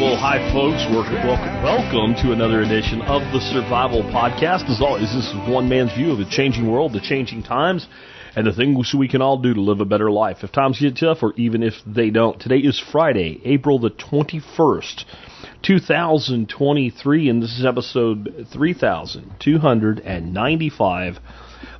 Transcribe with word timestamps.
Well, 0.00 0.16
hi, 0.16 0.40
folks. 0.52 0.80
Welcome, 0.88 1.20
welcome, 1.26 1.62
welcome 1.62 2.14
to 2.24 2.32
another 2.32 2.62
edition 2.62 3.02
of 3.02 3.20
the 3.32 3.40
Survival 3.52 4.02
Podcast. 4.04 4.70
As 4.70 4.80
always, 4.80 5.12
this 5.12 5.26
is 5.26 5.34
one 5.46 5.68
man's 5.68 5.92
view 5.92 6.10
of 6.10 6.18
the 6.18 6.28
changing 6.30 6.70
world, 6.70 6.94
the 6.94 7.00
changing 7.00 7.42
times, 7.42 7.86
and 8.36 8.46
the 8.46 8.52
things 8.52 8.94
we 8.94 9.08
can 9.08 9.22
all 9.22 9.38
do 9.38 9.54
to 9.54 9.60
live 9.60 9.80
a 9.80 9.84
better 9.84 10.10
life. 10.10 10.38
If 10.42 10.50
times 10.52 10.80
get 10.80 10.96
tough, 10.96 11.18
or 11.22 11.32
even 11.36 11.62
if 11.62 11.74
they 11.86 12.10
don't. 12.10 12.40
Today 12.40 12.58
is 12.58 12.82
Friday, 12.92 13.40
April 13.44 13.78
the 13.78 13.90
21st, 13.90 15.04
2023, 15.62 17.28
and 17.28 17.40
this 17.42 17.58
is 17.58 17.64
episode 17.64 18.48
3295 18.52 21.18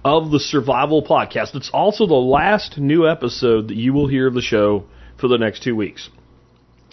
of 0.05 0.31
the 0.31 0.39
Survival 0.39 1.03
Podcast. 1.03 1.55
It's 1.55 1.71
also 1.73 2.07
the 2.07 2.15
last 2.15 2.79
new 2.79 3.09
episode 3.09 3.69
that 3.69 3.77
you 3.77 3.93
will 3.93 4.07
hear 4.07 4.29
of 4.29 4.35
the 4.35 4.43
show 4.43 4.85
for 5.19 5.29
the 5.29 5.39
next 5.39 5.63
two 5.63 5.75
weeks. 5.75 6.11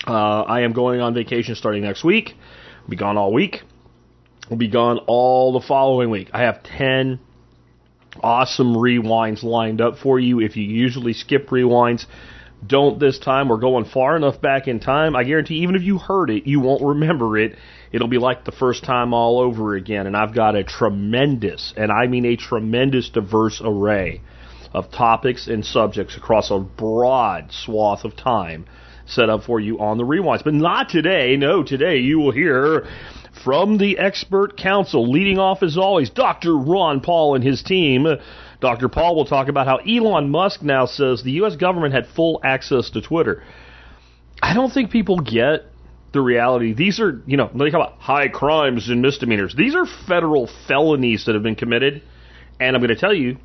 Uh, 0.08 0.42
I 0.42 0.62
am 0.62 0.74
going 0.74 1.02
on 1.02 1.14
vacation 1.14 1.54
starting 1.56 1.84
next 1.84 2.04
week. 2.04 2.34
I'll 2.82 2.90
be 2.90 2.96
gone 2.96 3.18
all 3.18 3.32
week. 3.32 3.62
I'll 4.50 4.58
be 4.58 4.70
gone 4.70 4.98
all 5.06 5.54
the 5.54 5.62
following 5.66 6.10
week. 6.10 6.32
I 6.34 6.42
have 6.42 6.64
10 6.64 7.20
awesome 8.24 8.76
rewinds 8.76 9.44
lined 9.44 9.82
up 9.82 9.98
for 9.98 10.20
you. 10.20 10.40
If 10.40 10.58
you 10.58 10.64
usually 10.64 11.14
skip 11.14 11.50
rewinds, 11.50 12.06
don't 12.66 13.00
this 13.00 13.18
time. 13.20 13.50
We're 13.50 13.58
going 13.58 13.86
far 13.86 14.16
enough 14.16 14.40
back 14.42 14.68
in 14.68 14.80
time. 14.80 15.16
I 15.16 15.24
guarantee 15.24 15.56
even 15.56 15.76
if 15.76 15.82
you 15.82 15.98
heard 15.98 16.30
it, 16.30 16.48
you 16.48 16.60
won't 16.60 16.84
remember 16.84 17.38
it. 17.38 17.56
It'll 17.92 18.08
be 18.08 18.20
like 18.20 18.46
the 18.46 18.52
first 18.52 18.84
time 18.84 19.14
all 19.14 19.40
over 19.40 19.76
again. 19.76 20.08
And 20.08 20.16
I've 20.16 20.36
got 20.36 20.56
a 20.56 20.64
tremendous, 20.64 21.74
and 21.76 21.92
I 21.92 22.08
mean 22.08 22.26
a 22.26 22.36
tremendous 22.36 23.10
diverse 23.10 23.62
array 23.64 24.22
of 24.74 24.92
topics 24.92 25.48
and 25.48 25.66
subjects 25.66 26.16
across 26.16 26.50
a 26.52 26.60
broad 26.60 27.52
swath 27.52 28.06
of 28.06 28.16
time 28.16 28.66
set 29.06 29.30
up 29.30 29.44
for 29.44 29.60
you 29.60 29.80
on 29.80 29.98
the 29.98 30.06
rewinds. 30.06 30.44
But 30.44 30.54
not 30.54 30.90
today. 30.90 31.36
No, 31.36 31.64
today 31.64 31.98
you 31.98 32.20
will 32.20 32.32
hear 32.32 32.88
from 33.44 33.78
the 33.78 33.98
expert 33.98 34.58
council, 34.58 35.10
leading 35.10 35.40
off 35.40 35.64
as 35.64 35.78
always, 35.78 36.10
Dr. 36.10 36.56
Ron 36.58 37.02
Paul 37.02 37.36
and 37.36 37.44
his 37.44 37.64
team. 37.64 38.08
Dr. 38.60 38.90
Paul 38.90 39.16
will 39.16 39.26
talk 39.26 39.48
about 39.48 39.68
how 39.68 39.78
Elon 39.78 40.30
Musk 40.30 40.62
now 40.62 40.86
says 40.86 41.24
the 41.24 41.32
U.S. 41.32 41.56
government 41.56 41.94
had 41.94 42.08
full 42.08 42.40
access 42.44 42.90
to 42.92 43.02
Twitter. 43.02 43.44
I 44.42 44.54
don't 44.54 44.72
think 44.72 44.92
people 44.92 45.20
get 45.20 45.66
the 46.14 46.22
reality. 46.22 46.74
These 46.74 47.00
are, 47.00 47.22
you 47.26 47.38
know, 47.38 47.50
they 47.54 47.70
talk 47.70 47.74
about 47.74 48.00
high 48.00 48.28
crimes 48.28 48.90
and 48.90 49.02
misdemeanors. 49.02 49.56
These 49.56 49.76
are 49.76 49.86
federal 50.08 50.50
felonies 50.68 51.26
that 51.26 51.36
have 51.36 51.44
been 51.44 51.56
committed. 51.56 52.02
And 52.60 52.76
I'm 52.76 52.82
going 52.82 52.94
to 52.94 53.00
tell 53.00 53.14
you, 53.14 53.38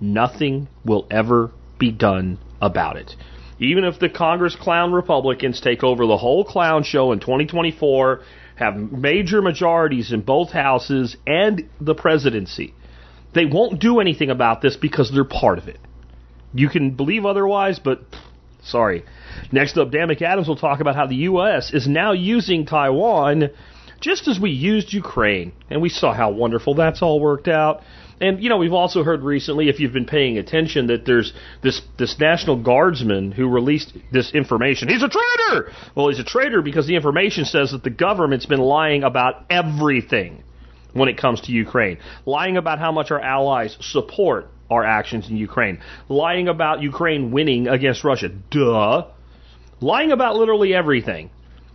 nothing 0.00 0.68
will 0.84 1.06
ever 1.10 1.50
be 1.78 1.90
done 1.90 2.38
about 2.60 2.96
it. 2.96 3.14
Even 3.58 3.84
if 3.84 3.98
the 3.98 4.08
Congress 4.08 4.56
clown 4.56 4.92
Republicans 4.92 5.60
take 5.60 5.84
over 5.84 6.06
the 6.06 6.16
whole 6.16 6.44
clown 6.44 6.82
show 6.84 7.12
in 7.12 7.20
2024, 7.20 8.22
have 8.62 8.76
major 8.76 9.42
majorities 9.42 10.12
in 10.12 10.22
both 10.22 10.50
houses 10.50 11.16
and 11.26 11.68
the 11.80 11.94
presidency, 11.94 12.74
they 13.34 13.44
won't 13.44 13.80
do 13.80 14.00
anything 14.00 14.30
about 14.30 14.62
this 14.62 14.76
because 14.76 15.10
they're 15.12 15.24
part 15.24 15.58
of 15.58 15.68
it. 15.68 15.78
You 16.54 16.68
can 16.68 16.90
believe 16.90 17.24
otherwise, 17.24 17.78
but 17.78 18.02
sorry. 18.62 19.04
Next 19.50 19.76
up, 19.78 19.90
Dan 19.90 20.08
McAdams 20.08 20.48
will 20.48 20.56
talk 20.56 20.80
about 20.80 20.96
how 20.96 21.06
the 21.06 21.16
U.S. 21.16 21.72
is 21.72 21.88
now 21.88 22.12
using 22.12 22.66
Taiwan 22.66 23.50
just 24.00 24.28
as 24.28 24.38
we 24.38 24.50
used 24.50 24.92
Ukraine. 24.92 25.52
And 25.70 25.80
we 25.80 25.88
saw 25.88 26.12
how 26.12 26.30
wonderful 26.30 26.74
that's 26.74 27.00
all 27.02 27.20
worked 27.20 27.48
out. 27.48 27.82
And 28.22 28.40
you 28.40 28.48
know, 28.48 28.56
we've 28.56 28.72
also 28.72 29.02
heard 29.02 29.22
recently, 29.22 29.68
if 29.68 29.80
you've 29.80 29.92
been 29.92 30.06
paying 30.06 30.38
attention, 30.38 30.86
that 30.86 31.04
there's 31.04 31.32
this 31.60 31.82
this 31.98 32.20
National 32.20 32.54
Guardsman 32.56 33.32
who 33.32 33.48
released 33.48 33.92
this 34.12 34.32
information. 34.32 34.88
He's 34.88 35.02
a 35.02 35.08
traitor. 35.08 35.72
Well, 35.96 36.08
he's 36.08 36.20
a 36.20 36.24
traitor 36.24 36.62
because 36.62 36.86
the 36.86 36.94
information 36.94 37.44
says 37.44 37.72
that 37.72 37.82
the 37.82 37.90
government's 37.90 38.46
been 38.46 38.60
lying 38.60 39.02
about 39.02 39.44
everything 39.50 40.44
when 40.92 41.08
it 41.08 41.18
comes 41.18 41.40
to 41.42 41.52
Ukraine, 41.52 41.98
lying 42.24 42.56
about 42.56 42.78
how 42.78 42.92
much 42.92 43.10
our 43.10 43.20
allies 43.20 43.76
support 43.80 44.46
our 44.70 44.84
actions 44.84 45.28
in 45.28 45.36
Ukraine, 45.36 45.80
lying 46.08 46.46
about 46.46 46.80
Ukraine 46.80 47.32
winning 47.32 47.66
against 47.66 48.04
Russia. 48.04 48.28
Duh. 48.28 49.08
Lying 49.80 50.12
about 50.12 50.36
literally 50.36 50.72
everything. 50.72 51.30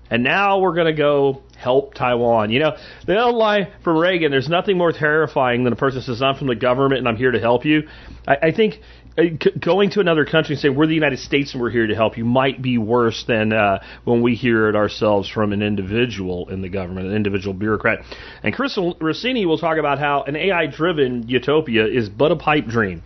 And 0.09 0.23
now 0.23 0.59
we're 0.59 0.73
going 0.73 0.88
to 0.88 0.94
go 0.94 1.41
help 1.57 1.94
Taiwan. 1.94 2.51
You 2.51 2.59
know, 2.59 2.78
the 3.06 3.22
old 3.22 3.35
line 3.35 3.68
from 3.84 3.97
Reagan, 3.97 4.31
there's 4.31 4.50
nothing 4.50 4.78
more 4.78 4.91
terrifying 4.91 5.63
than 5.63 5.73
a 5.73 5.75
person 5.75 6.01
says, 6.01 6.22
I'm 6.22 6.35
from 6.35 6.47
the 6.47 6.56
government 6.56 7.00
and 7.00 7.07
I'm 7.07 7.18
here 7.18 7.31
to 7.31 7.40
help 7.40 7.66
you. 7.66 7.88
I, 8.28 8.38
I 8.44 8.51
think 8.51 8.75
uh, 9.17 9.23
going 9.59 9.90
to 9.91 10.00
another 10.00 10.25
country 10.25 10.53
and 10.53 10.62
saying, 10.62 10.75
we're 10.75 10.88
the 10.88 10.94
United 10.94 11.19
States 11.19 11.53
and 11.53 11.62
we're 11.62 11.72
here 11.72 11.88
to 11.88 11.96
help 11.96 12.17
you 12.17 12.25
might 12.25 12.62
be 12.62 12.78
worse 12.78 13.25
than 13.28 13.51
uh, 13.51 13.84
when 14.03 14.22
we 14.22 14.35
hear 14.35 14.69
it 14.69 14.75
ourselves 14.75 15.28
from 15.28 15.51
an 15.53 15.62
individual 15.62 16.50
in 16.50 16.62
the 16.62 16.69
government, 16.69 17.07
an 17.07 17.16
individual 17.16 17.53
bureaucrat. 17.53 18.00
And 18.44 18.53
Chris 18.53 18.78
Rossini 19.01 19.46
will 19.46 19.57
talk 19.57 19.78
about 19.78 20.00
how 20.00 20.23
an 20.23 20.35
AI 20.35 20.67
driven 20.67 21.28
utopia 21.28 21.88
is 21.88 22.09
but 22.09 22.31
a 22.31 22.35
pipe 22.35 22.67
dream. 22.67 23.03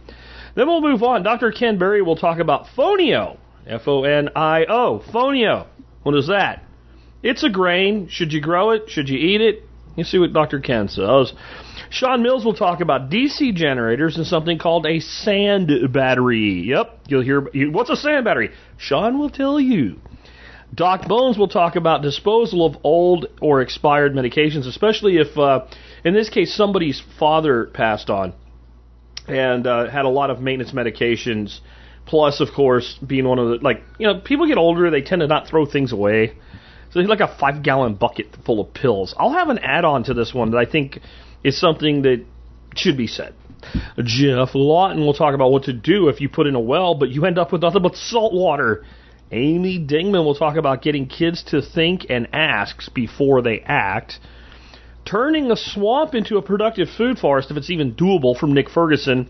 Then 0.53 0.67
we'll 0.67 0.81
move 0.81 1.01
on. 1.01 1.23
Dr. 1.23 1.51
Ken 1.51 1.78
Berry 1.78 2.01
will 2.01 2.17
talk 2.17 2.40
about 2.40 2.67
Fonio. 2.78 3.38
F 3.66 3.88
O 3.88 4.03
N 4.03 4.29
I 4.35 4.66
O. 4.66 5.01
Fonio. 5.13 5.67
What 6.03 6.16
is 6.16 6.28
that? 6.28 6.63
It's 7.23 7.43
a 7.43 7.49
grain. 7.49 8.07
Should 8.09 8.33
you 8.33 8.41
grow 8.41 8.71
it? 8.71 8.89
Should 8.89 9.09
you 9.09 9.17
eat 9.17 9.41
it? 9.41 9.63
You 9.95 10.03
see 10.03 10.17
what 10.17 10.33
Dr. 10.33 10.59
Ken 10.59 10.87
says. 10.87 11.33
Sean 11.89 12.23
Mills 12.23 12.45
will 12.45 12.53
talk 12.53 12.79
about 12.79 13.09
DC 13.09 13.53
generators 13.53 14.15
and 14.15 14.25
something 14.25 14.57
called 14.57 14.85
a 14.85 15.01
sand 15.01 15.69
battery. 15.91 16.63
Yep, 16.67 16.99
you'll 17.07 17.23
hear. 17.23 17.41
What's 17.71 17.89
a 17.89 17.97
sand 17.97 18.23
battery? 18.23 18.51
Sean 18.77 19.19
will 19.19 19.29
tell 19.29 19.59
you. 19.59 19.99
Doc 20.73 21.05
Bones 21.07 21.37
will 21.37 21.49
talk 21.49 21.75
about 21.75 22.01
disposal 22.01 22.65
of 22.65 22.77
old 22.83 23.25
or 23.41 23.61
expired 23.61 24.13
medications, 24.13 24.65
especially 24.65 25.17
if, 25.17 25.37
uh, 25.37 25.65
in 26.05 26.13
this 26.13 26.29
case, 26.29 26.55
somebody's 26.55 27.03
father 27.19 27.65
passed 27.73 28.09
on 28.09 28.33
and 29.27 29.67
uh, 29.67 29.89
had 29.89 30.05
a 30.05 30.09
lot 30.09 30.29
of 30.29 30.39
maintenance 30.39 30.71
medications. 30.71 31.59
Plus, 32.05 32.39
of 32.39 32.47
course, 32.55 32.97
being 33.05 33.27
one 33.27 33.37
of 33.37 33.49
the 33.49 33.55
like 33.55 33.83
you 33.99 34.07
know 34.07 34.19
people 34.21 34.47
get 34.47 34.57
older, 34.57 34.89
they 34.89 35.01
tend 35.01 35.19
to 35.19 35.27
not 35.27 35.47
throw 35.47 35.65
things 35.65 35.91
away. 35.91 36.33
So 36.91 37.00
it's 37.00 37.09
like 37.09 37.22
a 37.22 37.35
five 37.40 37.63
gallon 37.63 37.96
bucket 37.96 38.35
full 38.46 38.59
of 38.59 38.74
pills. 38.74 39.16
I'll 39.18 39.31
have 39.34 39.50
an 39.50 39.59
add 39.59 39.85
on 39.85 40.03
to 40.06 40.13
this 40.13 40.34
one 40.34 40.52
that 40.52 40.57
I 40.57 40.66
think 40.66 41.00
is 41.44 41.59
something 41.59 42.02
that 42.03 42.25
should 42.75 42.97
be 42.97 43.07
said. 43.07 43.34
Geoff 44.03 44.56
Lawton 44.56 45.02
will 45.02 45.13
talk 45.13 45.35
about 45.35 45.52
what 45.52 45.63
to 45.63 45.74
do 45.74 46.09
if 46.09 46.19
you 46.19 46.29
put 46.29 46.47
in 46.47 46.56
a 46.56 46.59
well, 46.59 46.96
but 46.96 47.09
you 47.09 47.25
end 47.25 47.38
up 47.38 47.52
with 47.52 47.62
nothing 47.62 47.81
but 47.81 47.96
salt 47.96 48.34
water. 48.34 48.84
Amy 49.31 49.79
Dingmann 49.79 50.25
will 50.25 50.35
talk 50.35 50.57
about 50.57 50.81
getting 50.81 51.07
kids 51.07 51.44
to 51.44 51.62
think 51.62 52.07
and 52.09 52.28
ask 52.34 52.94
before 52.94 53.41
they 53.41 53.62
act. 53.62 54.19
Turning 55.06 55.52
a 55.52 55.56
swamp 55.56 56.13
into 56.13 56.38
a 56.38 56.41
productive 56.41 56.90
food 56.90 57.18
forest, 57.18 57.50
if 57.50 57.58
it's 57.58 57.69
even 57.69 57.96
doable, 57.96 58.38
from 58.38 58.53
Nick 58.53 58.69
Ferguson. 58.69 59.29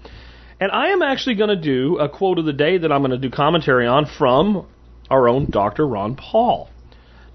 And 0.60 0.72
I 0.72 0.88
am 0.90 1.02
actually 1.02 1.36
going 1.36 1.50
to 1.50 1.62
do 1.62 1.98
a 1.98 2.10
quote 2.10 2.40
of 2.40 2.46
the 2.46 2.54
day 2.54 2.78
that 2.78 2.92
I'm 2.92 3.02
going 3.02 3.12
to 3.12 3.18
do 3.18 3.30
commentary 3.30 3.88
on 3.88 4.06
from 4.06 4.66
our 5.10 5.28
own 5.28 5.50
Dr. 5.50 5.88
Ron 5.88 6.16
Paul. 6.16 6.70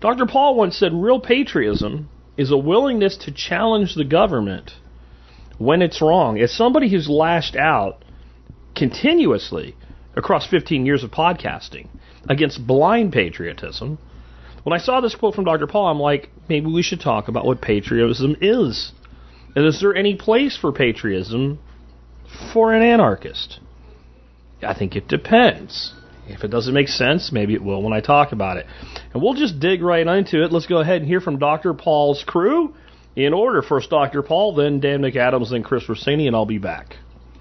Dr. 0.07 0.27
Paul 0.27 0.55
once 0.55 0.77
said 0.77 0.93
real 0.95 1.19
patriotism 1.19 2.09
is 2.37 2.53
a 2.53 2.57
willingness 2.57 3.17
to 3.17 3.33
challenge 3.33 3.97
the 3.97 4.05
government 4.05 4.71
when 5.59 5.83
it's 5.83 6.01
wrong. 6.01 6.39
As 6.39 6.53
somebody 6.53 6.89
who's 6.89 7.09
lashed 7.09 7.57
out 7.57 8.05
continuously 8.77 9.75
across 10.15 10.47
15 10.47 10.87
years 10.87 11.03
of 11.03 11.11
podcasting 11.11 11.89
against 12.29 12.69
blind 12.69 13.13
patriotism, 13.13 13.99
when 14.63 14.73
I 14.73 14.81
saw 14.81 15.01
this 15.01 15.17
quote 15.17 15.35
from 15.35 15.43
Dr. 15.43 15.67
Paul, 15.67 15.89
I'm 15.89 15.99
like, 15.99 16.31
maybe 16.49 16.69
we 16.69 16.83
should 16.83 17.01
talk 17.01 17.27
about 17.27 17.45
what 17.45 17.61
patriotism 17.61 18.37
is. 18.41 18.93
And 19.57 19.67
is 19.67 19.81
there 19.81 19.97
any 19.97 20.15
place 20.15 20.57
for 20.57 20.71
patriotism 20.71 21.59
for 22.53 22.73
an 22.73 22.83
anarchist? 22.83 23.59
I 24.63 24.73
think 24.73 24.95
it 24.95 25.09
depends. 25.09 25.95
If 26.29 26.45
it 26.45 26.49
doesn't 26.49 26.75
make 26.75 26.89
sense, 26.89 27.31
maybe 27.33 27.55
it 27.55 27.63
will 27.63 27.83
when 27.83 27.93
I 27.93 28.01
talk 28.01 28.33
about 28.33 28.57
it. 28.57 28.67
And 29.13 29.23
we'll 29.23 29.35
just 29.35 29.61
dig 29.61 29.83
right 29.83 30.07
into 30.07 30.45
it. 30.45 30.53
Let's 30.53 30.67
go 30.67 30.81
ahead 30.81 30.99
and 30.99 31.07
hear 31.07 31.21
from 31.21 31.39
Dr. 31.39 31.75
Paul's 31.75 32.25
crew. 32.27 32.75
In 33.15 33.33
order, 33.33 33.63
first 33.63 33.89
Dr. 33.89 34.23
Paul, 34.23 34.55
then 34.55 34.79
Dan 34.81 35.01
McAdams, 35.01 35.51
then 35.51 35.63
Chris 35.63 35.89
Rossini, 35.89 36.27
and 36.27 36.37
I'll 36.37 36.45
be 36.45 36.59
back. 36.59 36.97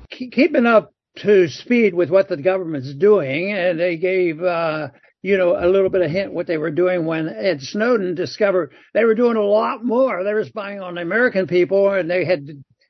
Keeping 0.09 0.65
up 0.65 0.93
to 1.17 1.49
speed 1.49 1.93
with 1.93 2.09
what 2.09 2.29
the 2.29 2.37
government's 2.37 2.93
doing, 2.93 3.51
and 3.51 3.77
they 3.77 3.97
gave, 3.97 4.41
uh, 4.41 4.89
you 5.21 5.37
know, 5.37 5.57
a 5.57 5.67
little 5.67 5.89
bit 5.89 6.01
of 6.01 6.11
hint 6.11 6.33
what 6.33 6.47
they 6.47 6.57
were 6.57 6.71
doing 6.71 7.05
when 7.05 7.27
Ed 7.27 7.61
Snowden 7.61 8.15
discovered 8.15 8.71
they 8.93 9.03
were 9.03 9.15
doing 9.15 9.35
a 9.35 9.41
lot 9.41 9.83
more. 9.83 10.23
They 10.23 10.33
were 10.33 10.45
spying 10.45 10.79
on 10.79 10.95
the 10.95 11.01
American 11.01 11.47
people, 11.47 11.91
and 11.91 12.09
they 12.09 12.23
had 12.23 12.47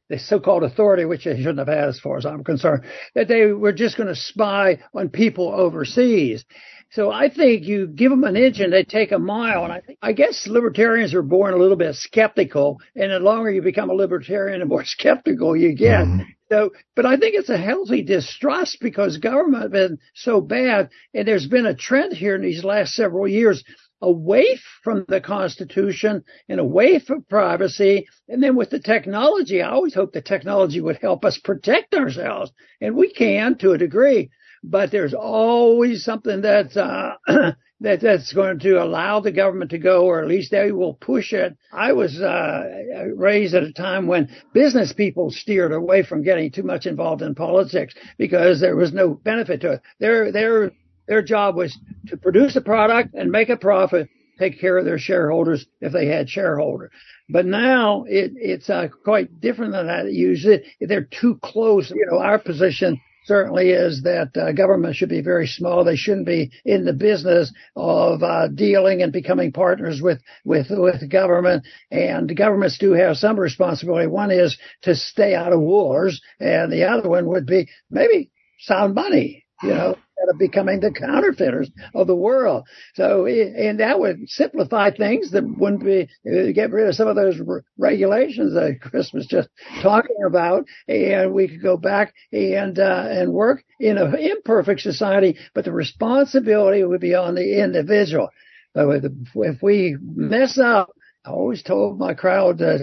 the 0.10 0.20
so-called 0.20 0.64
authority, 0.64 1.06
which 1.06 1.26
they 1.26 1.36
shouldn't 1.38 1.60
have 1.60 1.68
had 1.68 1.90
as 1.90 2.00
far 2.00 2.18
as 2.18 2.26
I'm 2.26 2.44
concerned, 2.44 2.84
that 3.16 3.28
they 3.28 3.48
were 3.48 3.74
just 3.74 3.98
going 3.98 4.10
to 4.10 4.16
spy 4.16 4.80
on 4.94 5.10
people 5.10 5.52
overseas. 5.52 6.46
So 6.92 7.12
I 7.12 7.30
think 7.30 7.64
you 7.64 7.88
give 7.88 8.12
them 8.12 8.24
an 8.24 8.38
inch 8.38 8.60
and 8.60 8.72
they 8.72 8.84
take 8.84 9.12
a 9.12 9.20
mile. 9.20 9.64
And 9.64 9.74
I 9.74 9.82
think, 9.82 10.00
I 10.02 10.14
guess 10.14 10.48
libertarians 10.48 11.14
are 11.14 11.22
born 11.22 11.54
a 11.54 11.58
little 11.58 11.76
bit 11.76 11.96
skeptical. 11.96 12.80
And 12.96 13.12
the 13.12 13.20
longer 13.20 13.52
you 13.52 13.62
become 13.62 13.90
a 13.90 13.94
libertarian, 13.94 14.60
the 14.60 14.66
more 14.66 14.84
skeptical 14.86 15.58
you 15.58 15.74
get. 15.74 16.06
Mm-hmm. 16.06 16.22
So, 16.52 16.72
but 16.96 17.08
I 17.08 17.18
think 17.18 17.36
it's 17.36 17.50
a 17.50 17.58
healthy 17.58 18.04
distrust 18.04 18.78
because 18.80 19.18
government 19.18 19.64
has 19.64 19.72
been 19.72 19.98
so 20.14 20.42
bad. 20.42 20.90
And 21.14 21.28
there's 21.28 21.48
been 21.48 21.66
a 21.66 21.76
trend 21.76 22.14
here 22.14 22.36
in 22.36 22.44
these 22.44 22.64
last 22.64 22.94
several 22.94 23.28
years 23.28 23.64
away 24.06 24.60
from 24.84 25.06
the 25.08 25.20
Constitution 25.20 26.24
and 26.48 26.60
away 26.60 27.00
from 27.00 27.24
privacy. 27.24 28.08
And 28.30 28.42
then 28.42 28.56
with 28.56 28.70
the 28.70 28.80
technology, 28.80 29.62
I 29.62 29.72
always 29.72 29.94
hope 29.94 30.14
the 30.14 30.22
technology 30.22 30.80
would 30.80 30.98
help 31.02 31.26
us 31.26 31.38
protect 31.38 31.94
ourselves. 31.94 32.52
And 32.82 32.96
we 32.96 33.12
can 33.12 33.58
to 33.58 33.72
a 33.72 33.78
degree 33.78 34.30
but 34.68 34.92
there's 34.92 35.14
always 35.14 36.04
something 36.04 36.42
that's 36.42 36.76
uh, 36.76 37.16
that 37.28 38.02
that's 38.02 38.34
going 38.34 38.60
to 38.60 38.82
allow 38.82 39.20
the 39.20 39.32
government 39.32 39.72
to 39.72 39.78
go, 39.78 40.06
or 40.06 40.22
at 40.22 40.28
least 40.28 40.52
they 40.52 40.72
will 40.72 40.96
push 40.96 41.34
it. 41.34 41.56
I 41.72 41.94
was 41.94 42.20
uh, 42.20 43.08
raised 43.16 43.54
at 43.54 43.64
a 43.64 43.74
time 43.74 44.08
when 44.08 44.30
business 44.54 44.94
people 44.94 45.30
steered 45.30 45.72
away 45.72 46.04
from 46.04 46.24
getting 46.24 46.52
too 46.52 46.64
much 46.64 46.86
involved 46.86 47.22
in 47.22 47.36
politics 47.36 47.94
because 48.18 48.60
there 48.60 48.76
was 48.76 48.94
no 48.94 49.14
benefit 49.14 49.62
to 49.62 49.74
it. 49.74 49.82
Their 50.00 50.32
their 50.32 50.72
their 51.08 51.22
job 51.22 51.56
was 51.56 51.78
to 52.08 52.18
produce 52.18 52.56
a 52.56 52.62
product 52.62 53.14
and 53.14 53.32
make 53.32 53.50
a 53.50 53.58
profit, 53.58 54.10
take 54.40 54.60
care 54.60 54.78
of 54.78 54.86
their 54.86 55.00
shareholders 55.00 55.66
if 55.82 55.94
they 55.94 56.08
had 56.08 56.30
shareholders. 56.30 56.92
But 57.30 57.46
now 57.46 58.06
it, 58.08 58.34
it's 58.36 58.70
uh, 58.70 58.88
quite 59.04 59.40
different 59.42 59.74
than 59.74 59.88
that. 59.88 60.12
Usually 60.12 60.64
they're 60.82 61.08
too 61.22 61.40
close. 61.42 61.90
You 61.90 62.08
know, 62.10 62.20
our 62.20 62.38
position 62.40 63.00
certainly 63.26 63.72
is 63.72 64.04
that 64.04 64.30
uh, 64.38 64.52
government 64.52 64.96
should 64.96 65.10
be 65.10 65.22
very 65.22 65.48
small. 65.48 65.84
They 65.84 65.96
shouldn't 65.96 66.28
be 66.28 66.52
in 66.64 66.86
the 66.86 66.94
business 66.94 67.52
of 67.76 68.22
uh, 68.22 68.50
dealing 68.50 69.02
and 69.02 69.12
becoming 69.12 69.52
partners 69.52 70.00
with 70.02 70.22
with 70.44 70.68
with 70.70 71.10
government. 71.10 71.66
And 71.90 72.36
governments 72.36 72.78
do 72.78 72.94
have 72.94 73.18
some 73.18 73.40
responsibility. 73.40 74.08
One 74.08 74.32
is 74.32 74.58
to 74.84 74.96
stay 74.96 75.34
out 75.34 75.54
of 75.54 75.60
wars, 75.60 76.22
and 76.40 76.72
the 76.72 76.84
other 76.86 77.10
one 77.10 77.26
would 77.28 77.48
be 77.48 77.68
maybe 77.90 78.32
sound 78.60 78.94
money. 78.94 79.45
You 79.64 79.70
know, 79.70 79.96
of 80.30 80.38
becoming 80.38 80.80
the 80.80 80.92
counterfeiters 80.92 81.70
of 81.94 82.08
the 82.08 82.16
world. 82.16 82.66
So, 82.96 83.26
and 83.26 83.80
that 83.80 84.00
would 84.00 84.28
simplify 84.30 84.92
things 84.92 85.32
that 85.32 85.44
wouldn't 85.44 85.84
be, 85.84 86.10
uh, 86.28 86.52
get 86.54 86.72
rid 86.72 86.88
of 86.88 86.96
some 86.96 87.08
of 87.08 87.16
those 87.16 87.40
regulations 87.78 88.54
that 88.54 88.80
Chris 88.82 89.12
was 89.14 89.26
just 89.28 89.50
talking 89.82 90.18
about. 90.26 90.66
And 90.88 91.34
we 91.34 91.48
could 91.48 91.62
go 91.62 91.78
back 91.78 92.14
and, 92.32 92.78
uh, 92.80 93.06
and 93.10 93.34
work 93.34 93.64
in 93.80 93.98
an 93.98 94.16
imperfect 94.16 94.82
society, 94.82 95.38
but 95.54 95.66
the 95.66 95.72
responsibility 95.72 96.84
would 96.84 97.02
be 97.02 97.16
on 97.16 97.36
the 97.36 97.62
individual. 97.62 98.30
So 98.76 98.92
if 98.92 99.62
we 99.62 99.98
mess 100.02 100.58
up, 100.58 100.92
I 101.26 101.32
always 101.32 101.64
told 101.64 101.98
my 101.98 102.14
crowd, 102.14 102.62
uh, 102.62 102.78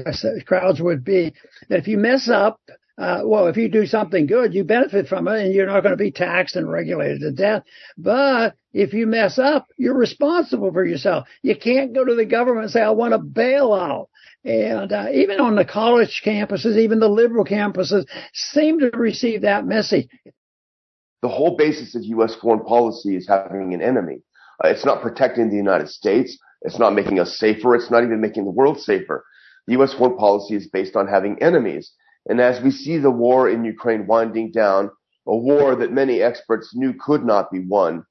crowds 0.46 0.80
would 0.80 1.04
be 1.04 1.32
that 1.68 1.78
if 1.78 1.86
you 1.86 1.96
mess 1.96 2.28
up, 2.28 2.60
uh, 2.98 3.22
well, 3.24 3.46
if 3.46 3.56
you 3.56 3.68
do 3.68 3.86
something 3.86 4.26
good, 4.26 4.52
you 4.52 4.64
benefit 4.64 5.08
from 5.08 5.26
it 5.26 5.40
and 5.40 5.54
you're 5.54 5.66
not 5.66 5.82
going 5.82 5.92
to 5.92 5.96
be 5.96 6.12
taxed 6.12 6.56
and 6.56 6.70
regulated 6.70 7.20
to 7.20 7.32
death. 7.32 7.62
But 7.96 8.54
if 8.72 8.92
you 8.92 9.06
mess 9.06 9.38
up, 9.38 9.66
you're 9.78 9.96
responsible 9.96 10.72
for 10.72 10.84
yourself. 10.84 11.26
You 11.42 11.56
can't 11.56 11.94
go 11.94 12.04
to 12.04 12.14
the 12.14 12.26
government 12.26 12.64
and 12.64 12.72
say, 12.72 12.82
I 12.82 12.90
want 12.90 13.14
a 13.14 13.18
bailout. 13.18 14.06
And 14.44 14.92
uh, 14.92 15.06
even 15.12 15.40
on 15.40 15.54
the 15.54 15.64
college 15.64 16.22
campuses, 16.24 16.76
even 16.76 17.00
the 17.00 17.08
liberal 17.08 17.44
campuses 17.44 18.06
seem 18.34 18.80
to 18.80 18.90
receive 18.90 19.42
that 19.42 19.64
message. 19.64 20.08
The 21.22 21.28
whole 21.28 21.56
basis 21.56 21.94
of 21.94 22.02
U.S. 22.04 22.34
foreign 22.34 22.64
policy 22.64 23.16
is 23.16 23.28
having 23.28 23.72
an 23.72 23.80
enemy. 23.80 24.22
Uh, 24.62 24.68
it's 24.68 24.84
not 24.84 25.00
protecting 25.00 25.48
the 25.48 25.56
United 25.56 25.88
States. 25.88 26.36
It's 26.62 26.78
not 26.78 26.94
making 26.94 27.20
us 27.20 27.38
safer. 27.38 27.74
It's 27.74 27.90
not 27.90 28.02
even 28.02 28.20
making 28.20 28.44
the 28.44 28.50
world 28.50 28.80
safer. 28.80 29.24
The 29.66 29.74
U.S. 29.74 29.94
foreign 29.94 30.16
policy 30.16 30.56
is 30.56 30.66
based 30.66 30.96
on 30.96 31.06
having 31.06 31.40
enemies. 31.40 31.92
And 32.28 32.40
as 32.40 32.62
we 32.62 32.70
see 32.70 32.98
the 32.98 33.10
war 33.10 33.48
in 33.48 33.64
Ukraine 33.64 34.06
winding 34.06 34.52
down, 34.52 34.90
a 35.26 35.36
war 35.36 35.76
that 35.76 35.92
many 35.92 36.20
experts 36.20 36.70
knew 36.74 36.94
could 36.94 37.24
not 37.24 37.50
be 37.50 37.60
won, 37.60 38.04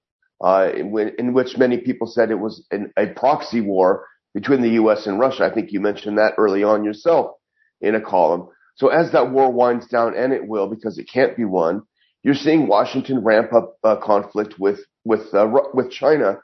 uh, 0.44 0.70
in, 0.76 1.14
in, 1.18 1.34
which 1.34 1.58
many 1.58 1.78
people 1.78 2.08
said 2.08 2.32
it 2.32 2.40
was 2.40 2.66
an, 2.72 2.92
a 2.98 3.08
proxy 3.08 3.62
war 3.62 4.06
between 4.34 4.62
the 4.62 4.72
U.S. 4.72 5.08
and 5.08 5.20
Russia. 5.20 5.46
I 5.46 5.54
think 5.54 5.72
you 5.72 5.80
mentioned 5.80 6.18
that 6.18 6.34
early 6.38 6.64
on 6.64 6.84
yourself 6.84 7.36
in 7.82 7.96
a 7.96 8.02
column. 8.02 8.48
So 8.76 8.88
as 8.88 9.12
that 9.12 9.32
war 9.32 9.52
winds 9.52 9.88
down, 9.88 10.16
and 10.16 10.34
it 10.34 10.48
will 10.48 10.68
because 10.68 10.98
it 10.98 11.10
can't 11.12 11.36
be 11.36 11.46
won, 11.46 11.84
you're 12.24 12.34
seeing 12.34 12.68
Washington 12.68 13.24
ramp 13.24 13.54
up 13.54 13.76
uh, 13.84 13.98
conflict 13.98 14.56
with 14.60 14.80
with 15.04 15.34
uh, 15.34 15.48
with 15.74 15.92
China, 15.92 16.38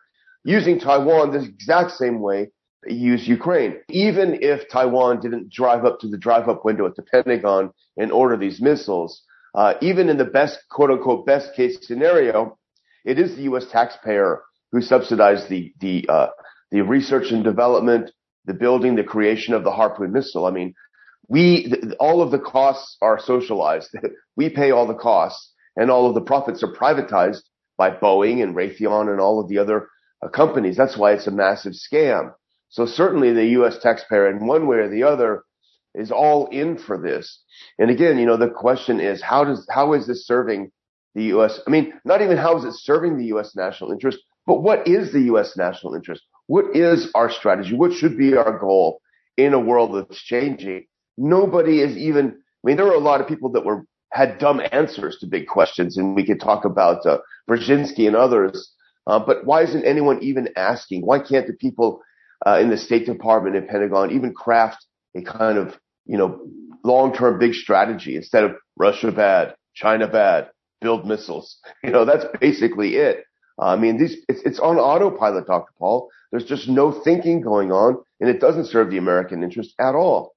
using 0.44 0.80
Taiwan 0.80 1.32
the 1.32 1.44
exact 1.44 1.92
same 1.92 2.20
way 2.20 2.50
use 2.86 3.28
Ukraine. 3.28 3.78
Even 3.90 4.38
if 4.42 4.70
Taiwan 4.70 5.20
didn't 5.20 5.52
drive 5.52 5.86
up 5.86 6.00
to 6.00 6.08
the 6.08 6.18
drive 6.18 6.48
up 6.48 6.64
window 6.64 6.86
at 6.86 6.96
the 6.96 7.04
Pentagon 7.04 7.72
and 7.98 8.12
order 8.12 8.38
these 8.38 8.62
missiles, 8.62 9.24
uh, 9.56 9.74
even 9.82 10.10
in 10.10 10.18
the 10.18 10.26
best 10.26 10.60
quote 10.70 10.92
unquote 10.92 11.26
best 11.26 11.56
case 11.56 11.78
scenario, 11.82 12.58
it 13.06 13.20
is 13.20 13.36
the 13.36 13.44
U.S. 13.44 13.66
taxpayer 13.72 14.44
who 14.72 14.82
subsidized 14.82 15.50
the 15.50 15.74
the 15.80 16.06
uh, 16.10 16.28
the 16.72 16.82
research 16.82 17.32
and 17.32 17.44
development, 17.44 18.12
the 18.46 18.54
building, 18.54 18.96
the 18.96 19.04
creation 19.04 19.54
of 19.54 19.64
the 19.64 19.72
Harpoon 19.72 20.12
missile. 20.12 20.46
I 20.46 20.52
mean, 20.52 20.74
we 21.28 21.70
th- 21.70 21.96
all 22.00 22.22
of 22.22 22.32
the 22.32 22.40
costs 22.40 22.98
are 23.02 23.20
socialized. 23.20 23.90
we 24.36 24.50
pay 24.50 24.72
all 24.72 24.88
the 24.88 24.94
costs, 24.94 25.54
and 25.76 25.90
all 25.90 26.08
of 26.08 26.16
the 26.16 26.22
profits 26.22 26.64
are 26.64 26.74
privatized 26.74 27.42
by 27.78 27.92
Boeing 27.92 28.44
and 28.44 28.56
Raytheon 28.56 29.10
and 29.10 29.22
all 29.22 29.40
of 29.40 29.48
the 29.48 29.60
other 29.60 29.88
uh, 30.24 30.30
companies. 30.30 30.76
That's 30.76 30.98
why 30.98 31.14
it's 31.14 31.28
a 31.28 31.32
massive 31.32 31.74
scam. 31.74 32.34
So 32.70 32.86
certainly 32.86 33.34
the 33.34 33.46
U.S. 33.48 33.78
taxpayer 33.80 34.30
in 34.30 34.46
one 34.46 34.68
way 34.68 34.78
or 34.78 34.90
the 34.90 35.04
other 35.04 35.44
is 35.96 36.12
all 36.12 36.48
in 36.48 36.78
for 36.78 36.98
this. 36.98 37.42
And 37.80 37.90
again, 37.90 38.18
you 38.18 38.26
know, 38.26 38.38
the 38.38 38.50
question 38.50 39.00
is 39.00 39.22
how 39.22 39.44
does, 39.44 39.68
how 39.70 39.94
is 39.94 40.08
this 40.08 40.26
serving 40.28 40.72
the 41.16 41.24
U.S.? 41.26 41.60
I 41.66 41.70
mean, 41.70 41.94
not 42.06 42.22
even 42.22 42.38
how 42.38 42.58
is 42.58 42.64
it 42.66 42.74
serving 42.74 43.18
the 43.18 43.26
U.S. 43.28 43.56
national 43.56 43.92
interest, 43.92 44.20
but 44.46 44.62
what 44.62 44.88
is 44.88 45.12
the 45.12 45.22
U.S. 45.22 45.58
national 45.58 45.96
interest? 45.96 46.22
What 46.48 46.76
is 46.76 47.12
our 47.16 47.30
strategy? 47.32 47.76
What 47.76 47.94
should 47.94 48.18
be 48.18 48.36
our 48.36 48.58
goal 48.58 49.02
in 49.38 49.54
a 49.54 49.60
world 49.60 49.96
that's 49.96 50.22
changing? 50.22 50.86
Nobody 51.18 51.82
is 51.82 51.98
even, 51.98 52.28
I 52.28 52.34
mean, 52.64 52.78
there 52.78 52.88
are 52.88 52.94
a 52.94 53.00
lot 53.00 53.22
of 53.22 53.28
people 53.28 53.52
that 53.54 53.66
were, 53.66 53.86
had 54.14 54.38
dumb 54.38 54.62
answers 54.72 55.18
to 55.20 55.28
big 55.28 55.48
questions 55.48 55.98
and 55.98 56.16
we 56.16 56.26
could 56.26 56.40
talk 56.40 56.64
about, 56.64 57.06
uh, 57.06 57.18
Brzezinski 57.50 58.08
and 58.08 58.16
others. 58.16 58.72
Uh, 59.08 59.20
but 59.20 59.46
why 59.46 59.64
isn't 59.64 59.86
anyone 59.86 60.22
even 60.22 60.50
asking? 60.56 61.06
Why 61.06 61.20
can't 61.20 61.48
the 61.48 61.54
people 61.54 62.02
uh, 62.46 62.60
in 62.60 62.70
the 62.70 62.78
State 62.78 63.06
Department 63.06 63.56
and 63.56 63.68
Pentagon 63.68 64.12
even 64.12 64.34
craft 64.34 64.86
a 65.16 65.22
kind 65.22 65.58
of, 65.58 65.76
you 66.06 66.18
know, 66.18 66.42
long-term 66.84 67.40
big 67.40 67.54
strategy 67.54 68.16
instead 68.16 68.44
of 68.44 68.52
Russia 68.78 69.12
bad, 69.12 69.56
China 69.74 70.08
bad, 70.08 70.50
build 70.82 71.06
missiles. 71.06 71.58
You 71.84 71.92
know, 71.92 72.06
that's 72.06 72.26
basically 72.40 72.96
it. 72.96 73.24
I 73.60 73.76
mean, 73.76 73.98
these, 73.98 74.18
it's, 74.30 74.42
it's 74.44 74.60
on 74.60 74.78
autopilot, 74.78 75.48
Dr. 75.48 75.72
Paul. 75.80 76.10
There's 76.32 76.46
just 76.46 76.68
no 76.68 76.92
thinking 76.92 77.42
going 77.42 77.72
on 77.72 77.98
and 78.20 78.30
it 78.30 78.40
doesn't 78.40 78.66
serve 78.66 78.92
the 78.92 78.98
American 78.98 79.44
interest 79.44 79.74
at 79.80 79.96
all. 79.96 80.34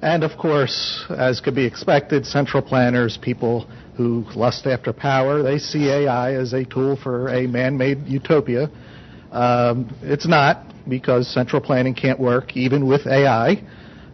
And 0.00 0.22
of 0.22 0.38
course, 0.38 1.04
as 1.10 1.40
could 1.40 1.56
be 1.56 1.66
expected, 1.66 2.24
central 2.24 2.62
planners, 2.62 3.18
people 3.20 3.68
who 3.96 4.24
lust 4.36 4.66
after 4.66 4.92
power, 4.92 5.42
they 5.42 5.58
see 5.58 5.88
AI 5.88 6.34
as 6.34 6.52
a 6.52 6.64
tool 6.64 6.96
for 6.96 7.28
a 7.28 7.46
man-made 7.48 8.06
utopia. 8.06 8.70
Um, 9.32 9.94
it's 10.02 10.26
not 10.26 10.64
because 10.88 11.32
central 11.32 11.60
planning 11.60 11.94
can't 11.94 12.18
work 12.18 12.56
even 12.56 12.86
with 12.86 13.06
AI. 13.06 13.62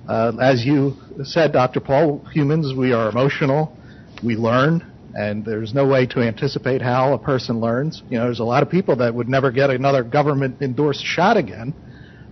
Uh, 0.09 0.33
as 0.41 0.65
you 0.65 0.97
said, 1.23 1.53
Dr. 1.53 1.81
Paul, 1.81 2.25
humans, 2.33 2.75
we 2.77 2.93
are 2.93 3.09
emotional, 3.09 3.77
we 4.23 4.37
learn, 4.37 4.85
and 5.15 5.45
there's 5.45 5.73
no 5.73 5.87
way 5.87 6.07
to 6.07 6.21
anticipate 6.21 6.83
how 6.83 7.15
a 7.15 7.19
person 7.19 7.61
learns. 7.61 8.03
You 8.11 8.19
know, 8.19 8.25
there's 8.25 8.41
a 8.41 8.45
lot 8.45 8.63
of 8.63 8.69
people 8.69 8.97
that 8.97 9.15
would 9.15 9.29
never 9.29 9.51
get 9.51 9.71
another 9.71 10.03
government 10.03 10.61
endorsed 10.61 11.05
shot 11.05 11.37
again. 11.37 11.73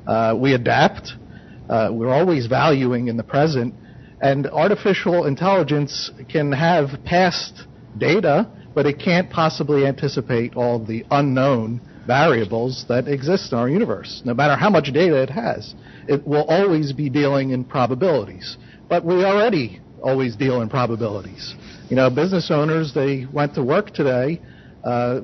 Uh, 0.07 0.37
we 0.37 0.55
adapt. 0.55 1.12
Uh, 1.69 1.91
we're 1.93 2.12
always 2.12 2.47
valuing 2.47 3.09
in 3.09 3.17
the 3.17 3.23
present. 3.23 3.75
And 4.21 4.47
artificial 4.49 5.27
intelligence 5.27 6.11
can 6.29 6.53
have 6.53 6.91
past 7.05 7.67
data, 7.97 8.49
but 8.75 8.87
it 8.87 8.99
can't 8.99 9.31
possibly 9.31 9.87
anticipate 9.87 10.57
all 10.57 10.85
the 10.85 11.05
unknown 11.11 11.81
variables 12.07 12.85
that 12.89 13.09
exist 13.09 13.53
in 13.53 13.59
our 13.59 13.69
universe. 13.69 14.23
No 14.25 14.35
matter 14.35 14.57
how 14.57 14.71
much 14.71 14.93
data 14.93 15.23
it 15.23 15.31
has, 15.31 15.75
it 16.09 16.27
will 16.27 16.45
always 16.45 16.93
be 16.93 17.09
dealing 17.09 17.51
in 17.51 17.65
probabilities. 17.65 18.57
But 18.89 19.05
we 19.05 19.25
already 19.25 19.81
always 20.03 20.37
deal 20.37 20.63
in 20.63 20.69
probabilities. 20.69 21.55
You 21.89 21.97
know, 21.97 22.11
business 22.11 22.51
owners, 22.51 22.93
they 22.95 23.27
went 23.33 23.55
to 23.55 23.63
work 23.63 23.93
today 23.93 24.41
uh, 24.85 25.21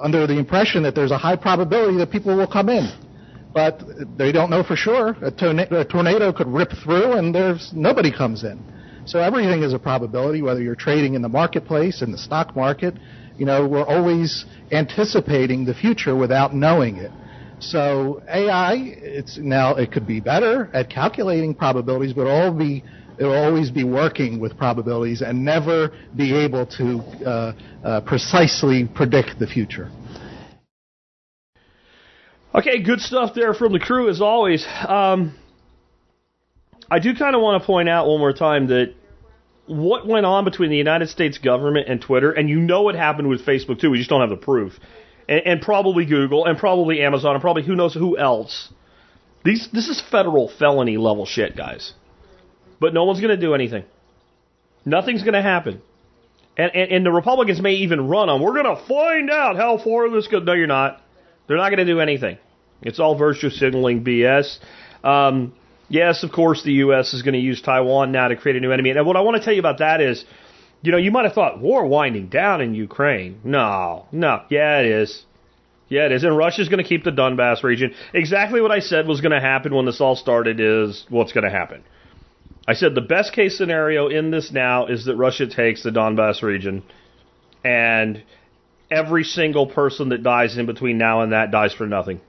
under 0.00 0.26
the 0.26 0.38
impression 0.38 0.82
that 0.82 0.94
there's 0.94 1.10
a 1.10 1.18
high 1.18 1.36
probability 1.36 1.96
that 1.98 2.10
people 2.10 2.36
will 2.36 2.46
come 2.46 2.68
in. 2.68 2.90
But 3.52 3.82
they 4.16 4.30
don't 4.30 4.50
know 4.50 4.62
for 4.62 4.76
sure. 4.76 5.16
A, 5.22 5.30
torna- 5.30 5.66
a 5.70 5.84
tornado 5.84 6.32
could 6.32 6.46
rip 6.46 6.70
through 6.84 7.14
and 7.14 7.34
there's 7.34 7.72
nobody 7.74 8.12
comes 8.12 8.44
in. 8.44 8.62
So 9.06 9.18
everything 9.18 9.62
is 9.62 9.72
a 9.72 9.78
probability, 9.78 10.42
whether 10.42 10.62
you're 10.62 10.76
trading 10.76 11.14
in 11.14 11.22
the 11.22 11.28
marketplace, 11.28 12.02
in 12.02 12.12
the 12.12 12.18
stock 12.18 12.54
market. 12.54 12.94
You 13.40 13.46
know, 13.46 13.66
we're 13.66 13.86
always 13.86 14.44
anticipating 14.70 15.64
the 15.64 15.72
future 15.72 16.14
without 16.14 16.54
knowing 16.54 16.98
it. 16.98 17.10
So 17.58 18.22
AI, 18.28 18.74
it's 18.74 19.38
now 19.38 19.76
it 19.76 19.92
could 19.92 20.06
be 20.06 20.20
better 20.20 20.68
at 20.74 20.90
calculating 20.90 21.54
probabilities, 21.54 22.12
but 22.12 22.26
all 22.26 22.52
be 22.52 22.84
it 23.18 23.24
will 23.24 23.32
always 23.32 23.70
be 23.70 23.82
working 23.82 24.40
with 24.40 24.58
probabilities 24.58 25.22
and 25.22 25.42
never 25.42 25.90
be 26.14 26.34
able 26.34 26.66
to 26.66 26.98
uh, 27.24 27.52
uh, 27.82 28.00
precisely 28.02 28.86
predict 28.94 29.38
the 29.38 29.46
future. 29.46 29.90
Okay, 32.54 32.82
good 32.82 33.00
stuff 33.00 33.32
there 33.34 33.54
from 33.54 33.72
the 33.72 33.78
crew 33.78 34.10
as 34.10 34.20
always. 34.20 34.66
Um, 34.86 35.34
I 36.90 36.98
do 36.98 37.14
kind 37.14 37.34
of 37.34 37.40
want 37.40 37.62
to 37.62 37.66
point 37.66 37.88
out 37.88 38.06
one 38.06 38.18
more 38.18 38.34
time 38.34 38.66
that 38.66 38.94
what 39.70 40.06
went 40.06 40.26
on 40.26 40.44
between 40.44 40.70
the 40.70 40.76
United 40.76 41.08
States 41.08 41.38
government 41.38 41.88
and 41.88 42.02
Twitter, 42.02 42.32
and 42.32 42.48
you 42.48 42.60
know 42.60 42.82
what 42.82 42.96
happened 42.96 43.28
with 43.28 43.46
Facebook 43.46 43.80
too. 43.80 43.90
We 43.90 43.98
just 43.98 44.10
don't 44.10 44.20
have 44.20 44.30
the 44.30 44.36
proof, 44.36 44.78
and, 45.28 45.42
and 45.46 45.62
probably 45.62 46.04
Google, 46.04 46.44
and 46.44 46.58
probably 46.58 47.00
Amazon, 47.02 47.34
and 47.34 47.40
probably 47.40 47.62
who 47.62 47.76
knows 47.76 47.94
who 47.94 48.18
else. 48.18 48.72
These 49.44 49.68
this 49.72 49.88
is 49.88 50.02
federal 50.10 50.48
felony 50.58 50.96
level 50.96 51.24
shit, 51.24 51.56
guys. 51.56 51.92
But 52.80 52.94
no 52.94 53.04
one's 53.04 53.20
going 53.20 53.34
to 53.34 53.40
do 53.40 53.54
anything. 53.54 53.84
Nothing's 54.84 55.22
going 55.22 55.34
to 55.34 55.42
happen. 55.42 55.82
And, 56.56 56.74
and, 56.74 56.92
and 56.92 57.06
the 57.06 57.12
Republicans 57.12 57.60
may 57.60 57.74
even 57.74 58.08
run 58.08 58.28
on, 58.28 58.42
we're 58.42 58.60
going 58.60 58.76
to 58.76 58.86
find 58.86 59.30
out 59.30 59.56
how 59.56 59.78
far 59.78 60.10
this 60.10 60.26
goes. 60.26 60.42
No, 60.44 60.52
you're 60.52 60.66
not. 60.66 61.00
They're 61.46 61.58
not 61.58 61.68
going 61.68 61.78
to 61.78 61.84
do 61.84 62.00
anything. 62.00 62.38
It's 62.82 62.98
all 62.98 63.16
virtue 63.16 63.50
signaling 63.50 64.04
BS. 64.04 64.58
Um, 65.04 65.54
yes, 65.90 66.22
of 66.22 66.32
course, 66.32 66.62
the 66.62 66.72
U.S. 66.84 67.12
is 67.12 67.20
going 67.20 67.34
to 67.34 67.40
use 67.40 67.60
Taiwan 67.60 68.12
now 68.12 68.28
to 68.28 68.36
create 68.36 68.56
a 68.56 68.60
new 68.60 68.72
enemy. 68.72 68.90
And 68.90 69.06
what 69.06 69.16
I 69.16 69.20
want 69.20 69.36
to 69.36 69.44
tell 69.44 69.52
you 69.52 69.60
about 69.60 69.78
that 69.78 70.00
is, 70.00 70.24
you 70.80 70.92
know, 70.92 70.98
you 70.98 71.10
might 71.10 71.26
have 71.26 71.34
thought 71.34 71.60
war 71.60 71.84
winding 71.84 72.28
down 72.28 72.62
in 72.62 72.74
Ukraine. 72.74 73.40
No, 73.44 74.06
no. 74.12 74.42
Yeah, 74.48 74.78
it 74.78 74.86
is. 74.86 75.24
Yeah, 75.90 76.06
it 76.06 76.12
is. 76.12 76.24
And 76.24 76.36
Russia's 76.36 76.68
going 76.68 76.82
to 76.82 76.88
keep 76.88 77.04
the 77.04 77.10
Donbass 77.10 77.62
region. 77.62 77.94
Exactly 78.14 78.62
what 78.62 78.70
I 78.70 78.78
said 78.78 79.06
was 79.06 79.20
going 79.20 79.32
to 79.32 79.40
happen 79.40 79.74
when 79.74 79.84
this 79.84 80.00
all 80.00 80.16
started 80.16 80.60
is 80.60 81.04
what's 81.10 81.32
going 81.32 81.44
to 81.44 81.50
happen. 81.50 81.82
I 82.66 82.74
said 82.74 82.94
the 82.94 83.00
best 83.00 83.32
case 83.32 83.58
scenario 83.58 84.08
in 84.08 84.30
this 84.30 84.52
now 84.52 84.86
is 84.86 85.06
that 85.06 85.16
Russia 85.16 85.48
takes 85.48 85.82
the 85.82 85.90
Donbass 85.90 86.42
region 86.42 86.84
and 87.64 88.22
every 88.90 89.24
single 89.24 89.66
person 89.66 90.10
that 90.10 90.22
dies 90.22 90.56
in 90.56 90.66
between 90.66 90.96
now 90.96 91.22
and 91.22 91.32
that 91.32 91.50
dies 91.50 91.74
for 91.74 91.86
nothing. 91.86 92.20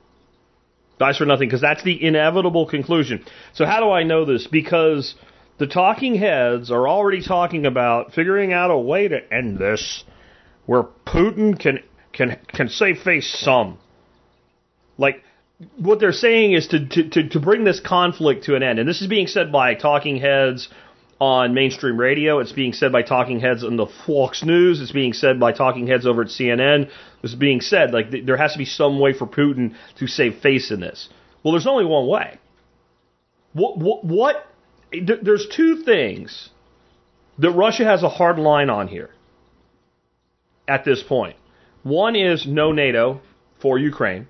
Dies 1.01 1.17
for 1.17 1.25
nothing 1.25 1.47
because 1.47 1.61
that's 1.61 1.83
the 1.83 2.05
inevitable 2.05 2.67
conclusion. 2.67 3.25
So 3.53 3.65
how 3.65 3.79
do 3.79 3.89
I 3.89 4.03
know 4.03 4.23
this? 4.23 4.45
Because 4.45 5.15
the 5.57 5.65
talking 5.65 6.13
heads 6.13 6.69
are 6.69 6.87
already 6.87 7.23
talking 7.23 7.65
about 7.65 8.13
figuring 8.13 8.53
out 8.53 8.69
a 8.69 8.77
way 8.77 9.07
to 9.07 9.33
end 9.33 9.57
this 9.57 10.03
where 10.67 10.83
Putin 11.07 11.59
can 11.59 11.79
can 12.13 12.37
can 12.49 12.69
save 12.69 12.99
face 12.99 13.35
some. 13.43 13.79
Like 14.99 15.23
what 15.77 15.99
they're 15.99 16.11
saying 16.11 16.53
is 16.53 16.67
to, 16.67 16.85
to, 16.87 17.29
to, 17.29 17.39
bring 17.39 17.63
this 17.63 17.79
conflict 17.79 18.43
to 18.43 18.55
an 18.55 18.61
end. 18.61 18.77
And 18.77 18.87
this 18.87 19.01
is 19.01 19.07
being 19.07 19.25
said 19.25 19.51
by 19.51 19.73
talking 19.73 20.17
heads 20.17 20.69
on 21.21 21.53
mainstream 21.53 21.97
radio. 21.97 22.39
It's 22.39 22.51
being 22.51 22.73
said 22.73 22.91
by 22.91 23.03
talking 23.03 23.39
heads 23.39 23.63
on 23.63 23.77
the 23.77 23.85
Fox 24.07 24.43
News. 24.43 24.81
It's 24.81 24.91
being 24.91 25.13
said 25.13 25.39
by 25.39 25.51
talking 25.51 25.85
heads 25.85 26.07
over 26.07 26.23
at 26.23 26.29
CNN. 26.29 26.89
This 27.21 27.31
is 27.31 27.37
being 27.37 27.61
said 27.61 27.91
like 27.91 28.07
there 28.25 28.37
has 28.37 28.53
to 28.53 28.57
be 28.57 28.65
some 28.65 28.99
way 28.99 29.13
for 29.13 29.27
Putin 29.27 29.75
to 29.99 30.07
save 30.07 30.39
face 30.39 30.71
in 30.71 30.79
this. 30.79 31.09
Well, 31.43 31.53
there's 31.53 31.67
only 31.67 31.85
one 31.85 32.07
way. 32.07 32.39
What, 33.53 33.77
what, 33.77 34.03
what 34.03 34.47
there's 34.91 35.47
two 35.55 35.83
things 35.83 36.49
that 37.37 37.51
Russia 37.51 37.85
has 37.85 38.01
a 38.01 38.09
hard 38.09 38.39
line 38.39 38.71
on 38.71 38.87
here 38.87 39.11
at 40.67 40.85
this 40.85 41.03
point. 41.03 41.35
One 41.83 42.15
is 42.15 42.47
no 42.47 42.71
NATO 42.71 43.21
for 43.61 43.77
Ukraine. 43.77 44.27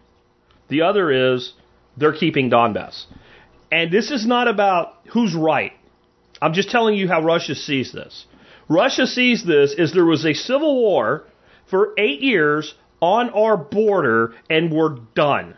The 0.67 0.81
other 0.81 1.35
is 1.35 1.53
they're 1.95 2.13
keeping 2.13 2.49
Donbass. 2.49 3.05
And 3.71 3.91
this 3.91 4.11
is 4.11 4.25
not 4.25 4.49
about 4.49 4.95
who's 5.13 5.33
right. 5.33 5.71
I'm 6.41 6.53
just 6.53 6.69
telling 6.69 6.95
you 6.95 7.07
how 7.07 7.21
Russia 7.21 7.55
sees 7.55 7.91
this. 7.91 8.25
Russia 8.67 9.05
sees 9.05 9.45
this 9.45 9.75
as 9.77 9.93
there 9.93 10.05
was 10.05 10.25
a 10.25 10.33
civil 10.33 10.81
war 10.81 11.25
for 11.69 11.93
eight 11.97 12.21
years 12.21 12.73
on 13.01 13.29
our 13.31 13.57
border 13.57 14.33
and 14.49 14.71
we're 14.71 14.97
done. 15.15 15.55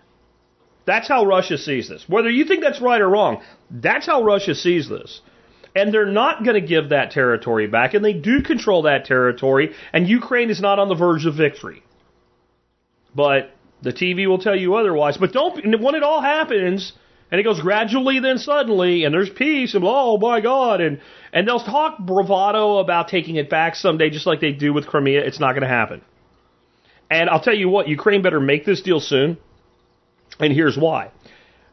That's 0.86 1.08
how 1.08 1.26
Russia 1.26 1.58
sees 1.58 1.88
this. 1.90 2.04
Whether 2.08 2.30
you 2.30 2.46
think 2.46 2.62
that's 2.62 2.82
right 2.82 3.00
or 3.00 3.10
wrong, 3.10 3.42
that's 3.70 4.06
how 4.06 4.24
Russia 4.24 4.56
sees 4.56 4.90
this. 4.90 5.22
And 5.76 5.94
they're 5.94 6.06
not 6.06 6.44
going 6.44 6.60
to 6.60 6.68
give 6.68 6.90
that 6.90 7.12
territory 7.12 7.66
back, 7.68 7.96
and 7.96 8.06
they 8.06 8.14
do 8.14 8.44
control 8.44 8.84
that 8.84 9.06
territory, 9.06 9.74
and 9.92 10.08
Ukraine 10.08 10.52
is 10.52 10.62
not 10.62 10.78
on 10.78 10.88
the 10.88 10.94
verge 10.94 11.26
of 11.26 11.36
victory. 11.36 11.82
But 13.16 13.52
the 13.82 13.92
TV 13.92 14.28
will 14.28 14.38
tell 14.38 14.56
you 14.56 14.76
otherwise. 14.76 15.18
But 15.18 15.34
don't 15.34 15.82
when 15.82 15.96
it 15.96 16.04
all 16.04 16.22
happens 16.22 16.94
and 17.34 17.40
it 17.40 17.44
goes 17.46 17.60
gradually, 17.60 18.20
then 18.20 18.38
suddenly, 18.38 19.06
and 19.06 19.14
there's 19.14 19.28
peace, 19.28 19.74
and 19.74 19.84
oh 19.84 20.20
my 20.20 20.40
God, 20.40 20.82
and 20.82 21.02
and 21.34 21.48
they'll 21.48 21.64
talk 21.64 21.98
bravado 21.98 22.78
about 22.78 23.08
taking 23.08 23.38
it 23.38 23.50
back 23.50 23.76
someday, 23.76 24.12
just 24.12 24.28
like 24.28 24.40
they 24.40 24.52
do 24.52 24.72
with 24.72 24.86
Crimea. 24.86 25.22
It's 25.22 25.40
not 25.40 25.54
going 25.54 25.64
to 25.64 25.68
happen. 25.68 26.04
And 27.10 27.32
I'll 27.32 27.42
tell 27.42 27.56
you 27.56 27.70
what, 27.70 27.88
Ukraine 27.88 28.22
better 28.22 28.40
make 28.40 28.66
this 28.66 28.84
deal 28.84 29.00
soon. 29.00 29.38
And 30.40 30.54
here's 30.54 30.78
why. 30.78 31.10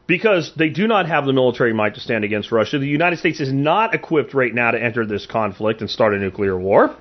Because 0.07 0.51
they 0.57 0.69
do 0.69 0.87
not 0.87 1.05
have 1.05 1.27
the 1.27 1.33
military 1.33 1.73
might 1.73 1.93
to 1.93 1.99
stand 1.99 2.23
against 2.23 2.51
Russia. 2.51 2.79
The 2.79 2.87
United 2.87 3.19
States 3.19 3.39
is 3.39 3.53
not 3.53 3.93
equipped 3.93 4.33
right 4.33 4.53
now 4.53 4.71
to 4.71 4.81
enter 4.81 5.05
this 5.05 5.27
conflict 5.27 5.81
and 5.81 5.89
start 5.91 6.15
a 6.15 6.17
nuclear 6.17 6.57
war. 6.57 6.97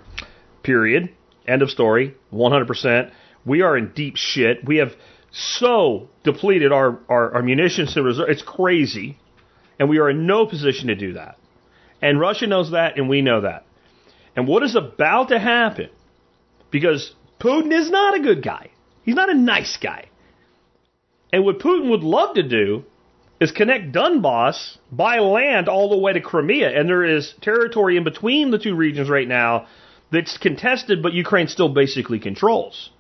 Period. 0.63 1.09
End 1.49 1.63
of 1.63 1.71
story. 1.71 2.15
100%. 2.31 3.11
We 3.47 3.63
are 3.63 3.75
in 3.75 3.93
deep 3.95 4.17
shit. 4.17 4.63
We 4.67 4.77
have 4.77 4.93
so 5.33 6.09
depleted 6.25 6.73
our, 6.73 6.99
our, 7.09 7.35
our 7.35 7.43
munitions 7.43 7.97
and 7.97 8.05
reserve. 8.05 8.29
It's 8.29 8.43
crazy. 8.43 9.19
And 9.79 9.89
we 9.89 9.99
are 9.99 10.11
in 10.11 10.27
no 10.27 10.47
position 10.47 10.89
to 10.89 10.95
do 10.95 11.15
that. 11.15 11.39
And 12.03 12.19
Russia 12.19 12.47
knows 12.47 12.73
that, 12.73 12.97
and 12.97 13.09
we 13.09 13.23
know 13.23 13.43
that. 13.43 13.65
And 14.37 14.47
what 14.47 14.63
is 14.63 14.77
about 14.77 15.29
to 15.29 15.39
happen, 15.39 15.91
because 16.71 17.15
Putin 17.39 17.73
is 17.73 17.91
not 17.91 18.17
a 18.17 18.23
good 18.23 18.43
guy, 18.43 18.71
he's 19.03 19.15
not 19.15 19.31
a 19.31 19.35
nice 19.35 19.79
guy. 19.83 20.07
And 21.33 21.45
what 21.45 21.61
Putin 21.61 21.91
would 21.91 22.03
love 22.03 22.35
to 22.35 22.43
do 22.43 22.85
is 23.41 23.53
connect 23.53 23.93
Donbass 23.93 24.77
by 24.91 25.19
land 25.19 25.69
all 25.69 25.89
the 25.89 25.99
way 25.99 26.13
to 26.13 26.21
Crimea. 26.21 26.79
And 26.79 26.89
there 26.89 27.05
is 27.05 27.35
territory 27.41 27.97
in 27.97 28.05
between 28.05 28.51
the 28.51 28.59
two 28.59 28.75
regions 28.75 29.09
right 29.09 29.29
now 29.29 29.67
that's 30.13 30.37
contested, 30.37 31.03
but 31.03 31.13
Ukraine 31.13 31.49
still 31.49 31.69
basically 31.69 32.19
controls. 32.19 32.91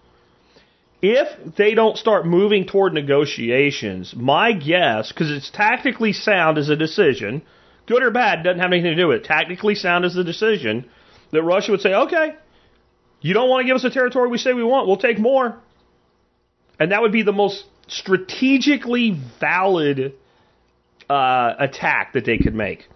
If 1.02 1.56
they 1.56 1.74
don't 1.74 1.96
start 1.96 2.26
moving 2.26 2.66
toward 2.66 2.92
negotiations, 2.92 4.14
my 4.14 4.52
guess, 4.52 5.10
because 5.10 5.30
it's 5.30 5.50
tactically 5.50 6.12
sound 6.12 6.58
as 6.58 6.68
a 6.68 6.76
decision, 6.76 7.42
good 7.86 8.02
or 8.02 8.10
bad, 8.10 8.44
doesn't 8.44 8.60
have 8.60 8.72
anything 8.72 8.96
to 8.96 9.02
do 9.02 9.08
with 9.08 9.18
it. 9.18 9.24
Tactically 9.24 9.74
sound 9.74 10.04
as 10.04 10.16
a 10.16 10.24
decision, 10.24 10.84
that 11.32 11.42
Russia 11.42 11.70
would 11.70 11.80
say, 11.80 11.94
okay, 11.94 12.34
you 13.22 13.32
don't 13.32 13.48
want 13.48 13.62
to 13.62 13.66
give 13.66 13.76
us 13.76 13.82
the 13.82 13.90
territory 13.90 14.28
we 14.28 14.38
say 14.38 14.52
we 14.52 14.62
want, 14.62 14.86
we'll 14.86 14.98
take 14.98 15.18
more. 15.18 15.58
And 16.78 16.92
that 16.92 17.00
would 17.00 17.12
be 17.12 17.22
the 17.22 17.32
most 17.32 17.64
strategically 17.88 19.18
valid 19.38 20.14
uh, 21.08 21.54
attack 21.58 22.12
that 22.12 22.24
they 22.24 22.38
could 22.38 22.54
make. 22.54 22.88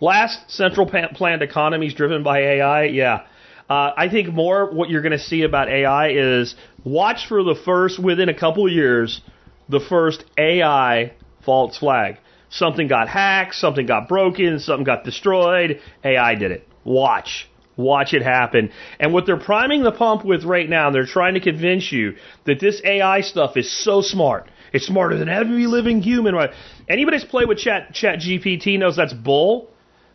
Last 0.00 0.50
central 0.50 0.86
planned 0.86 1.42
economies 1.42 1.94
driven 1.94 2.22
by 2.22 2.40
AI, 2.40 2.84
yeah. 2.84 3.26
Uh, 3.72 3.94
I 3.96 4.10
think 4.10 4.28
more 4.28 4.70
what 4.70 4.90
you're 4.90 5.00
going 5.00 5.18
to 5.18 5.26
see 5.30 5.44
about 5.44 5.70
AI 5.70 6.10
is 6.10 6.54
watch 6.84 7.26
for 7.26 7.42
the 7.42 7.54
first, 7.54 7.98
within 7.98 8.28
a 8.28 8.38
couple 8.38 8.70
years, 8.70 9.22
the 9.70 9.80
first 9.80 10.24
AI 10.36 11.14
false 11.46 11.78
flag. 11.78 12.18
Something 12.50 12.86
got 12.86 13.08
hacked, 13.08 13.54
something 13.54 13.86
got 13.86 14.08
broken, 14.08 14.58
something 14.58 14.84
got 14.84 15.04
destroyed. 15.04 15.80
AI 16.04 16.34
did 16.34 16.50
it. 16.50 16.68
Watch. 16.84 17.48
Watch 17.78 18.12
it 18.12 18.20
happen. 18.20 18.72
And 19.00 19.14
what 19.14 19.24
they're 19.24 19.38
priming 19.38 19.82
the 19.84 19.92
pump 19.92 20.22
with 20.22 20.44
right 20.44 20.68
now, 20.68 20.90
they're 20.90 21.06
trying 21.06 21.32
to 21.32 21.40
convince 21.40 21.90
you 21.90 22.16
that 22.44 22.60
this 22.60 22.82
AI 22.84 23.22
stuff 23.22 23.56
is 23.56 23.72
so 23.84 24.02
smart. 24.02 24.50
It's 24.74 24.86
smarter 24.86 25.16
than 25.16 25.30
every 25.30 25.66
living 25.66 26.02
human. 26.02 26.34
Right? 26.34 26.50
Anybody 26.90 27.16
that's 27.16 27.30
played 27.30 27.48
with 27.48 27.56
Chat 27.56 27.94
Chat 27.94 28.18
GPT 28.18 28.78
knows 28.78 28.96
that's 28.96 29.14
bull 29.14 29.71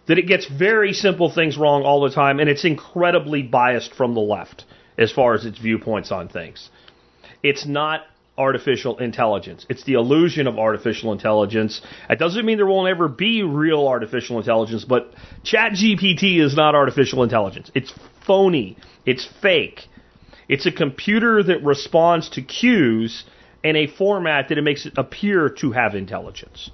that 0.08 0.18
it 0.18 0.28
gets 0.28 0.46
very 0.48 0.94
simple 0.94 1.30
things 1.30 1.58
wrong 1.58 1.84
all 1.84 2.02
the 2.02 2.10
time, 2.10 2.40
and 2.40 2.50
it's 2.50 2.66
incredibly 2.66 3.44
biased 3.44 3.94
from 3.94 4.14
the 4.14 4.22
left 4.22 4.66
as 4.98 5.12
far 5.12 5.34
as 5.34 5.46
its 5.46 5.60
viewpoints 5.60 6.12
on 6.12 6.28
things. 6.28 6.70
It's 7.44 7.66
not 7.66 8.02
artificial 8.38 8.98
intelligence. 9.00 9.66
It's 9.70 9.84
the 9.84 9.94
illusion 9.94 10.48
of 10.48 10.60
artificial 10.60 11.12
intelligence. 11.12 11.82
It 12.10 12.20
doesn't 12.20 12.46
mean 12.46 12.58
there 12.58 12.68
won't 12.68 12.90
ever 12.90 13.08
be 13.08 13.44
real 13.44 13.88
artificial 13.88 14.38
intelligence, 14.38 14.86
but 14.86 15.14
ChatGPT 15.44 16.40
is 16.40 16.56
not 16.56 16.76
artificial 16.76 17.24
intelligence. 17.24 17.72
It's 17.74 17.94
phony. 18.26 18.78
It's 19.06 19.28
fake. 19.42 19.88
It's 20.48 20.66
a 20.66 20.72
computer 20.72 21.44
that 21.44 21.64
responds 21.64 22.30
to 22.32 22.42
cues 22.42 23.26
in 23.64 23.76
a 23.76 23.88
format 23.88 24.50
that 24.50 24.58
it 24.58 24.62
makes 24.62 24.86
it 24.86 24.94
appear 24.98 25.50
to 25.50 25.72
have 25.72 25.96
intelligence 25.96 26.70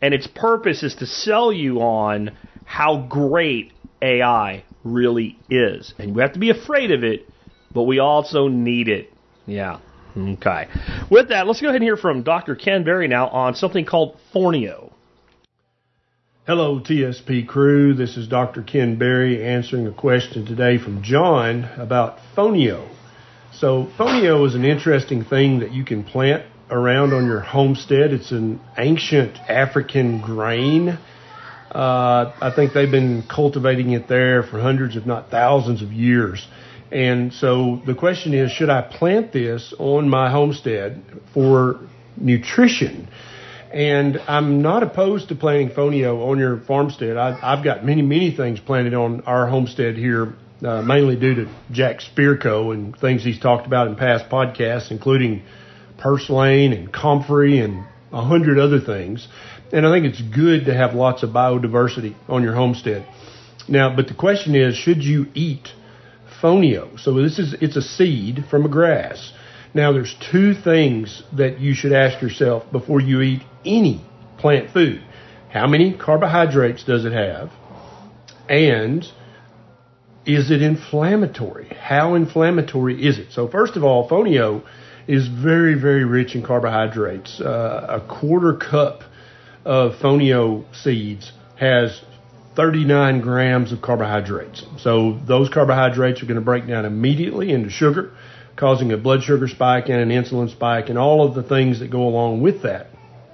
and 0.00 0.14
its 0.14 0.26
purpose 0.26 0.82
is 0.82 0.94
to 0.96 1.06
sell 1.06 1.52
you 1.52 1.80
on 1.80 2.36
how 2.64 3.06
great 3.08 3.72
AI 4.02 4.64
really 4.84 5.38
is. 5.48 5.94
And 5.98 6.14
we 6.14 6.22
have 6.22 6.34
to 6.34 6.38
be 6.38 6.50
afraid 6.50 6.90
of 6.90 7.04
it, 7.04 7.28
but 7.72 7.84
we 7.84 7.98
also 7.98 8.48
need 8.48 8.88
it. 8.88 9.12
Yeah. 9.46 9.80
Okay. 10.16 10.68
With 11.10 11.28
that, 11.28 11.46
let's 11.46 11.60
go 11.60 11.68
ahead 11.68 11.76
and 11.76 11.84
hear 11.84 11.96
from 11.96 12.22
Dr. 12.22 12.56
Ken 12.56 12.84
Berry 12.84 13.06
now 13.06 13.28
on 13.28 13.54
something 13.54 13.84
called 13.84 14.16
Fonio. 14.34 14.92
Hello, 16.46 16.78
TSP 16.78 17.46
crew. 17.46 17.92
This 17.92 18.16
is 18.16 18.28
Dr. 18.28 18.62
Ken 18.62 18.96
Berry 18.96 19.44
answering 19.44 19.86
a 19.88 19.92
question 19.92 20.46
today 20.46 20.78
from 20.78 21.02
John 21.02 21.64
about 21.76 22.18
fonio. 22.36 22.88
So, 23.52 23.88
fonio 23.98 24.46
is 24.46 24.54
an 24.54 24.64
interesting 24.64 25.24
thing 25.24 25.58
that 25.58 25.72
you 25.72 25.84
can 25.84 26.04
plant 26.04 26.44
around 26.70 27.12
on 27.12 27.26
your 27.26 27.40
homestead. 27.40 28.12
It's 28.12 28.32
an 28.32 28.60
ancient 28.76 29.36
African 29.36 30.20
grain. 30.20 30.98
Uh, 31.70 32.32
I 32.40 32.52
think 32.54 32.72
they've 32.72 32.90
been 32.90 33.22
cultivating 33.22 33.92
it 33.92 34.08
there 34.08 34.42
for 34.42 34.60
hundreds, 34.60 34.96
if 34.96 35.04
not 35.04 35.30
thousands, 35.30 35.82
of 35.82 35.92
years. 35.92 36.46
And 36.90 37.32
so 37.32 37.82
the 37.84 37.94
question 37.94 38.32
is, 38.34 38.50
should 38.52 38.70
I 38.70 38.82
plant 38.82 39.32
this 39.32 39.74
on 39.78 40.08
my 40.08 40.30
homestead 40.30 41.02
for 41.34 41.80
nutrition? 42.16 43.08
And 43.72 44.18
I'm 44.28 44.62
not 44.62 44.82
opposed 44.82 45.28
to 45.28 45.34
planting 45.34 45.70
fonio 45.70 46.30
on 46.30 46.38
your 46.38 46.60
farmstead. 46.60 47.16
I, 47.16 47.38
I've 47.42 47.64
got 47.64 47.84
many, 47.84 48.02
many 48.02 48.34
things 48.34 48.60
planted 48.60 48.94
on 48.94 49.22
our 49.22 49.48
homestead 49.48 49.96
here, 49.96 50.34
uh, 50.64 50.82
mainly 50.82 51.16
due 51.16 51.34
to 51.34 51.54
Jack 51.72 51.98
Spirko 52.00 52.72
and 52.72 52.96
things 52.96 53.24
he's 53.24 53.40
talked 53.40 53.66
about 53.66 53.88
in 53.88 53.96
past 53.96 54.30
podcasts, 54.30 54.90
including 54.90 55.42
purslane 55.98 56.72
and 56.72 56.92
comfrey 56.92 57.58
and 57.60 57.84
a 58.12 58.22
hundred 58.22 58.58
other 58.58 58.80
things. 58.80 59.26
And 59.72 59.86
I 59.86 59.92
think 59.92 60.06
it's 60.06 60.22
good 60.22 60.66
to 60.66 60.74
have 60.74 60.94
lots 60.94 61.22
of 61.22 61.30
biodiversity 61.30 62.14
on 62.28 62.42
your 62.42 62.54
homestead. 62.54 63.06
Now, 63.68 63.94
but 63.94 64.06
the 64.08 64.14
question 64.14 64.54
is, 64.54 64.76
should 64.76 65.02
you 65.02 65.26
eat 65.34 65.68
fonio? 66.40 66.98
So 67.00 67.14
this 67.14 67.38
is, 67.38 67.54
it's 67.60 67.76
a 67.76 67.82
seed 67.82 68.44
from 68.48 68.64
a 68.64 68.68
grass. 68.68 69.32
Now, 69.74 69.92
there's 69.92 70.14
two 70.30 70.54
things 70.54 71.22
that 71.36 71.60
you 71.60 71.74
should 71.74 71.92
ask 71.92 72.22
yourself 72.22 72.70
before 72.70 73.00
you 73.00 73.20
eat 73.20 73.42
any 73.64 74.04
plant 74.38 74.70
food. 74.70 75.02
How 75.50 75.66
many 75.66 75.96
carbohydrates 75.96 76.84
does 76.84 77.04
it 77.04 77.12
have? 77.12 77.50
And 78.48 79.04
is 80.24 80.50
it 80.50 80.62
inflammatory? 80.62 81.68
How 81.68 82.14
inflammatory 82.14 83.06
is 83.06 83.18
it? 83.18 83.32
So, 83.32 83.48
first 83.48 83.76
of 83.76 83.84
all, 83.84 84.08
fonio 84.08 84.62
is 85.06 85.28
very, 85.28 85.74
very 85.74 86.04
rich 86.04 86.34
in 86.34 86.42
carbohydrates. 86.42 87.40
Uh, 87.40 87.86
a 87.88 88.00
quarter 88.00 88.54
cup 88.54 89.02
of 89.64 89.92
fonio 90.00 90.64
seeds 90.74 91.32
has 91.56 92.00
39 92.56 93.20
grams 93.20 93.72
of 93.72 93.82
carbohydrates. 93.82 94.64
So, 94.78 95.18
those 95.26 95.48
carbohydrates 95.48 96.22
are 96.22 96.26
going 96.26 96.36
to 96.36 96.44
break 96.44 96.66
down 96.66 96.84
immediately 96.84 97.52
into 97.52 97.70
sugar 97.70 98.12
causing 98.56 98.90
a 98.92 98.96
blood 98.96 99.22
sugar 99.22 99.48
spike 99.48 99.88
and 99.88 100.00
an 100.00 100.08
insulin 100.08 100.50
spike 100.50 100.88
and 100.88 100.98
all 100.98 101.26
of 101.26 101.34
the 101.34 101.42
things 101.42 101.80
that 101.80 101.90
go 101.90 102.02
along 102.02 102.40
with 102.40 102.62
that, 102.62 102.88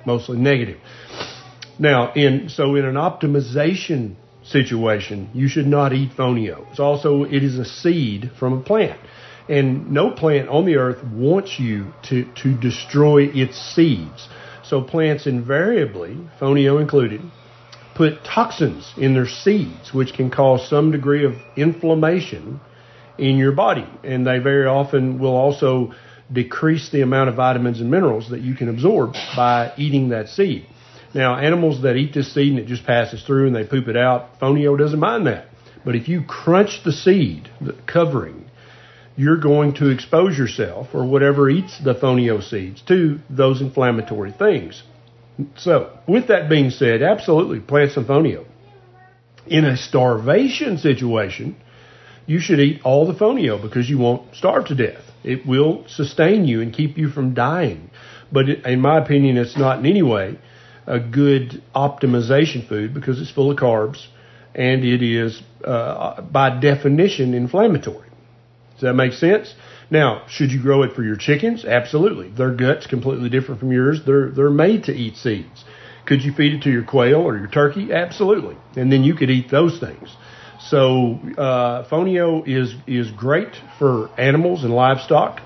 mostly 0.04 0.36
negative. 0.36 0.78
Now, 1.78 2.12
in 2.12 2.48
so 2.48 2.74
in 2.74 2.84
an 2.84 2.96
optimization 2.96 4.16
situation, 4.44 5.30
you 5.32 5.48
should 5.48 5.66
not 5.66 5.92
eat 5.92 6.10
fonio. 6.16 6.68
It's 6.70 6.80
also 6.80 7.24
it 7.24 7.42
is 7.42 7.58
a 7.58 7.64
seed 7.64 8.32
from 8.38 8.52
a 8.52 8.60
plant. 8.60 9.00
And 9.48 9.90
no 9.90 10.10
plant 10.10 10.48
on 10.48 10.64
the 10.66 10.76
earth 10.76 11.04
wants 11.04 11.58
you 11.58 11.92
to, 12.04 12.24
to 12.42 12.56
destroy 12.58 13.24
its 13.24 13.58
seeds. 13.74 14.28
So 14.64 14.82
plants 14.82 15.26
invariably, 15.26 16.16
fonio 16.40 16.80
included, 16.80 17.20
put 17.94 18.24
toxins 18.24 18.92
in 18.96 19.14
their 19.14 19.26
seeds, 19.26 19.92
which 19.92 20.14
can 20.14 20.30
cause 20.30 20.68
some 20.68 20.92
degree 20.92 21.24
of 21.24 21.34
inflammation 21.56 22.60
in 23.18 23.36
your 23.36 23.52
body. 23.52 23.86
And 24.04 24.26
they 24.26 24.38
very 24.38 24.66
often 24.66 25.18
will 25.18 25.36
also 25.36 25.92
decrease 26.32 26.90
the 26.90 27.02
amount 27.02 27.28
of 27.28 27.34
vitamins 27.34 27.80
and 27.80 27.90
minerals 27.90 28.30
that 28.30 28.40
you 28.40 28.54
can 28.54 28.68
absorb 28.68 29.12
by 29.36 29.72
eating 29.76 30.10
that 30.10 30.28
seed. 30.28 30.66
Now, 31.14 31.36
animals 31.36 31.82
that 31.82 31.96
eat 31.96 32.14
this 32.14 32.32
seed 32.32 32.52
and 32.52 32.58
it 32.58 32.66
just 32.66 32.86
passes 32.86 33.22
through 33.22 33.48
and 33.48 33.54
they 33.54 33.64
poop 33.64 33.88
it 33.88 33.96
out, 33.96 34.40
fonio 34.40 34.78
doesn't 34.78 34.98
mind 34.98 35.26
that. 35.26 35.46
But 35.84 35.96
if 35.96 36.08
you 36.08 36.22
crunch 36.22 36.80
the 36.84 36.92
seed, 36.92 37.50
the 37.60 37.76
covering, 37.86 38.50
you're 39.16 39.38
going 39.40 39.74
to 39.74 39.88
expose 39.88 40.38
yourself 40.38 40.88
or 40.94 41.04
whatever 41.04 41.50
eats 41.50 41.78
the 41.82 41.94
fonio 41.94 42.42
seeds 42.42 42.82
to 42.82 43.18
those 43.28 43.60
inflammatory 43.60 44.32
things. 44.32 44.82
So, 45.56 45.98
with 46.06 46.28
that 46.28 46.48
being 46.48 46.70
said, 46.70 47.02
absolutely 47.02 47.60
plant 47.60 47.92
some 47.92 48.04
fonio. 48.04 48.46
In 49.46 49.64
a 49.64 49.76
starvation 49.76 50.78
situation, 50.78 51.56
you 52.26 52.38
should 52.38 52.60
eat 52.60 52.80
all 52.84 53.06
the 53.06 53.18
fonio 53.18 53.60
because 53.60 53.88
you 53.88 53.98
won't 53.98 54.34
starve 54.34 54.66
to 54.66 54.74
death. 54.74 55.02
It 55.24 55.46
will 55.46 55.84
sustain 55.88 56.44
you 56.44 56.60
and 56.60 56.72
keep 56.72 56.96
you 56.96 57.08
from 57.08 57.34
dying. 57.34 57.90
But 58.30 58.48
in 58.48 58.80
my 58.80 58.98
opinion, 58.98 59.36
it's 59.36 59.56
not 59.56 59.78
in 59.80 59.86
any 59.86 60.02
way 60.02 60.38
a 60.86 60.98
good 60.98 61.62
optimization 61.74 62.66
food 62.68 62.94
because 62.94 63.20
it's 63.20 63.30
full 63.30 63.50
of 63.50 63.58
carbs 63.58 64.06
and 64.54 64.84
it 64.84 65.02
is, 65.02 65.40
uh, 65.64 66.20
by 66.22 66.60
definition, 66.60 67.34
inflammatory. 67.34 68.08
Does 68.82 68.88
that 68.88 68.94
make 68.94 69.12
sense? 69.12 69.54
Now, 69.92 70.24
should 70.28 70.50
you 70.50 70.60
grow 70.60 70.82
it 70.82 70.96
for 70.96 71.04
your 71.04 71.14
chickens? 71.14 71.64
Absolutely. 71.64 72.30
Their 72.30 72.50
gut's 72.50 72.88
completely 72.88 73.28
different 73.28 73.60
from 73.60 73.70
yours. 73.70 74.00
They're, 74.04 74.28
they're 74.28 74.50
made 74.50 74.84
to 74.84 74.92
eat 74.92 75.14
seeds. 75.14 75.62
Could 76.04 76.22
you 76.22 76.32
feed 76.32 76.54
it 76.54 76.62
to 76.62 76.70
your 76.70 76.82
quail 76.82 77.20
or 77.20 77.38
your 77.38 77.46
turkey? 77.46 77.92
Absolutely. 77.92 78.56
And 78.74 78.90
then 78.90 79.04
you 79.04 79.14
could 79.14 79.30
eat 79.30 79.52
those 79.52 79.78
things. 79.78 80.16
So 80.58 81.20
uh, 81.38 81.88
fonio 81.88 82.42
is 82.44 82.74
is 82.88 83.12
great 83.12 83.54
for 83.78 84.10
animals 84.18 84.64
and 84.64 84.74
livestock. 84.74 85.40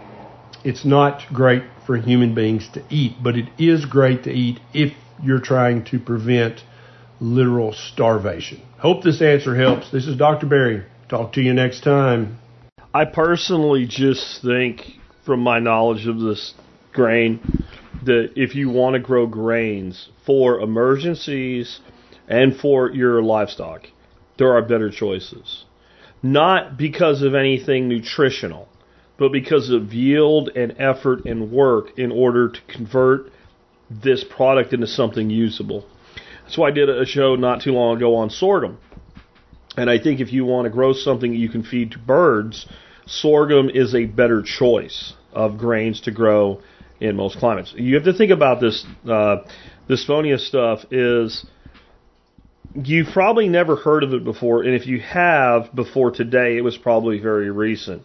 It's 0.64 0.86
not 0.86 1.22
great 1.30 1.64
for 1.86 1.98
human 1.98 2.34
beings 2.34 2.66
to 2.72 2.82
eat, 2.88 3.16
but 3.22 3.36
it 3.36 3.50
is 3.58 3.84
great 3.84 4.24
to 4.24 4.30
eat 4.30 4.60
if 4.72 4.94
you're 5.22 5.40
trying 5.40 5.84
to 5.86 5.98
prevent 5.98 6.62
literal 7.20 7.74
starvation. 7.74 8.62
Hope 8.78 9.04
this 9.04 9.20
answer 9.20 9.54
helps. 9.54 9.90
This 9.90 10.06
is 10.06 10.16
Dr. 10.16 10.46
Berry. 10.46 10.84
Talk 11.10 11.34
to 11.34 11.42
you 11.42 11.52
next 11.52 11.82
time. 11.82 12.38
I 12.96 13.04
personally 13.04 13.84
just 13.84 14.40
think, 14.40 14.80
from 15.26 15.40
my 15.40 15.58
knowledge 15.58 16.06
of 16.06 16.18
this 16.18 16.54
grain, 16.94 17.40
that 18.06 18.30
if 18.36 18.54
you 18.54 18.70
want 18.70 18.94
to 18.94 19.00
grow 19.00 19.26
grains 19.26 20.08
for 20.24 20.60
emergencies 20.60 21.80
and 22.26 22.56
for 22.56 22.90
your 22.90 23.20
livestock, 23.20 23.88
there 24.38 24.56
are 24.56 24.62
better 24.62 24.88
choices. 24.88 25.66
Not 26.22 26.78
because 26.78 27.20
of 27.20 27.34
anything 27.34 27.86
nutritional, 27.86 28.66
but 29.18 29.30
because 29.30 29.68
of 29.68 29.92
yield 29.92 30.48
and 30.56 30.74
effort 30.78 31.26
and 31.26 31.52
work 31.52 31.98
in 31.98 32.10
order 32.10 32.48
to 32.48 32.60
convert 32.66 33.30
this 33.90 34.24
product 34.24 34.72
into 34.72 34.86
something 34.86 35.28
usable. 35.28 35.84
That's 36.44 36.56
why 36.56 36.68
I 36.68 36.70
did 36.70 36.88
a 36.88 37.04
show 37.04 37.36
not 37.36 37.60
too 37.60 37.72
long 37.72 37.98
ago 37.98 38.14
on 38.14 38.30
sorghum. 38.30 38.78
And 39.76 39.90
I 39.90 39.98
think 39.98 40.20
if 40.20 40.32
you 40.32 40.46
want 40.46 40.64
to 40.64 40.70
grow 40.70 40.94
something 40.94 41.34
you 41.34 41.50
can 41.50 41.62
feed 41.62 41.90
to 41.90 41.98
birds, 41.98 42.66
sorghum 43.06 43.70
is 43.70 43.94
a 43.94 44.04
better 44.04 44.42
choice 44.42 45.14
of 45.32 45.58
grains 45.58 46.00
to 46.02 46.10
grow 46.10 46.60
in 47.00 47.16
most 47.16 47.38
climates. 47.38 47.74
You 47.76 47.94
have 47.94 48.04
to 48.04 48.12
think 48.12 48.32
about 48.32 48.60
this. 48.60 48.84
Uh, 49.08 49.38
this 49.88 50.04
fonio 50.06 50.38
stuff 50.38 50.84
is 50.90 51.46
you've 52.74 53.08
probably 53.12 53.48
never 53.48 53.76
heard 53.76 54.02
of 54.02 54.12
it 54.12 54.24
before, 54.24 54.62
and 54.62 54.74
if 54.74 54.86
you 54.86 55.00
have 55.00 55.74
before 55.74 56.10
today, 56.10 56.56
it 56.56 56.62
was 56.62 56.76
probably 56.76 57.18
very 57.18 57.50
recent. 57.50 58.02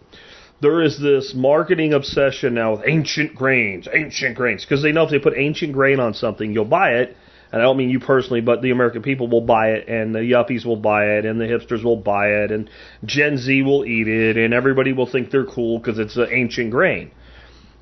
There 0.62 0.82
is 0.82 1.00
this 1.00 1.34
marketing 1.36 1.94
obsession 1.94 2.54
now 2.54 2.76
with 2.76 2.84
ancient 2.86 3.34
grains, 3.34 3.88
ancient 3.92 4.36
grains, 4.36 4.64
because 4.64 4.84
they 4.84 4.92
know 4.92 5.04
if 5.04 5.10
they 5.10 5.20
put 5.20 5.34
ancient 5.36 5.74
grain 5.74 6.00
on 6.00 6.14
something, 6.14 6.54
you'll 6.54 6.66
buy 6.66 6.92
it. 6.96 7.18
And 7.52 7.62
I 7.62 7.66
don't 7.66 7.78
mean 7.78 7.90
you 7.90 8.00
personally, 8.00 8.42
but 8.42 8.62
the 8.62 8.72
American 8.72 9.02
people 9.02 9.28
will 9.28 9.42
buy 9.42 9.72
it, 9.72 9.90
and 9.90 10.16
the 10.16 10.20
yuppies 10.20 10.66
will 10.66 10.78
buy 10.78 11.18
it, 11.18 11.26
and 11.26 11.40
the 11.40 11.46
hipsters 11.46 11.84
will 11.84 11.98
buy 11.98 12.28
it, 12.28 12.52
and 12.52 12.70
Gen 13.04 13.38
Z 13.38 13.62
will 13.64 13.86
eat 13.86 14.08
it, 14.08 14.38
and 14.38 14.54
everybody 14.54 14.94
will 14.94 15.06
think 15.06 15.32
they're 15.32 15.46
cool 15.46 15.78
because 15.78 16.00
it's 16.00 16.16
an 16.16 16.28
ancient 16.32 16.72
grain. 16.72 17.12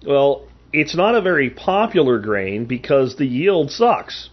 Well, 0.05 0.47
it's 0.73 0.95
not 0.95 1.15
a 1.15 1.21
very 1.21 1.49
popular 1.49 2.19
grain 2.19 2.65
because 2.65 3.15
the 3.17 3.25
yield 3.25 3.71
sucks. 3.71 4.29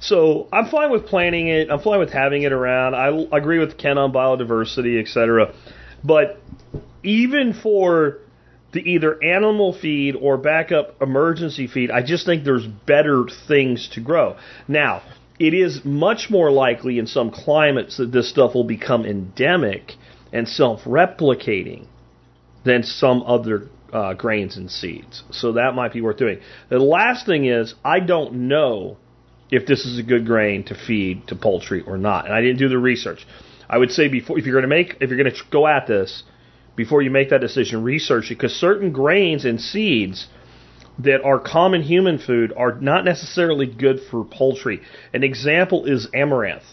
So 0.00 0.48
I'm 0.52 0.66
fine 0.66 0.90
with 0.90 1.06
planting 1.06 1.48
it. 1.48 1.70
I'm 1.70 1.80
fine 1.80 1.98
with 1.98 2.10
having 2.10 2.42
it 2.42 2.52
around. 2.52 2.94
I, 2.94 3.08
agree 3.36 3.58
with 3.58 3.76
Ken 3.76 3.98
on 3.98 4.12
biodiversity, 4.12 4.98
etc. 4.98 5.54
But 6.02 6.40
even 7.02 7.52
for 7.52 8.18
the 8.72 8.80
either 8.80 9.22
animal 9.22 9.72
feed 9.72 10.14
or 10.14 10.36
backup 10.36 11.00
emergency 11.02 11.66
feed, 11.66 11.90
I 11.90 12.02
just 12.02 12.26
think 12.26 12.44
there's 12.44 12.66
better 12.66 13.24
things 13.48 13.88
to 13.94 14.00
grow. 14.00 14.36
Now, 14.68 15.02
it 15.38 15.54
is 15.54 15.84
much 15.84 16.28
more 16.30 16.50
likely 16.50 16.98
in 16.98 17.06
some 17.06 17.30
climates 17.30 17.96
that 17.96 18.12
this 18.12 18.30
stuff 18.30 18.54
will 18.54 18.64
become 18.64 19.04
endemic 19.04 19.94
and 20.32 20.46
self-replicating 20.46 21.86
than 22.64 22.82
some 22.82 23.22
other 23.22 23.68
uh, 23.92 24.14
grains 24.14 24.56
and 24.56 24.70
seeds. 24.70 25.24
So 25.30 25.52
that 25.52 25.74
might 25.74 25.92
be 25.92 26.00
worth 26.00 26.18
doing. 26.18 26.40
The 26.68 26.78
last 26.78 27.26
thing 27.26 27.46
is, 27.46 27.74
I 27.84 28.00
don't 28.00 28.48
know 28.48 28.98
if 29.50 29.66
this 29.66 29.84
is 29.84 29.98
a 29.98 30.02
good 30.02 30.26
grain 30.26 30.64
to 30.64 30.74
feed 30.74 31.26
to 31.28 31.36
poultry 31.36 31.82
or 31.82 31.98
not. 31.98 32.26
And 32.26 32.34
I 32.34 32.40
didn't 32.40 32.58
do 32.58 32.68
the 32.68 32.78
research. 32.78 33.26
I 33.68 33.78
would 33.78 33.90
say 33.90 34.08
before 34.08 34.38
if 34.38 34.44
you're 34.44 34.60
going 34.60 34.62
to 34.62 34.68
make 34.68 34.96
if 35.00 35.10
you're 35.10 35.18
going 35.18 35.32
to 35.32 35.40
go 35.50 35.66
at 35.66 35.86
this 35.86 36.22
before 36.80 37.02
you 37.02 37.10
make 37.10 37.28
that 37.28 37.42
decision, 37.42 37.84
research 37.84 38.30
it 38.30 38.38
because 38.38 38.54
certain 38.54 38.90
grains 38.90 39.44
and 39.44 39.60
seeds 39.60 40.28
that 40.98 41.22
are 41.22 41.38
common 41.38 41.82
human 41.82 42.16
food 42.18 42.54
are 42.56 42.80
not 42.80 43.04
necessarily 43.04 43.66
good 43.66 44.00
for 44.10 44.24
poultry. 44.24 44.80
An 45.12 45.22
example 45.22 45.84
is 45.84 46.08
amaranth. 46.14 46.64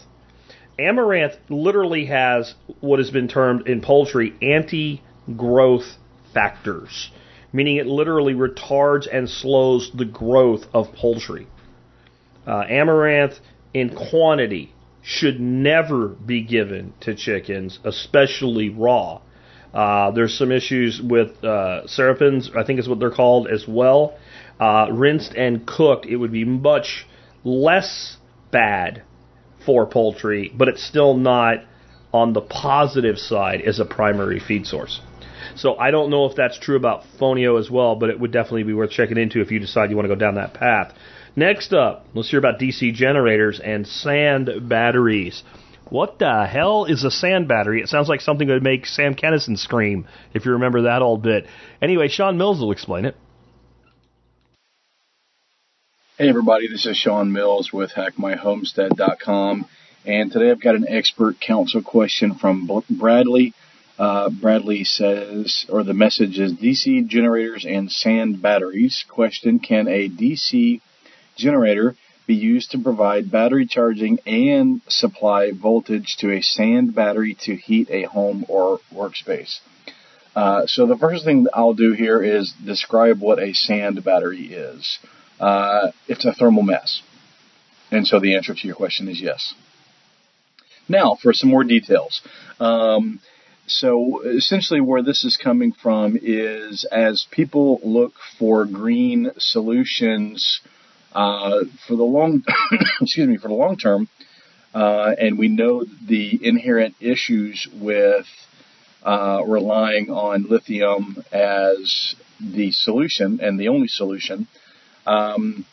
Amaranth 0.78 1.34
literally 1.50 2.06
has 2.06 2.54
what 2.80 2.98
has 3.00 3.10
been 3.10 3.28
termed 3.28 3.68
in 3.68 3.82
poultry 3.82 4.32
anti-growth 4.40 5.98
factors, 6.32 7.10
meaning 7.52 7.76
it 7.76 7.86
literally 7.86 8.32
retards 8.32 9.06
and 9.12 9.28
slows 9.28 9.90
the 9.94 10.06
growth 10.06 10.64
of 10.72 10.94
poultry. 10.94 11.46
Uh, 12.46 12.64
amaranth 12.66 13.34
in 13.74 13.94
quantity 13.94 14.72
should 15.02 15.38
never 15.38 16.08
be 16.08 16.40
given 16.40 16.94
to 17.00 17.14
chickens, 17.14 17.78
especially 17.84 18.70
raw. 18.70 19.20
Uh, 19.72 20.10
there's 20.12 20.36
some 20.36 20.50
issues 20.50 21.00
with 21.02 21.44
uh, 21.44 21.82
I 21.86 22.64
think 22.64 22.80
is 22.80 22.88
what 22.88 22.98
they're 22.98 23.10
called 23.10 23.48
as 23.48 23.66
well. 23.68 24.16
Uh, 24.58 24.88
rinsed 24.90 25.34
and 25.34 25.66
cooked, 25.66 26.06
it 26.06 26.16
would 26.16 26.32
be 26.32 26.44
much 26.44 27.06
less 27.44 28.16
bad 28.50 29.02
for 29.64 29.86
poultry, 29.86 30.52
but 30.56 30.68
it's 30.68 30.82
still 30.82 31.14
not 31.14 31.58
on 32.12 32.32
the 32.32 32.40
positive 32.40 33.18
side 33.18 33.60
as 33.60 33.78
a 33.78 33.84
primary 33.84 34.40
feed 34.40 34.66
source. 34.66 35.00
So 35.54 35.76
I 35.76 35.90
don't 35.90 36.10
know 36.10 36.26
if 36.26 36.36
that's 36.36 36.58
true 36.58 36.76
about 36.76 37.04
Fonio 37.20 37.58
as 37.58 37.70
well, 37.70 37.96
but 37.96 38.10
it 38.10 38.18
would 38.18 38.32
definitely 38.32 38.64
be 38.64 38.72
worth 38.72 38.90
checking 38.90 39.18
into 39.18 39.40
if 39.40 39.50
you 39.50 39.58
decide 39.58 39.90
you 39.90 39.96
want 39.96 40.08
to 40.08 40.14
go 40.14 40.18
down 40.18 40.36
that 40.36 40.54
path. 40.54 40.92
Next 41.36 41.72
up, 41.72 42.06
let's 42.14 42.30
hear 42.30 42.38
about 42.38 42.58
DC 42.58 42.94
generators 42.94 43.60
and 43.60 43.86
sand 43.86 44.50
batteries. 44.68 45.42
What 45.90 46.18
the 46.18 46.44
hell 46.44 46.84
is 46.84 47.04
a 47.04 47.10
sand 47.10 47.48
battery? 47.48 47.80
It 47.80 47.88
sounds 47.88 48.08
like 48.08 48.20
something 48.20 48.46
that 48.48 48.54
would 48.54 48.62
make 48.62 48.86
Sam 48.86 49.14
Kinison 49.14 49.58
scream, 49.58 50.06
if 50.34 50.44
you 50.44 50.52
remember 50.52 50.82
that 50.82 51.02
old 51.02 51.22
bit. 51.22 51.46
Anyway, 51.80 52.08
Sean 52.08 52.36
Mills 52.36 52.60
will 52.60 52.72
explain 52.72 53.06
it. 53.06 53.16
Hey 56.18 56.28
everybody, 56.28 56.68
this 56.68 56.84
is 56.84 56.96
Sean 56.96 57.32
Mills 57.32 57.72
with 57.72 57.92
HackMyHomestead.com, 57.92 59.66
and 60.04 60.32
today 60.32 60.50
I've 60.50 60.60
got 60.60 60.74
an 60.74 60.86
expert 60.88 61.40
council 61.40 61.80
question 61.80 62.34
from 62.34 62.68
Bradley. 62.90 63.54
Uh, 63.96 64.28
Bradley 64.28 64.82
says, 64.82 65.64
or 65.68 65.84
the 65.84 65.94
message 65.94 66.38
is 66.40 66.52
DC 66.54 67.06
generators 67.06 67.64
and 67.64 67.90
sand 67.90 68.42
batteries. 68.42 69.04
Question: 69.08 69.60
Can 69.60 69.86
a 69.86 70.08
DC 70.08 70.80
generator 71.36 71.94
be 72.28 72.34
used 72.34 72.70
to 72.70 72.78
provide 72.78 73.32
battery 73.32 73.66
charging 73.66 74.18
and 74.26 74.82
supply 74.86 75.50
voltage 75.50 76.16
to 76.18 76.30
a 76.30 76.42
sand 76.42 76.94
battery 76.94 77.36
to 77.40 77.56
heat 77.56 77.88
a 77.90 78.02
home 78.04 78.44
or 78.48 78.78
workspace. 78.94 79.58
Uh, 80.36 80.66
so 80.66 80.86
the 80.86 80.96
first 80.96 81.24
thing 81.24 81.46
I'll 81.54 81.74
do 81.74 81.92
here 81.94 82.22
is 82.22 82.52
describe 82.64 83.20
what 83.20 83.40
a 83.40 83.54
sand 83.54 84.04
battery 84.04 84.44
is. 84.52 84.98
Uh, 85.40 85.90
it's 86.06 86.26
a 86.26 86.34
thermal 86.34 86.62
mass. 86.62 87.02
And 87.90 88.06
so 88.06 88.20
the 88.20 88.36
answer 88.36 88.54
to 88.54 88.66
your 88.66 88.76
question 88.76 89.08
is 89.08 89.20
yes. 89.20 89.54
Now, 90.86 91.16
for 91.20 91.32
some 91.32 91.48
more 91.48 91.64
details. 91.64 92.20
Um, 92.60 93.20
so 93.66 94.22
essentially 94.24 94.82
where 94.82 95.02
this 95.02 95.24
is 95.24 95.38
coming 95.42 95.72
from 95.72 96.18
is 96.22 96.86
as 96.92 97.26
people 97.30 97.80
look 97.82 98.12
for 98.38 98.66
green 98.66 99.30
solutions 99.38 100.60
uh, 101.12 101.60
for 101.86 101.96
the 101.96 102.04
long, 102.04 102.42
excuse 103.00 103.28
me, 103.28 103.36
for 103.36 103.48
the 103.48 103.54
long 103.54 103.76
term, 103.76 104.08
uh, 104.74 105.14
and 105.18 105.38
we 105.38 105.48
know 105.48 105.84
the 106.06 106.38
inherent 106.46 106.94
issues 107.00 107.66
with 107.74 108.26
uh, 109.02 109.42
relying 109.46 110.10
on 110.10 110.46
lithium 110.48 111.22
as 111.32 112.14
the 112.40 112.70
solution 112.70 113.40
and 113.42 113.58
the 113.58 113.68
only 113.68 113.88
solution. 113.88 114.46
Um, 115.06 115.64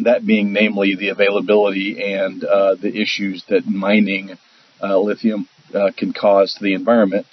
that 0.00 0.26
being 0.26 0.52
namely 0.52 0.96
the 0.96 1.10
availability 1.10 2.14
and 2.14 2.42
uh, 2.44 2.74
the 2.74 3.00
issues 3.00 3.44
that 3.48 3.64
mining 3.64 4.36
uh, 4.82 4.98
lithium 4.98 5.48
can 5.96 6.12
cause 6.12 6.54
to 6.54 6.64
the 6.64 6.74
environment 6.74 7.26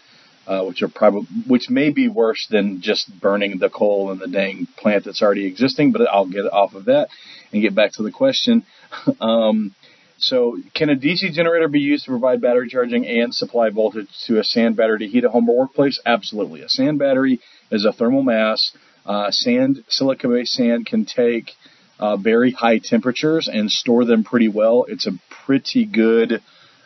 uh, 0.47 0.63
which 0.63 0.82
are 0.82 0.88
probably 0.88 1.27
which 1.47 1.69
may 1.69 1.91
be 1.91 2.08
worse 2.08 2.47
than 2.49 2.82
just 2.82 3.12
burning 3.19 3.60
the 3.60 3.69
coal 3.69 4.12
in 4.12 4.19
the 4.19 4.27
dang 4.27 4.67
plant 4.77 5.06
that's 5.06 5.21
already 5.21 5.45
existing. 5.45 5.91
But 5.91 6.08
I'll 6.12 6.30
get 6.30 6.45
off 6.45 6.73
of 6.73 6.86
that 6.86 7.10
and 7.51 7.62
get 7.62 7.75
back 7.75 7.93
to 7.93 8.04
the 8.04 8.12
question. 8.12 8.65
um, 9.21 9.75
so, 10.17 10.58
can 10.75 10.91
a 10.91 10.95
DC 10.95 11.32
generator 11.34 11.67
be 11.67 11.80
used 11.80 12.06
to 12.06 12.12
provide 12.12 12.41
battery 12.41 12.69
charging 12.69 13.08
and 13.08 13.34
supply 13.34 13.71
voltage 13.71 14.08
to 14.27 14.39
a 14.39 14.43
sand 14.43 14.75
battery 14.75 14.99
to 14.99 15.08
heat 15.08 15.23
a 15.23 15.30
home 15.30 15.49
or 15.49 15.58
workplace? 15.58 15.99
Absolutely. 16.06 16.62
A 16.62 16.69
sand 16.69 16.99
battery 16.99 17.39
is 17.71 17.86
a 17.86 17.91
thermal 17.91 18.21
mass. 18.21 18.71
Uh, 19.04 19.32
sand, 19.32 19.84
silica-based 19.89 20.54
sand, 20.54 20.86
can 20.86 21.06
take 21.06 21.54
uh, 21.99 22.17
very 22.17 22.51
high 22.51 22.77
temperatures 22.77 23.49
and 23.51 23.71
store 23.71 24.06
them 24.06 24.23
pretty 24.23 24.47
well. 24.47 24.86
It's 24.88 25.08
a 25.08 25.13
pretty 25.45 25.86
good 25.86 26.43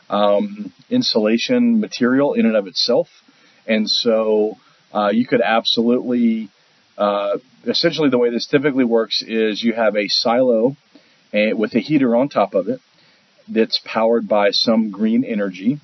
um, 0.10 0.72
insulation 0.90 1.82
material 1.82 2.34
in 2.36 2.46
and 2.46 2.56
of 2.56 2.68
itself. 2.68 3.10
And 3.68 3.90
so 3.90 4.58
uh, 4.94 5.10
you 5.10 5.26
could 5.26 5.42
absolutely, 5.42 6.50
uh, 6.98 7.38
essentially, 7.66 8.10
the 8.10 8.18
way 8.18 8.30
this 8.30 8.48
typically 8.48 8.86
works 8.86 9.24
is 9.26 9.64
you 9.64 9.74
have 9.74 9.96
a 9.96 10.08
silo 10.08 10.76
uh, 11.34 11.56
with 11.56 11.74
a 11.76 11.80
heater 11.80 12.16
on 12.16 12.30
top 12.30 12.54
of 12.54 12.70
it 12.70 12.80
that's 13.48 13.82
powered 13.86 14.28
by 14.28 14.52
some 14.52 14.92
green 14.92 15.24
energy, 15.24 15.80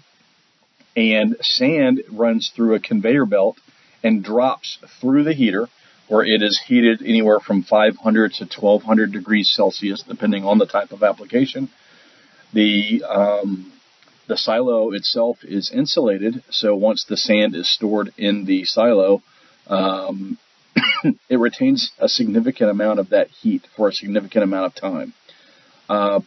and 0.96 1.36
sand 1.42 2.02
runs 2.12 2.52
through 2.56 2.76
a 2.76 2.80
conveyor 2.80 3.26
belt 3.26 3.58
and 4.04 4.24
drops 4.24 4.78
through 5.00 5.24
the 5.24 5.34
heater 5.34 5.68
where 6.08 6.26
it 6.26 6.42
is 6.42 6.62
heated 6.68 7.02
anywhere 7.02 7.40
from 7.40 7.64
500 7.64 8.34
to 8.34 8.44
1200 8.44 9.14
degrees 9.14 9.50
Celsius, 9.56 10.04
depending 10.04 10.44
on 10.44 10.58
the 10.58 10.66
type 10.66 10.92
of 10.92 11.04
application. 11.04 11.70
The 12.54 13.04
um, 13.08 13.72
the 14.28 14.38
silo 14.38 14.92
itself 14.92 15.38
is 15.44 15.72
insulated, 15.72 16.44
so 16.50 16.76
once 16.76 17.06
the 17.06 17.18
sand 17.18 17.56
is 17.56 17.70
stored 17.70 18.14
in 18.18 18.46
the 18.46 18.64
silo, 18.66 19.22
um, 19.68 20.38
it 21.30 21.38
retains 21.38 21.92
a 22.00 22.08
significant 22.08 22.70
amount 22.70 23.00
of 23.00 23.10
that 23.10 23.28
heat 23.28 23.68
for 23.76 23.90
a 23.90 23.94
significant 23.94 24.44
amount 24.44 24.66
of 24.66 24.76
time. 24.76 25.14
Uh, 25.90 26.22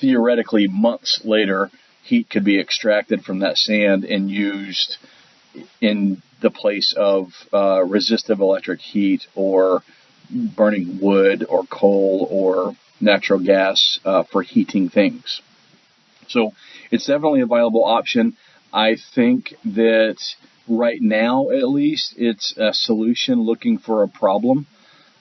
theoretically, 0.00 0.66
months 0.68 1.20
later, 1.24 1.70
heat 2.02 2.30
could 2.30 2.44
be 2.44 2.58
extracted 2.58 3.22
from 3.22 3.40
that 3.40 3.56
sand 3.56 4.04
and 4.04 4.30
used 4.30 4.96
in 5.80 6.22
the 6.40 6.50
place 6.50 6.94
of 6.96 7.28
uh, 7.52 7.82
resistive 7.84 8.40
electric 8.40 8.80
heat 8.80 9.26
or 9.34 9.82
burning 10.30 10.98
wood 11.00 11.44
or 11.48 11.64
coal 11.66 12.26
or 12.30 12.74
natural 13.00 13.38
gas 13.38 13.98
uh, 14.04 14.22
for 14.22 14.42
heating 14.42 14.88
things. 14.88 15.42
So 16.30 16.52
it's 16.90 17.06
definitely 17.06 17.40
a 17.40 17.46
viable 17.46 17.84
option. 17.84 18.36
I 18.72 18.96
think 19.14 19.54
that 19.64 20.16
right 20.68 21.00
now, 21.02 21.50
at 21.50 21.68
least, 21.68 22.14
it's 22.16 22.54
a 22.56 22.72
solution 22.72 23.42
looking 23.42 23.78
for 23.78 24.02
a 24.02 24.08
problem. 24.08 24.66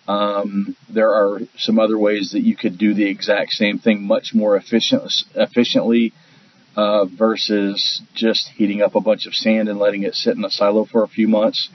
Um, 0.08 0.76
there 0.91 1.12
are 1.13 1.39
some 1.58 1.78
other 1.80 1.98
ways 1.98 2.32
that 2.32 2.41
you 2.41 2.56
could 2.56 2.78
do 2.78 2.93
the 2.93 3.08
exact 3.08 3.52
same 3.52 3.80
thing 3.80 4.04
much 4.04 4.34
more 4.34 4.56
efficient, 4.56 5.04
efficiently 5.36 6.13
uh, 6.76 7.06
versus 7.06 8.02
just 8.15 8.50
heating 8.56 8.82
up 8.82 8.95
a 8.95 9.02
bunch 9.02 9.28
of 9.28 9.36
sand 9.36 9.69
and 9.69 9.78
letting 9.80 10.04
it 10.04 10.15
sit 10.15 10.36
in 10.36 10.45
a 10.45 10.50
silo 10.50 10.86
for 10.86 11.04
a 11.04 11.08
few 11.08 11.28
months. 11.28 11.69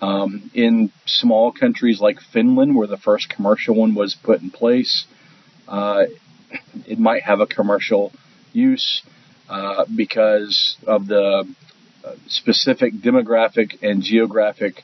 Um, 0.00 0.50
in 0.54 0.92
small 1.06 1.52
countries 1.52 2.00
like 2.00 2.18
Finland, 2.20 2.76
where 2.76 2.86
the 2.86 2.98
first 2.98 3.30
commercial 3.30 3.74
one 3.74 3.94
was 3.94 4.14
put 4.14 4.42
in 4.42 4.50
place, 4.50 5.06
uh, 5.68 6.04
it 6.86 6.98
might 6.98 7.22
have 7.22 7.40
a 7.40 7.46
commercial 7.46 8.12
use. 8.56 9.02
Uh, 9.48 9.84
because 9.94 10.76
of 10.88 11.06
the 11.06 11.46
uh, 12.04 12.12
specific 12.26 12.94
demographic 12.94 13.80
and 13.80 14.02
geographic 14.02 14.82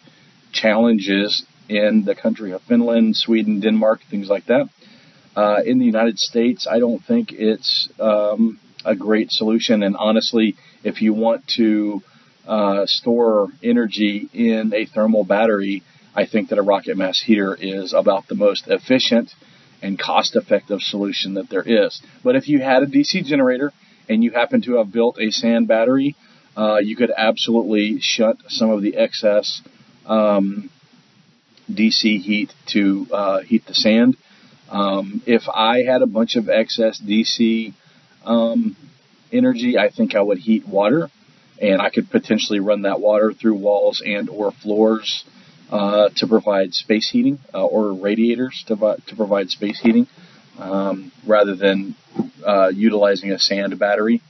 challenges 0.52 1.44
in 1.68 2.04
the 2.04 2.14
country 2.14 2.52
of 2.52 2.62
Finland, 2.62 3.16
Sweden, 3.16 3.58
Denmark, 3.58 4.00
things 4.08 4.28
like 4.28 4.46
that. 4.46 4.68
Uh, 5.34 5.62
in 5.66 5.80
the 5.80 5.84
United 5.84 6.16
States, 6.18 6.68
I 6.70 6.78
don't 6.78 7.02
think 7.02 7.32
it's 7.32 7.88
um, 7.98 8.60
a 8.84 8.94
great 8.94 9.32
solution. 9.32 9.82
And 9.82 9.96
honestly, 9.96 10.54
if 10.84 11.02
you 11.02 11.12
want 11.12 11.42
to 11.56 12.00
uh, 12.46 12.86
store 12.86 13.48
energy 13.64 14.28
in 14.32 14.72
a 14.74 14.84
thermal 14.86 15.24
battery, 15.24 15.82
I 16.14 16.26
think 16.26 16.50
that 16.50 16.58
a 16.58 16.62
rocket 16.62 16.96
mass 16.96 17.20
heater 17.20 17.56
is 17.58 17.94
about 17.94 18.28
the 18.28 18.36
most 18.36 18.68
efficient 18.68 19.34
and 19.82 19.98
cost 19.98 20.36
effective 20.36 20.80
solution 20.80 21.34
that 21.34 21.50
there 21.50 21.62
is. 21.62 22.00
But 22.22 22.36
if 22.36 22.48
you 22.48 22.60
had 22.60 22.82
a 22.82 22.86
DC 22.86 23.24
generator 23.24 23.72
and 24.08 24.22
you 24.22 24.30
happen 24.30 24.62
to 24.62 24.76
have 24.76 24.92
built 24.92 25.18
a 25.20 25.30
sand 25.30 25.68
battery, 25.68 26.16
uh, 26.56 26.78
you 26.78 26.96
could 26.96 27.12
absolutely 27.16 27.98
shunt 28.00 28.40
some 28.48 28.70
of 28.70 28.82
the 28.82 28.96
excess 28.96 29.62
um, 30.06 30.70
DC 31.70 32.20
heat 32.20 32.52
to 32.68 33.06
uh, 33.12 33.40
heat 33.40 33.66
the 33.66 33.74
sand. 33.74 34.16
Um, 34.70 35.22
if 35.26 35.42
I 35.48 35.82
had 35.82 36.02
a 36.02 36.06
bunch 36.06 36.36
of 36.36 36.48
excess 36.48 37.00
DC 37.00 37.74
um, 38.24 38.76
energy, 39.32 39.78
I 39.78 39.90
think 39.90 40.14
I 40.14 40.22
would 40.22 40.38
heat 40.38 40.66
water, 40.66 41.10
and 41.60 41.80
I 41.80 41.90
could 41.90 42.10
potentially 42.10 42.60
run 42.60 42.82
that 42.82 43.00
water 43.00 43.32
through 43.32 43.54
walls 43.54 44.02
and 44.04 44.28
or 44.28 44.50
floors 44.50 45.24
uh, 45.72 46.10
to 46.16 46.26
provide 46.26 46.74
space 46.74 47.08
heating 47.10 47.38
uh, 47.54 47.64
or 47.64 47.94
radiators 47.94 48.62
to, 48.68 48.76
to 48.76 49.16
provide 49.16 49.48
space 49.48 49.80
heating 49.80 50.06
um, 50.58 51.10
rather 51.26 51.56
than 51.56 51.96
uh, 52.46 52.68
utilizing 52.68 53.32
a 53.32 53.38
sand 53.38 53.78
battery. 53.78 54.20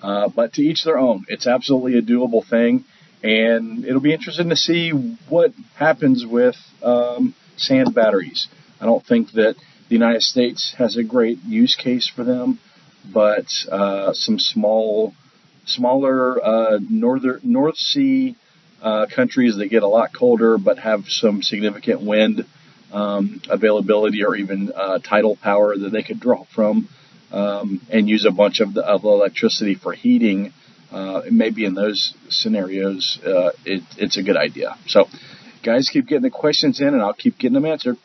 Uh, 0.00 0.28
but 0.28 0.52
to 0.52 0.62
each 0.62 0.84
their 0.84 0.98
own. 0.98 1.24
It's 1.28 1.46
absolutely 1.46 1.98
a 1.98 2.02
doable 2.02 2.48
thing, 2.48 2.84
and 3.22 3.84
it'll 3.84 4.00
be 4.00 4.12
interesting 4.12 4.48
to 4.48 4.56
see 4.56 4.90
what 5.28 5.52
happens 5.76 6.24
with 6.26 6.56
um, 6.82 7.34
sand 7.56 7.94
batteries. 7.94 8.48
I 8.80 8.86
don't 8.86 9.04
think 9.04 9.32
that 9.32 9.54
the 9.88 9.94
United 9.94 10.22
States 10.22 10.74
has 10.78 10.96
a 10.96 11.04
great 11.04 11.38
use 11.44 11.76
case 11.76 12.08
for 12.08 12.24
them, 12.24 12.58
but 13.12 13.46
uh, 13.70 14.12
some 14.12 14.38
small, 14.38 15.14
smaller 15.66 16.44
uh, 16.44 16.78
northern 16.88 17.40
North 17.44 17.76
Sea 17.76 18.36
uh, 18.82 19.06
countries 19.14 19.56
that 19.56 19.68
get 19.68 19.82
a 19.82 19.88
lot 19.88 20.10
colder 20.12 20.58
but 20.58 20.78
have 20.78 21.04
some 21.08 21.42
significant 21.42 22.02
wind 22.02 22.44
um, 22.92 23.40
availability 23.48 24.24
or 24.24 24.34
even 24.34 24.72
uh, 24.74 24.98
tidal 24.98 25.36
power 25.36 25.76
that 25.76 25.90
they 25.90 26.02
could 26.02 26.20
draw 26.20 26.44
from 26.54 26.88
um, 27.32 27.80
and 27.90 28.08
use 28.08 28.26
a 28.26 28.30
bunch 28.30 28.60
of 28.60 28.74
the 28.74 28.82
of 28.82 29.04
electricity 29.04 29.74
for 29.74 29.92
heating. 29.92 30.52
Uh, 30.90 31.22
maybe 31.30 31.64
in 31.64 31.72
those 31.72 32.12
scenarios, 32.28 33.18
uh, 33.24 33.50
it, 33.64 33.82
it's 33.96 34.18
a 34.18 34.22
good 34.22 34.36
idea. 34.36 34.76
So, 34.86 35.06
guys, 35.64 35.88
keep 35.90 36.06
getting 36.06 36.22
the 36.22 36.30
questions 36.30 36.82
in, 36.82 36.88
and 36.88 37.00
I'll 37.00 37.14
keep 37.14 37.38
getting 37.38 37.54
them 37.54 37.64
answered. 37.64 37.96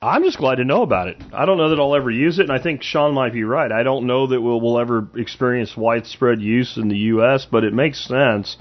I'm 0.00 0.22
just 0.22 0.38
glad 0.38 0.56
to 0.56 0.64
know 0.64 0.82
about 0.82 1.08
it. 1.08 1.20
I 1.32 1.44
don't 1.44 1.58
know 1.58 1.70
that 1.70 1.80
I'll 1.80 1.96
ever 1.96 2.08
use 2.08 2.38
it, 2.38 2.42
and 2.42 2.52
I 2.52 2.62
think 2.62 2.84
Sean 2.84 3.14
might 3.14 3.32
be 3.32 3.42
right. 3.42 3.72
I 3.72 3.82
don't 3.82 4.06
know 4.06 4.28
that 4.28 4.40
we'll, 4.40 4.60
we'll 4.60 4.78
ever 4.78 5.08
experience 5.16 5.76
widespread 5.76 6.40
use 6.40 6.76
in 6.76 6.88
the 6.88 6.96
U.S., 6.96 7.48
but 7.50 7.64
it 7.64 7.72
makes 7.72 8.06
sense. 8.06 8.56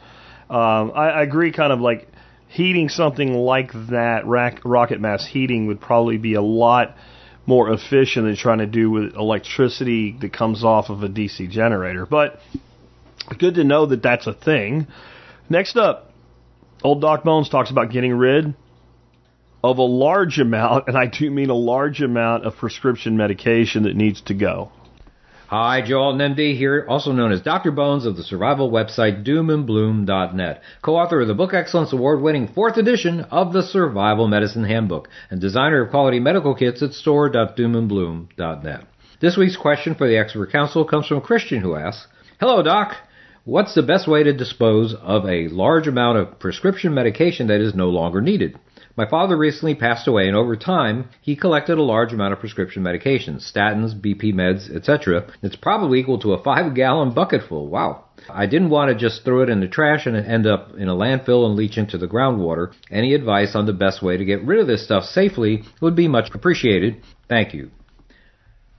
Um, 0.50 0.92
I, 0.96 1.10
I 1.10 1.22
agree, 1.24 1.52
kind 1.52 1.72
of 1.72 1.80
like 1.80 2.08
heating 2.48 2.90
something 2.90 3.34
like 3.34 3.72
that, 3.90 4.24
rocket 4.26 5.00
mass 5.00 5.26
heating 5.26 5.68
would 5.68 5.80
probably 5.80 6.18
be 6.18 6.34
a 6.34 6.42
lot 6.42 6.96
more 7.46 7.72
efficient 7.72 8.26
than 8.26 8.36
trying 8.36 8.60
to 8.60 8.66
do 8.66 8.90
with 8.90 9.16
electricity 9.16 10.16
that 10.22 10.34
comes 10.34 10.64
off 10.64 10.90
of 10.90 11.04
a 11.04 11.10
DC 11.10 11.50
generator. 11.50 12.06
But 12.06 12.40
good 13.38 13.56
to 13.56 13.64
know 13.64 13.88
that 13.88 14.02
that's 14.02 14.28
a 14.28 14.34
thing. 14.34 14.88
Next 15.50 15.78
up, 15.78 16.12
old 16.84 17.02
Doc 17.02 17.24
Bones 17.24 17.50
talks 17.50 17.72
about 17.72 17.92
getting 17.92 18.14
rid 18.14 18.54
of 19.64 19.78
a 19.78 19.84
large 19.84 20.40
amount, 20.40 20.88
and 20.88 20.98
I 20.98 21.08
do 21.08 21.30
mean 21.30 21.50
a 21.50 21.56
large 21.56 22.02
amount 22.02 22.46
of 22.46 22.56
prescription 22.56 23.18
medication 23.18 23.84
that 23.84 23.96
needs 23.96 24.22
to 24.22 24.34
go. 24.34 24.72
Hi, 25.50 25.82
Joel 25.82 26.14
MD 26.14 26.56
here, 26.56 26.86
also 26.88 27.12
known 27.12 27.32
as 27.32 27.42
Dr. 27.42 27.72
Bones 27.72 28.06
of 28.06 28.16
the 28.16 28.22
survival 28.22 28.70
website 28.70 29.26
doomandbloom.net, 29.26 30.62
co-author 30.84 31.22
of 31.22 31.28
the 31.28 31.34
Book 31.34 31.56
Excellence 31.56 31.92
Award-winning 31.92 32.50
fourth 32.50 32.78
edition 32.78 33.22
of 33.32 33.52
the 33.52 33.64
Survival 33.64 34.28
Medicine 34.28 34.64
Handbook, 34.64 35.10
and 35.32 35.42
designer 35.42 35.82
of 35.82 35.90
quality 35.90 36.20
medical 36.20 36.54
kits 36.54 36.84
at 36.84 36.94
store.doomandbloom.net. 36.94 38.82
This 39.22 39.38
week's 39.38 39.58
question 39.58 39.96
for 39.96 40.08
the 40.08 40.20
expert 40.20 40.52
council 40.52 40.86
comes 40.86 41.08
from 41.08 41.22
Christian 41.22 41.62
who 41.62 41.74
asks, 41.74 42.06
Hello, 42.40 42.62
Doc. 42.62 42.96
What's 43.44 43.74
the 43.74 43.82
best 43.82 44.08
way 44.08 44.22
to 44.22 44.32
dispose 44.32 44.94
of 44.94 45.26
a 45.26 45.48
large 45.48 45.88
amount 45.88 46.20
of 46.20 46.38
prescription 46.38 46.94
medication 46.94 47.48
that 47.48 47.60
is 47.60 47.74
no 47.74 47.90
longer 47.90 48.22
needed? 48.22 48.60
My 49.00 49.10
father 49.10 49.38
recently 49.38 49.76
passed 49.76 50.10
away, 50.10 50.28
and 50.28 50.36
over 50.36 50.58
time, 50.58 51.08
he 51.22 51.38
collected 51.38 51.78
a 51.78 51.82
large 51.82 52.12
amount 52.12 52.34
of 52.34 52.42
prescription 52.42 52.84
medications, 52.84 53.50
statins, 53.50 53.98
BP 53.98 54.34
meds, 54.34 54.70
etc. 54.76 55.26
It's 55.42 55.56
probably 55.56 56.02
equal 56.02 56.20
to 56.20 56.34
a 56.34 56.44
five 56.44 56.76
gallon 56.76 57.14
bucketful. 57.14 57.70
Wow. 57.70 58.04
I 58.30 58.46
didn't 58.46 58.72
want 58.72 58.90
to 58.90 58.96
just 58.96 59.24
throw 59.24 59.42
it 59.42 59.48
in 59.48 59.62
the 59.62 59.70
trash 59.70 60.06
and 60.06 60.18
end 60.18 60.46
up 60.46 60.76
in 60.78 60.90
a 60.90 60.94
landfill 60.94 61.46
and 61.46 61.56
leach 61.56 61.78
into 61.78 61.98
the 61.98 62.10
groundwater. 62.10 62.74
Any 62.92 63.14
advice 63.14 63.56
on 63.56 63.68
the 63.68 63.72
best 63.72 64.04
way 64.04 64.18
to 64.18 64.26
get 64.26 64.44
rid 64.44 64.60
of 64.60 64.68
this 64.68 64.84
stuff 64.84 65.06
safely 65.06 65.64
would 65.80 65.96
be 65.96 66.10
much 66.10 66.32
appreciated. 66.34 67.02
Thank 67.30 67.54
you. 67.54 67.72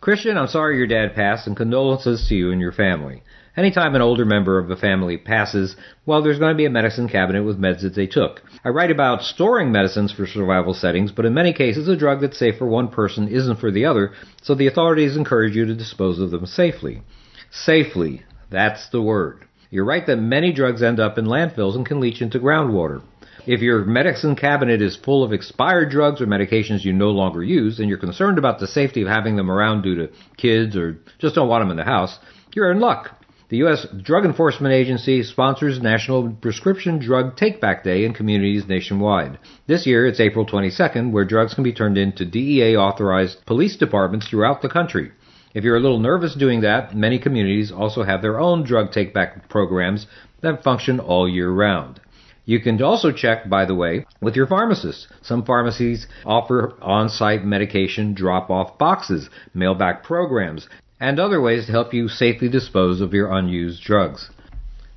Christian, 0.03 0.37
I'm 0.37 0.49
sorry 0.49 0.77
your 0.77 0.87
dad 0.87 1.15
passed 1.15 1.47
and 1.47 1.57
condolences 1.57 2.27
to 2.29 2.35
you 2.35 2.53
and 2.53 2.61
your 2.61 2.73
family. 2.73 3.23
Anytime 3.57 3.97
an 3.97 4.03
older 4.03 4.25
member 4.25 4.59
of 4.59 4.71
a 4.71 4.77
family 4.77 5.17
passes, 5.17 5.75
well, 6.07 6.23
there's 6.23 6.39
going 6.39 6.53
to 6.53 6.57
be 6.57 6.67
a 6.67 6.71
medicine 6.71 7.09
cabinet 7.09 7.43
with 7.43 7.61
meds 7.61 7.83
that 7.83 7.97
they 7.97 8.07
took. 8.07 8.43
I 8.65 8.69
write 8.69 8.93
about 8.93 9.23
storing 9.23 9.73
medicines 9.73 10.13
for 10.13 10.27
survival 10.27 10.73
settings, 10.73 11.11
but 11.11 11.27
in 11.27 11.35
many 11.35 11.53
cases, 11.53 11.89
a 11.89 11.97
drug 11.97 12.21
that's 12.21 12.39
safe 12.39 12.59
for 12.59 12.67
one 12.67 12.89
person 12.89 13.27
isn't 13.29 13.59
for 13.59 13.73
the 13.73 13.87
other, 13.87 14.13
so 14.43 14.55
the 14.55 14.69
authorities 14.69 15.17
encourage 15.17 15.57
you 15.57 15.67
to 15.67 15.75
dispose 15.75 16.21
of 16.21 16.31
them 16.31 16.47
safely. 16.47 17.03
Safely. 17.51 18.23
That's 18.51 18.89
the 18.91 19.03
word. 19.03 19.45
You're 19.71 19.85
right 19.85 20.07
that 20.07 20.17
many 20.17 20.53
drugs 20.53 20.83
end 20.83 21.01
up 21.01 21.19
in 21.19 21.27
landfills 21.27 21.75
and 21.75 21.87
can 21.87 22.01
leach 22.01 22.23
into 22.23 22.39
groundwater. 22.39 23.03
If 23.47 23.61
your 23.61 23.85
medicine 23.85 24.37
cabinet 24.37 24.83
is 24.83 24.97
full 24.97 25.25
of 25.25 25.33
expired 25.33 25.91
drugs 25.91 26.21
or 26.21 26.27
medications 26.27 26.85
you 26.85 26.93
no 26.93 27.11
longer 27.11 27.43
use, 27.43 27.81
and 27.81 27.89
you're 27.89 27.99
concerned 27.99 28.39
about 28.39 28.61
the 28.61 28.67
safety 28.67 29.03
of 29.03 29.09
having 29.09 29.37
them 29.37 29.51
around 29.51 29.83
due 29.83 29.97
to 29.97 30.13
kids 30.37 30.77
or 30.77 30.99
just 31.19 31.35
don't 31.35 31.49
want 31.49 31.63
them 31.63 31.71
in 31.71 31.77
the 31.77 31.85
house, 31.85 32.19
you're 32.55 32.71
in 32.71 32.81
luck. 32.81 33.17
The 33.51 33.57
U.S. 33.57 33.85
Drug 34.01 34.25
Enforcement 34.25 34.73
Agency 34.73 35.25
sponsors 35.25 35.83
National 35.83 36.31
Prescription 36.31 37.01
Drug 37.01 37.37
Takeback 37.37 37.83
Day 37.83 38.05
in 38.05 38.15
communities 38.15 38.69
nationwide. 38.69 39.41
This 39.67 39.89
year, 39.89 40.07
it's 40.07 40.21
April 40.21 40.47
22nd, 40.47 41.11
where 41.11 41.25
drugs 41.25 41.55
can 41.55 41.65
be 41.65 41.73
turned 41.73 41.99
into 41.99 42.25
DEA 42.25 42.77
authorized 42.77 43.45
police 43.47 43.77
departments 43.77 44.29
throughout 44.29 44.63
the 44.63 44.69
country. 44.69 45.11
If 45.53 45.65
you're 45.65 45.77
a 45.77 45.81
little 45.81 45.99
nervous 45.99 46.37
doing 46.37 46.61
that, 46.61 46.95
many 46.95 47.19
communities 47.19 47.73
also 47.73 48.05
have 48.05 48.23
their 48.23 48.39
own 48.39 48.63
drug 48.63 48.93
takeback 48.93 49.49
programs 49.49 50.07
that 50.43 50.63
function 50.63 51.01
all 51.01 51.29
year 51.29 51.51
round. 51.51 52.01
You 52.45 52.61
can 52.61 52.81
also 52.81 53.11
check, 53.11 53.49
by 53.49 53.65
the 53.65 53.75
way, 53.75 54.07
with 54.21 54.37
your 54.37 54.47
pharmacist. 54.47 55.09
Some 55.23 55.45
pharmacies 55.45 56.07
offer 56.25 56.77
on-site 56.81 57.45
medication 57.45 58.15
drop-off 58.15 58.79
boxes, 58.79 59.29
mail-back 59.55 60.05
programs, 60.05 60.69
and 61.01 61.19
other 61.19 61.41
ways 61.41 61.67
to 61.67 61.73
help 61.73 61.95
you 61.95 62.09
safely 62.09 62.49
dispose 62.49 63.01
of 63.01 63.15
your 63.15 63.33
unused 63.33 63.83
drugs. 63.83 64.31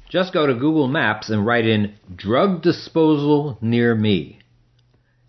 Just 0.10 0.34
go 0.34 0.46
to 0.46 0.54
Google 0.54 0.88
Maps 0.88 1.30
and 1.30 1.46
write 1.46 1.66
in 1.66 1.96
drug 2.14 2.62
disposal 2.62 3.58
near 3.62 3.96
me. 3.96 4.40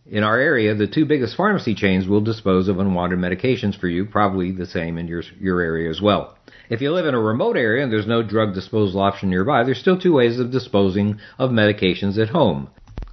In 0.07 0.23
our 0.23 0.39
area, 0.39 0.75
the 0.75 0.87
two 0.87 1.07
biggest 1.07 1.37
pharmacy 1.37 1.75
chains 1.75 2.07
will 2.07 2.21
dispose 2.21 2.69
of 2.69 2.79
unwanted 2.79 3.19
medications 3.19 3.79
for 3.79 3.89
you, 3.89 4.05
probably 4.05 4.53
the 4.53 4.67
same 4.67 4.99
in 4.99 5.09
your, 5.09 5.23
your 5.41 5.63
area 5.63 5.89
as 5.89 6.03
well. 6.03 6.37
If 6.69 6.83
you 6.83 6.93
live 6.93 7.07
in 7.07 7.15
a 7.15 7.21
remote 7.21 7.57
area 7.57 7.83
and 7.83 7.91
there's 7.91 8.07
no 8.07 8.23
drug 8.23 8.53
disposal 8.53 9.01
option 9.01 9.31
nearby, 9.31 9.65
there's 9.65 9.81
still 9.81 9.99
two 9.99 10.13
ways 10.13 10.39
of 10.39 10.51
disposing 10.51 11.19
of 11.39 11.51
medications 11.51 12.19
at 12.19 12.29
home. 12.29 12.69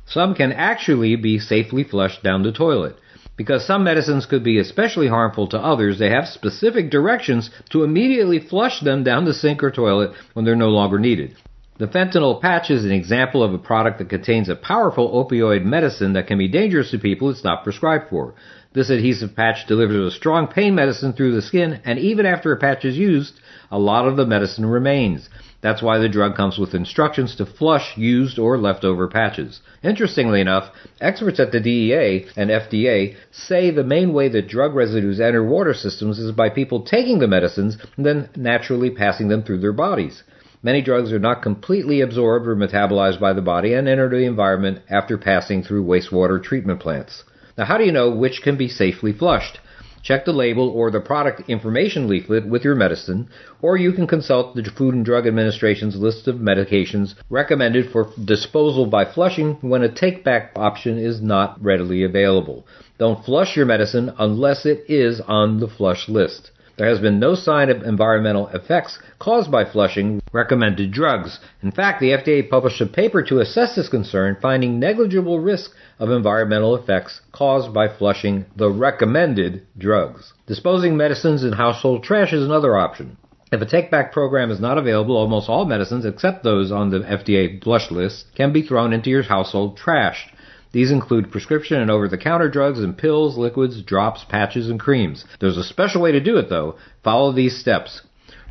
Some 0.06 0.36
can 0.36 0.52
actually 0.52 1.16
be 1.16 1.40
safely 1.40 1.86
flushed 1.86 2.24
down 2.24 2.44
the 2.44 2.52
toilet. 2.52 2.98
Because 3.42 3.66
some 3.66 3.84
medicines 3.84 4.28
could 4.28 4.44
be 4.44 4.60
especially 4.60 5.08
harmful 5.08 5.48
to 5.48 5.58
others, 5.58 5.98
they 5.98 6.12
have 6.12 6.28
specific 6.28 6.92
directions 6.92 7.50
to 7.72 7.84
immediately 7.84 8.38
flush 8.38 8.82
them 8.82 9.04
down 9.04 9.26
the 9.26 9.34
sink 9.34 9.64
or 9.64 9.72
toilet 9.72 10.12
when 10.34 10.46
they're 10.46 10.56
no 10.56 10.70
longer 10.70 11.00
needed. 11.00 11.36
The 11.80 11.88
fentanyl 11.88 12.40
patch 12.40 12.70
is 12.70 12.86
an 12.86 12.92
example 12.92 13.42
of 13.42 13.52
a 13.52 13.58
product 13.58 13.98
that 13.98 14.10
contains 14.10 14.48
a 14.48 14.56
powerful 14.56 15.10
opioid 15.10 15.64
medicine 15.64 16.14
that 16.14 16.28
can 16.28 16.38
be 16.38 16.50
dangerous 16.50 16.92
to 16.92 17.00
people 17.00 17.32
it's 17.32 17.44
not 17.44 17.64
prescribed 17.64 18.12
for. 18.12 18.36
This 18.74 18.92
adhesive 18.92 19.36
patch 19.36 19.66
delivers 19.68 20.14
a 20.14 20.16
strong 20.16 20.46
pain 20.46 20.76
medicine 20.76 21.14
through 21.14 21.34
the 21.34 21.42
skin, 21.42 21.82
and 21.84 21.98
even 21.98 22.28
after 22.28 22.54
a 22.54 22.60
patch 22.60 22.86
is 22.86 22.96
used, 22.96 23.40
a 23.72 23.80
lot 23.80 24.08
of 24.08 24.18
the 24.18 24.26
medicine 24.28 24.68
remains. 24.68 25.28
That's 25.62 25.82
why 25.82 26.00
the 26.00 26.10
drug 26.10 26.36
comes 26.36 26.58
with 26.58 26.74
instructions 26.74 27.36
to 27.36 27.46
flush 27.46 27.96
used 27.96 28.40
or 28.40 28.58
leftover 28.58 29.08
patches. 29.08 29.62
Interestingly 29.84 30.42
enough, 30.42 30.72
experts 31.00 31.40
at 31.40 31.52
the 31.52 31.60
DEA 31.60 32.26
and 32.36 32.50
FDA 32.50 33.16
say 33.32 33.70
the 33.70 33.84
main 33.84 34.12
way 34.12 34.28
that 34.30 34.48
drug 34.48 34.74
residues 34.74 35.20
enter 35.20 35.44
water 35.44 35.76
systems 35.76 36.18
is 36.18 36.32
by 36.32 36.50
people 36.50 36.82
taking 36.82 37.20
the 37.20 37.28
medicines 37.28 37.78
and 37.96 38.06
then 38.06 38.30
naturally 38.36 38.90
passing 38.90 39.28
them 39.28 39.44
through 39.44 39.60
their 39.60 39.74
bodies. 39.74 40.24
Many 40.64 40.82
drugs 40.82 41.12
are 41.12 41.20
not 41.20 41.42
completely 41.44 42.02
absorbed 42.02 42.48
or 42.48 42.56
metabolized 42.56 43.20
by 43.20 43.34
the 43.34 43.42
body 43.42 43.74
and 43.74 43.88
enter 43.88 44.10
the 44.10 44.26
environment 44.26 44.80
after 44.90 45.18
passing 45.18 45.64
through 45.64 45.86
wastewater 45.86 46.42
treatment 46.42 46.80
plants. 46.80 47.24
Now, 47.58 47.66
how 47.66 47.78
do 47.78 47.84
you 47.84 47.92
know 47.92 48.10
which 48.10 48.42
can 48.44 48.58
be 48.58 48.68
safely 48.68 49.14
flushed? 49.14 49.60
Check 50.04 50.26
the 50.26 50.34
label 50.34 50.70
or 50.70 50.90
the 50.90 51.00
product 51.00 51.48
information 51.48 52.08
leaflet 52.08 52.48
with 52.48 52.64
your 52.64 52.74
medicine, 52.74 53.30
or 53.62 53.78
you 53.78 53.92
can 53.94 54.08
consult 54.08 54.56
the 54.56 54.64
Food 54.64 54.96
and 54.96 55.06
Drug 55.06 55.28
Administration's 55.28 55.96
list 55.96 56.28
of 56.28 56.38
medications 56.38 57.14
recommended 57.30 57.92
for 57.92 58.10
disposal 58.24 58.88
by 58.88 59.06
flushing 59.06 59.58
when 59.62 59.84
a 59.84 59.94
take 59.94 60.24
back 60.24 60.54
option 60.56 60.98
is 60.98 61.22
not 61.22 61.64
readily 61.64 62.04
available. 62.04 62.66
Don't 62.98 63.24
flush 63.24 63.56
your 63.56 63.66
medicine 63.66 64.12
unless 64.18 64.66
it 64.66 64.86
is 64.88 65.22
on 65.22 65.60
the 65.60 65.68
flush 65.68 66.10
list. 66.10 66.52
There 66.78 66.90
has 66.90 67.00
been 67.00 67.20
no 67.20 67.36
sign 67.36 67.70
of 67.70 67.84
environmental 67.84 68.48
effects 68.48 68.98
caused 69.20 69.52
by 69.52 69.66
flushing 69.66 70.20
recommended 70.34 70.92
drugs. 70.92 71.40
In 71.62 71.72
fact, 71.72 72.00
the 72.00 72.12
FDA 72.12 72.50
published 72.50 72.82
a 72.82 72.88
paper 72.88 73.22
to 73.24 73.40
assess 73.40 73.76
this 73.76 73.88
concern, 73.90 74.38
finding 74.42 74.80
negligible 74.80 75.40
risk 75.40 75.76
of 76.02 76.10
environmental 76.10 76.76
effects 76.76 77.22
caused 77.32 77.72
by 77.72 77.88
flushing 77.88 78.44
the 78.56 78.72
recommended 78.72 79.68
drugs. 79.78 80.34
Disposing 80.48 80.98
medicines 80.98 81.44
in 81.44 81.54
household 81.54 82.04
trash 82.04 82.34
is 82.34 82.44
another 82.44 82.76
option. 82.76 83.18
If 83.52 83.62
a 83.62 83.68
take 83.68 83.92
back 83.92 84.12
program 84.12 84.50
is 84.50 84.60
not 84.60 84.80
available, 84.80 85.16
almost 85.16 85.48
all 85.48 85.66
medicines, 85.66 86.04
except 86.04 86.44
those 86.44 86.72
on 86.72 86.90
the 86.90 87.02
FDA 87.02 87.64
flush 87.64 87.92
list, 87.92 88.26
can 88.36 88.52
be 88.52 88.64
thrown 88.64 88.94
into 88.94 89.12
your 89.12 89.22
household 89.22 89.78
trash. 89.78 90.28
These 90.72 90.90
include 90.90 91.32
prescription 91.32 91.80
and 91.80 91.92
over 91.92 92.08
the 92.08 92.18
counter 92.18 92.50
drugs 92.50 92.80
and 92.80 92.98
pills, 92.98 93.38
liquids, 93.38 93.84
drops, 93.84 94.24
patches, 94.24 94.70
and 94.70 94.80
creams. 94.80 95.26
There's 95.40 95.58
a 95.58 95.64
special 95.64 96.02
way 96.02 96.14
to 96.14 96.20
do 96.20 96.38
it 96.38 96.50
though. 96.50 96.78
Follow 97.04 97.32
these 97.32 97.60
steps. 97.60 98.02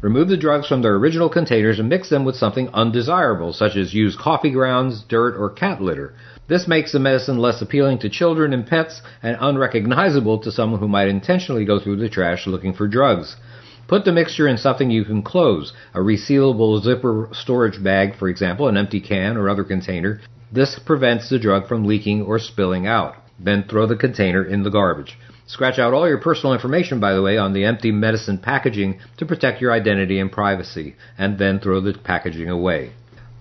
Remove 0.03 0.29
the 0.29 0.37
drugs 0.37 0.67
from 0.67 0.83
their 0.83 0.95
original 0.95 1.29
containers 1.29 1.79
and 1.79 1.89
mix 1.89 2.09
them 2.09 2.25
with 2.25 2.37
something 2.37 2.71
undesirable, 2.73 3.53
such 3.53 3.77
as 3.77 3.93
used 3.93 4.19
coffee 4.19 4.51
grounds, 4.51 5.03
dirt, 5.03 5.37
or 5.37 5.51
cat 5.51 5.83
litter. 5.83 6.15
This 6.51 6.67
makes 6.67 6.91
the 6.91 6.99
medicine 6.99 7.39
less 7.39 7.63
appealing 7.63 8.01
to 8.01 8.09
children 8.09 8.53
and 8.53 8.67
pets 8.67 9.03
and 9.23 9.37
unrecognizable 9.41 10.41
to 10.41 10.51
someone 10.51 10.81
who 10.81 10.89
might 10.89 11.07
intentionally 11.07 11.65
go 11.65 11.79
through 11.79 11.99
the 11.99 12.09
trash 12.09 12.45
looking 12.49 12.73
for 12.73 12.89
drugs. 12.89 13.37
Put 13.87 14.05
the 14.05 14.11
mixture 14.11 14.49
in 14.49 14.57
something 14.57 14.91
you 14.91 15.05
can 15.05 15.23
close, 15.23 15.73
a 15.95 16.01
resealable 16.01 16.83
zipper 16.83 17.29
storage 17.31 17.81
bag, 17.81 18.17
for 18.17 18.29
example, 18.29 18.67
an 18.67 18.77
empty 18.77 19.01
can 19.01 19.37
or 19.37 19.49
other 19.49 19.63
container. 19.63 20.21
This 20.51 20.77
prevents 20.85 21.29
the 21.29 21.39
drug 21.39 21.69
from 21.69 21.85
leaking 21.85 22.23
or 22.23 22.41
spilling 22.41 22.85
out. 22.85 23.15
Then 23.39 23.63
throw 23.63 23.87
the 23.87 23.95
container 23.95 24.43
in 24.43 24.65
the 24.65 24.71
garbage. 24.71 25.17
Scratch 25.47 25.79
out 25.79 25.95
all 25.95 26.09
your 26.09 26.19
personal 26.19 26.53
information, 26.53 26.99
by 26.99 27.13
the 27.15 27.23
way, 27.23 27.39
on 27.39 27.53
the 27.53 27.65
empty 27.65 27.93
medicine 27.93 28.39
packaging 28.39 28.99
to 29.19 29.25
protect 29.25 29.61
your 29.61 29.71
identity 29.71 30.19
and 30.19 30.33
privacy, 30.33 30.97
and 31.17 31.39
then 31.39 31.61
throw 31.61 31.81
the 31.81 31.93
packaging 31.93 32.51
away. 32.51 32.91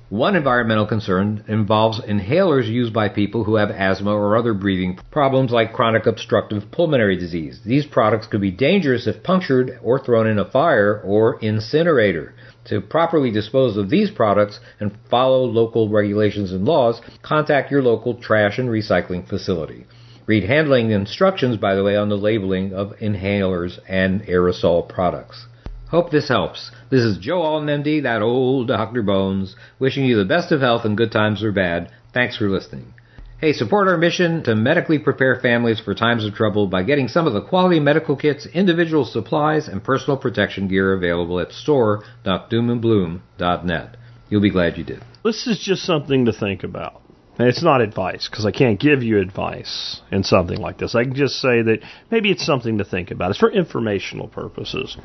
One 0.09 0.35
environmental 0.35 0.87
concern 0.87 1.43
involves 1.47 2.01
inhalers 2.01 2.67
used 2.67 2.91
by 2.91 3.09
people 3.09 3.43
who 3.43 3.57
have 3.57 3.69
asthma 3.69 4.11
or 4.11 4.35
other 4.35 4.55
breathing 4.55 4.97
problems 5.11 5.51
like 5.51 5.71
chronic 5.71 6.07
obstructive 6.07 6.71
pulmonary 6.71 7.15
disease. 7.15 7.61
These 7.63 7.85
products 7.85 8.25
could 8.25 8.41
be 8.41 8.49
dangerous 8.49 9.05
if 9.05 9.21
punctured 9.21 9.77
or 9.83 9.99
thrown 9.99 10.25
in 10.25 10.39
a 10.39 10.49
fire 10.49 10.99
or 11.05 11.37
incinerator. 11.41 12.33
To 12.65 12.81
properly 12.81 13.29
dispose 13.29 13.77
of 13.77 13.91
these 13.91 14.09
products 14.09 14.59
and 14.79 14.97
follow 15.11 15.43
local 15.43 15.89
regulations 15.89 16.51
and 16.53 16.65
laws, 16.65 17.01
contact 17.21 17.69
your 17.69 17.83
local 17.83 18.15
trash 18.15 18.57
and 18.57 18.67
recycling 18.67 19.27
facility. 19.27 19.85
Read 20.25 20.43
handling 20.43 20.89
instructions, 20.89 21.57
by 21.57 21.75
the 21.75 21.83
way, 21.83 21.95
on 21.95 22.09
the 22.09 22.17
labeling 22.17 22.73
of 22.73 22.97
inhalers 22.99 23.77
and 23.87 24.23
aerosol 24.23 24.89
products. 24.89 25.45
Hope 25.89 26.11
this 26.11 26.29
helps. 26.29 26.69
This 26.91 27.01
is 27.01 27.17
Joe 27.17 27.41
Alton, 27.41 27.83
MD, 27.83 28.03
that 28.03 28.21
old 28.21 28.67
Dr. 28.67 29.01
Bones, 29.01 29.55
wishing 29.79 30.05
you 30.05 30.17
the 30.17 30.25
best 30.25 30.51
of 30.51 30.61
health 30.61 30.85
in 30.85 30.95
good 30.95 31.11
times 31.11 31.43
or 31.43 31.51
bad. 31.51 31.91
Thanks 32.13 32.37
for 32.37 32.47
listening. 32.47 32.93
Hey, 33.39 33.53
support 33.53 33.87
our 33.87 33.97
mission 33.97 34.43
to 34.43 34.55
medically 34.55 34.99
prepare 34.99 35.39
families 35.39 35.79
for 35.79 35.95
times 35.95 36.25
of 36.25 36.35
trouble 36.35 36.67
by 36.67 36.83
getting 36.83 37.07
some 37.07 37.25
of 37.25 37.33
the 37.33 37.41
quality 37.41 37.79
medical 37.79 38.15
kits, 38.15 38.45
individual 38.53 39.03
supplies, 39.03 39.67
and 39.67 39.83
personal 39.83 40.17
protection 40.17 40.67
gear 40.67 40.93
available 40.93 41.39
at 41.39 41.51
store.doomandbloom.net. 41.51 43.97
You'll 44.29 44.41
be 44.41 44.51
glad 44.51 44.77
you 44.77 44.83
did. 44.83 45.03
This 45.23 45.47
is 45.47 45.57
just 45.57 45.81
something 45.83 46.25
to 46.25 46.33
think 46.33 46.63
about. 46.63 47.01
And 47.39 47.47
it's 47.47 47.63
not 47.63 47.79
advice 47.79 48.27
because 48.29 48.45
I 48.45 48.51
can't 48.51 48.77
give 48.77 49.01
you 49.01 49.17
advice 49.17 50.01
in 50.11 50.23
something 50.23 50.57
like 50.57 50.77
this. 50.77 50.93
I 50.93 51.05
can 51.05 51.15
just 51.15 51.35
say 51.39 51.61
that 51.61 51.79
maybe 52.11 52.31
it's 52.31 52.45
something 52.45 52.79
to 52.79 52.83
think 52.83 53.11
about. 53.11 53.29
It's 53.29 53.39
for 53.39 53.49
informational 53.49 54.27
purposes. 54.27 54.97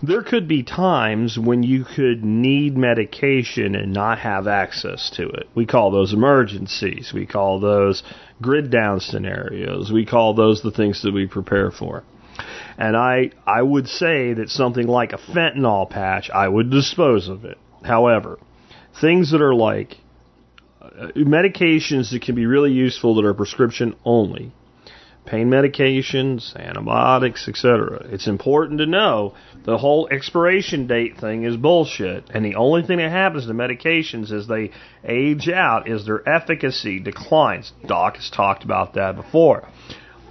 There 0.00 0.22
could 0.22 0.46
be 0.46 0.62
times 0.62 1.36
when 1.36 1.64
you 1.64 1.84
could 1.84 2.24
need 2.24 2.76
medication 2.76 3.74
and 3.74 3.92
not 3.92 4.20
have 4.20 4.46
access 4.46 5.10
to 5.16 5.26
it. 5.28 5.48
We 5.56 5.66
call 5.66 5.90
those 5.90 6.12
emergencies. 6.12 7.10
We 7.12 7.26
call 7.26 7.58
those 7.58 8.04
grid 8.40 8.70
down 8.70 9.00
scenarios. 9.00 9.90
We 9.90 10.06
call 10.06 10.34
those 10.34 10.62
the 10.62 10.70
things 10.70 11.02
that 11.02 11.12
we 11.12 11.26
prepare 11.26 11.72
for. 11.72 12.04
And 12.78 12.96
I 12.96 13.32
I 13.44 13.60
would 13.60 13.88
say 13.88 14.34
that 14.34 14.50
something 14.50 14.86
like 14.86 15.12
a 15.12 15.18
fentanyl 15.18 15.90
patch, 15.90 16.30
I 16.30 16.46
would 16.46 16.70
dispose 16.70 17.28
of 17.28 17.44
it. 17.44 17.58
However, 17.82 18.38
things 19.00 19.32
that 19.32 19.42
are 19.42 19.54
like 19.54 19.96
medications 21.16 22.10
that 22.10 22.22
can 22.22 22.34
be 22.34 22.46
really 22.46 22.72
useful 22.72 23.14
that 23.16 23.24
are 23.24 23.34
prescription 23.34 23.94
only. 24.04 24.52
Pain 25.24 25.50
medications 25.50 26.54
antibiotics 26.54 27.48
etc 27.48 28.06
it's 28.12 28.28
important 28.28 28.78
to 28.78 28.86
know 28.86 29.34
the 29.64 29.76
whole 29.76 30.06
expiration 30.08 30.86
date 30.86 31.18
thing 31.18 31.42
is 31.42 31.56
bullshit 31.56 32.30
and 32.30 32.44
the 32.44 32.54
only 32.54 32.84
thing 32.84 32.98
that 32.98 33.10
happens 33.10 33.44
to 33.44 33.52
medications 33.52 34.30
as 34.30 34.46
they 34.46 34.70
age 35.04 35.48
out 35.48 35.88
is 35.88 36.06
their 36.06 36.26
efficacy 36.28 37.00
declines. 37.00 37.72
Doc 37.88 38.14
has 38.16 38.30
talked 38.30 38.62
about 38.62 38.94
that 38.94 39.16
before 39.16 39.68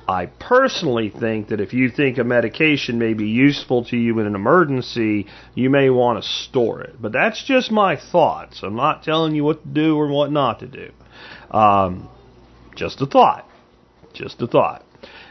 I 0.07 0.27
personally 0.27 1.09
think 1.09 1.47
that 1.47 1.59
if 1.59 1.73
you 1.73 1.89
think 1.89 2.17
a 2.17 2.23
medication 2.23 2.99
may 2.99 3.13
be 3.13 3.27
useful 3.27 3.85
to 3.85 3.97
you 3.97 4.19
in 4.19 4.27
an 4.27 4.35
emergency, 4.35 5.27
you 5.55 5.69
may 5.69 5.89
want 5.89 6.23
to 6.23 6.29
store 6.29 6.81
it. 6.81 6.95
But 7.01 7.11
that's 7.11 7.43
just 7.43 7.71
my 7.71 7.95
thoughts. 7.95 8.61
I'm 8.61 8.75
not 8.75 9.03
telling 9.03 9.33
you 9.33 9.43
what 9.43 9.63
to 9.63 9.67
do 9.67 9.97
or 9.97 10.07
what 10.07 10.31
not 10.31 10.59
to 10.59 10.67
do. 10.67 10.91
Um, 11.49 12.09
just 12.75 13.01
a 13.01 13.07
thought. 13.07 13.49
Just 14.13 14.41
a 14.41 14.47
thought. 14.47 14.83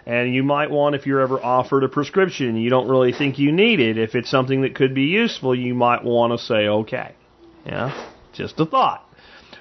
And 0.07 0.35
you 0.35 0.43
might 0.43 0.71
want, 0.71 0.97
if 0.97 1.07
you're 1.07 1.21
ever 1.21 1.43
offered 1.43 1.85
a 1.85 1.89
prescription 1.89 2.49
and 2.49 2.63
you 2.63 2.69
don't 2.69 2.89
really 2.89 3.13
think 3.13 3.39
you 3.39 3.53
need 3.53 3.81
it, 3.81 3.97
if 3.97 4.15
it's 4.15 4.31
something 4.31 4.63
that 4.63 4.75
could 4.75 4.95
be 4.95 5.05
useful, 5.05 5.55
you 5.55 5.75
might 5.75 6.05
want 6.05 6.39
to 6.39 6.45
say, 6.45 6.67
okay. 6.67 7.15
Yeah? 7.65 8.11
Just 8.33 8.59
a 8.59 8.67
thought. 8.67 9.04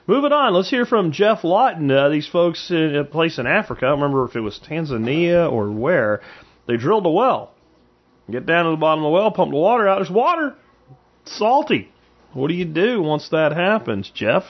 Moving 0.06 0.34
on, 0.34 0.54
let's 0.54 0.70
hear 0.70 0.86
from 0.86 1.14
Geoff 1.14 1.46
Lawton. 1.46 1.90
Uh, 1.90 2.10
these 2.10 2.28
folks 2.28 2.70
in 2.70 2.94
a 2.94 3.06
place 3.06 3.40
in 3.40 3.48
Africa, 3.48 3.86
I 3.86 3.90
don't 3.90 4.02
remember 4.02 4.26
if 4.26 4.36
it 4.36 4.42
was 4.42 4.60
Tanzania 4.60 5.50
or 5.50 5.72
where, 5.72 6.20
they 6.68 6.76
drilled 6.76 7.06
a 7.06 7.10
well. 7.10 7.54
Get 8.30 8.46
down 8.46 8.66
to 8.66 8.72
the 8.72 8.78
bottom 8.78 9.04
of 9.04 9.08
the 9.08 9.14
well, 9.14 9.32
pump 9.32 9.52
the 9.52 9.58
water 9.58 9.88
out. 9.88 10.00
There's 10.00 10.10
water. 10.10 10.56
It's 11.22 11.38
salty. 11.38 11.90
What 12.34 12.50
do 12.50 12.54
you 12.54 12.66
do 12.66 13.02
once 13.02 13.30
that 13.30 13.54
happens, 13.54 14.12
Geoff? 14.14 14.44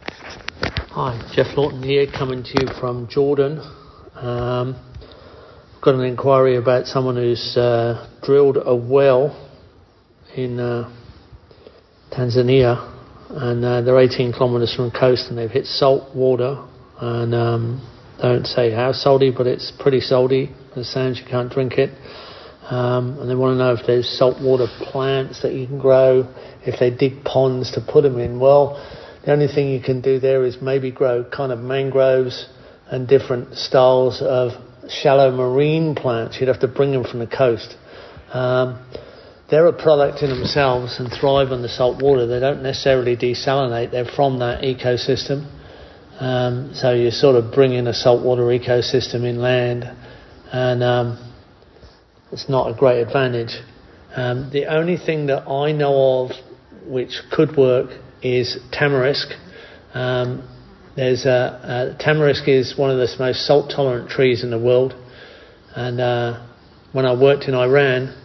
Hi, 0.00 1.32
Geoff 1.34 1.56
Lawton 1.56 1.82
here, 1.82 2.06
coming 2.06 2.44
to 2.44 2.50
you 2.60 2.68
from 2.78 3.08
Jordan. 3.08 3.58
Um, 4.14 4.76
got 5.82 5.96
an 5.96 6.02
inquiry 6.02 6.56
about 6.56 6.86
someone 6.86 7.16
who's 7.16 7.56
uh, 7.56 8.08
drilled 8.22 8.58
a 8.64 8.76
well 8.76 9.50
in 10.36 10.60
uh, 10.60 10.94
Tanzania, 12.12 12.93
and 13.34 13.64
uh, 13.64 13.80
they're 13.82 14.00
18 14.00 14.32
kilometres 14.32 14.74
from 14.74 14.90
the 14.90 14.98
coast, 14.98 15.28
and 15.28 15.38
they've 15.38 15.50
hit 15.50 15.66
salt 15.66 16.14
water, 16.14 16.64
and 17.00 17.34
um, 17.34 17.90
don't 18.20 18.46
say 18.46 18.70
how 18.70 18.92
salty, 18.92 19.30
but 19.30 19.46
it's 19.46 19.72
pretty 19.78 20.00
salty. 20.00 20.50
The 20.74 20.84
sounds 20.84 21.18
you 21.18 21.26
can't 21.28 21.52
drink 21.52 21.74
it. 21.74 21.90
Um, 22.70 23.18
and 23.18 23.28
they 23.28 23.34
want 23.34 23.54
to 23.54 23.58
know 23.58 23.74
if 23.74 23.86
there's 23.86 24.08
saltwater 24.08 24.66
plants 24.80 25.42
that 25.42 25.52
you 25.52 25.66
can 25.66 25.78
grow, 25.78 26.32
if 26.62 26.80
they 26.80 26.90
dig 26.90 27.22
ponds 27.24 27.72
to 27.72 27.80
put 27.80 28.02
them 28.02 28.18
in. 28.18 28.40
Well, 28.40 28.82
the 29.24 29.32
only 29.32 29.48
thing 29.48 29.68
you 29.68 29.80
can 29.80 30.00
do 30.00 30.18
there 30.18 30.44
is 30.44 30.56
maybe 30.62 30.90
grow 30.90 31.24
kind 31.24 31.52
of 31.52 31.58
mangroves 31.58 32.48
and 32.86 33.06
different 33.06 33.54
styles 33.56 34.22
of 34.22 34.52
shallow 34.88 35.30
marine 35.30 35.94
plants. 35.94 36.38
You'd 36.40 36.48
have 36.48 36.60
to 36.60 36.68
bring 36.68 36.92
them 36.92 37.04
from 37.04 37.18
the 37.18 37.26
coast. 37.26 37.76
Um, 38.32 38.84
they're 39.54 39.66
a 39.66 39.72
product 39.72 40.20
in 40.20 40.30
themselves 40.30 40.98
and 40.98 41.12
thrive 41.12 41.52
on 41.52 41.62
the 41.62 41.68
salt 41.68 42.02
water. 42.02 42.26
They 42.26 42.40
don't 42.40 42.64
necessarily 42.64 43.16
desalinate. 43.16 43.92
They're 43.92 44.04
from 44.04 44.40
that 44.40 44.62
ecosystem. 44.62 45.48
Um, 46.18 46.72
so 46.74 46.92
you're 46.92 47.12
sort 47.12 47.36
of 47.36 47.54
bring 47.54 47.72
in 47.72 47.86
a 47.86 47.94
saltwater 47.94 48.42
ecosystem 48.42 49.24
inland, 49.24 49.84
and 50.52 50.82
um, 50.82 51.34
it's 52.32 52.48
not 52.48 52.68
a 52.68 52.74
great 52.74 53.00
advantage. 53.00 53.54
Um, 54.16 54.50
the 54.52 54.66
only 54.66 54.96
thing 54.96 55.26
that 55.26 55.48
I 55.48 55.70
know 55.70 56.24
of 56.24 56.32
which 56.88 57.22
could 57.30 57.56
work 57.56 57.90
is 58.22 58.58
tamarisk. 58.72 59.34
Um, 59.94 60.48
there's 60.96 61.26
a, 61.26 61.94
a, 61.96 62.02
tamarisk 62.02 62.48
is 62.48 62.76
one 62.76 62.90
of 62.90 62.96
the 62.96 63.08
most 63.20 63.46
salt 63.46 63.70
tolerant 63.70 64.10
trees 64.10 64.42
in 64.42 64.50
the 64.50 64.58
world, 64.58 64.96
and 65.76 66.00
uh, 66.00 66.44
when 66.90 67.06
I 67.06 67.14
worked 67.14 67.44
in 67.44 67.54
Iran, 67.54 68.23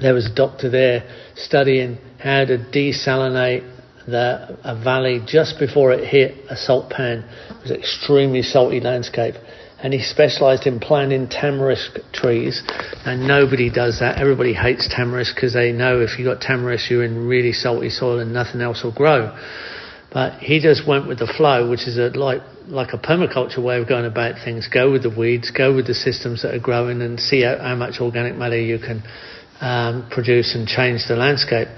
there 0.00 0.14
was 0.14 0.26
a 0.26 0.34
doctor 0.34 0.70
there 0.70 1.08
studying 1.36 1.98
how 2.18 2.44
to 2.44 2.58
desalinate 2.58 3.72
the, 4.06 4.58
a 4.62 4.82
valley 4.82 5.20
just 5.26 5.58
before 5.58 5.92
it 5.92 6.06
hit 6.06 6.34
a 6.48 6.56
salt 6.56 6.90
pan. 6.90 7.24
It 7.50 7.62
was 7.62 7.70
an 7.70 7.78
extremely 7.78 8.42
salty 8.42 8.80
landscape. 8.80 9.34
And 9.78 9.92
he 9.92 10.00
specialized 10.00 10.66
in 10.66 10.80
planting 10.80 11.28
tamarisk 11.28 12.12
trees, 12.12 12.62
and 13.04 13.28
nobody 13.28 13.70
does 13.70 14.00
that. 14.00 14.18
Everybody 14.18 14.54
hates 14.54 14.88
tamarisk 14.88 15.34
because 15.34 15.52
they 15.52 15.70
know 15.70 16.00
if 16.00 16.18
you've 16.18 16.26
got 16.26 16.40
tamarisk, 16.40 16.90
you're 16.90 17.04
in 17.04 17.26
really 17.26 17.52
salty 17.52 17.90
soil 17.90 18.18
and 18.18 18.32
nothing 18.32 18.62
else 18.62 18.82
will 18.82 18.94
grow. 18.94 19.36
But 20.12 20.38
he 20.40 20.60
just 20.60 20.88
went 20.88 21.06
with 21.06 21.18
the 21.18 21.26
flow, 21.26 21.68
which 21.68 21.86
is 21.86 21.98
a, 21.98 22.08
like 22.18 22.40
like 22.68 22.94
a 22.94 22.98
permaculture 22.98 23.62
way 23.62 23.80
of 23.80 23.86
going 23.86 24.06
about 24.06 24.36
things. 24.42 24.66
Go 24.66 24.90
with 24.90 25.02
the 25.02 25.10
weeds, 25.10 25.50
go 25.50 25.74
with 25.74 25.86
the 25.86 25.94
systems 25.94 26.42
that 26.42 26.54
are 26.54 26.58
growing, 26.58 27.02
and 27.02 27.20
see 27.20 27.42
how, 27.42 27.58
how 27.58 27.74
much 27.74 28.00
organic 28.00 28.34
matter 28.34 28.58
you 28.58 28.78
can 28.78 29.02
um, 29.60 30.08
produce 30.10 30.54
and 30.54 30.66
change 30.66 31.02
the 31.08 31.16
landscape. 31.16 31.68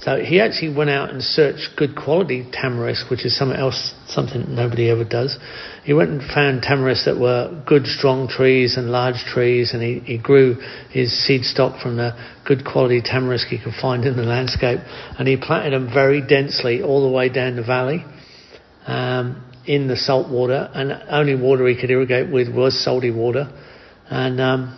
So 0.00 0.16
he 0.16 0.40
actually 0.40 0.74
went 0.74 0.90
out 0.90 1.10
and 1.10 1.22
searched 1.22 1.70
good 1.76 1.96
quality 1.96 2.48
tamarisk, 2.52 3.10
which 3.10 3.26
is 3.26 3.36
something 3.36 3.58
else, 3.58 3.94
something 4.06 4.54
nobody 4.54 4.90
ever 4.90 5.04
does. 5.04 5.36
He 5.84 5.92
went 5.92 6.10
and 6.10 6.22
found 6.22 6.62
tamarisks 6.62 7.06
that 7.06 7.18
were 7.18 7.62
good, 7.66 7.86
strong 7.86 8.28
trees 8.28 8.76
and 8.76 8.90
large 8.90 9.24
trees, 9.24 9.74
and 9.74 9.82
he, 9.82 9.98
he 10.00 10.18
grew 10.18 10.54
his 10.90 11.12
seed 11.12 11.44
stock 11.44 11.80
from 11.82 11.96
the 11.96 12.12
good 12.46 12.64
quality 12.64 13.02
tamarisk 13.02 13.48
he 13.48 13.58
could 13.58 13.74
find 13.74 14.04
in 14.04 14.16
the 14.16 14.22
landscape, 14.22 14.80
and 15.18 15.26
he 15.26 15.36
planted 15.36 15.72
them 15.72 15.92
very 15.92 16.20
densely 16.24 16.82
all 16.82 17.02
the 17.02 17.12
way 17.12 17.28
down 17.28 17.56
the 17.56 17.64
valley. 17.64 18.04
Um, 18.86 19.44
in 19.66 19.86
the 19.86 19.96
salt 19.96 20.30
water, 20.30 20.70
and 20.72 20.90
only 21.10 21.34
water 21.34 21.68
he 21.68 21.78
could 21.78 21.90
irrigate 21.90 22.32
with 22.32 22.48
was 22.48 22.82
salty 22.82 23.10
water, 23.10 23.52
and 24.08 24.40
um, 24.40 24.77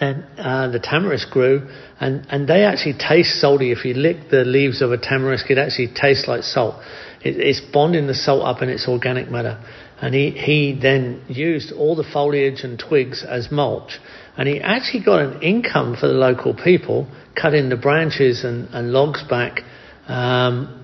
then 0.00 0.26
uh, 0.38 0.68
the 0.68 0.80
tamarisk 0.80 1.30
grew, 1.30 1.68
and, 2.00 2.26
and 2.30 2.48
they 2.48 2.64
actually 2.64 2.94
taste 2.94 3.38
salty. 3.38 3.70
If 3.70 3.84
you 3.84 3.92
lick 3.92 4.30
the 4.30 4.44
leaves 4.44 4.80
of 4.80 4.92
a 4.92 4.98
tamarisk, 4.98 5.50
it 5.50 5.58
actually 5.58 5.88
tastes 5.94 6.26
like 6.26 6.42
salt. 6.42 6.76
It, 7.22 7.36
it's 7.36 7.60
bonding 7.60 8.06
the 8.06 8.14
salt 8.14 8.42
up 8.42 8.62
in 8.62 8.70
its 8.70 8.88
organic 8.88 9.30
matter. 9.30 9.62
And 10.00 10.14
he, 10.14 10.30
he 10.30 10.78
then 10.80 11.22
used 11.28 11.72
all 11.72 11.94
the 11.94 12.04
foliage 12.10 12.60
and 12.64 12.78
twigs 12.78 13.22
as 13.28 13.52
mulch. 13.52 13.98
And 14.38 14.48
he 14.48 14.58
actually 14.58 15.04
got 15.04 15.20
an 15.20 15.42
income 15.42 15.96
for 16.00 16.08
the 16.08 16.14
local 16.14 16.54
people, 16.54 17.06
cutting 17.40 17.68
the 17.68 17.76
branches 17.76 18.42
and, 18.42 18.68
and 18.72 18.92
logs 18.92 19.22
back 19.28 19.60
um, 20.08 20.82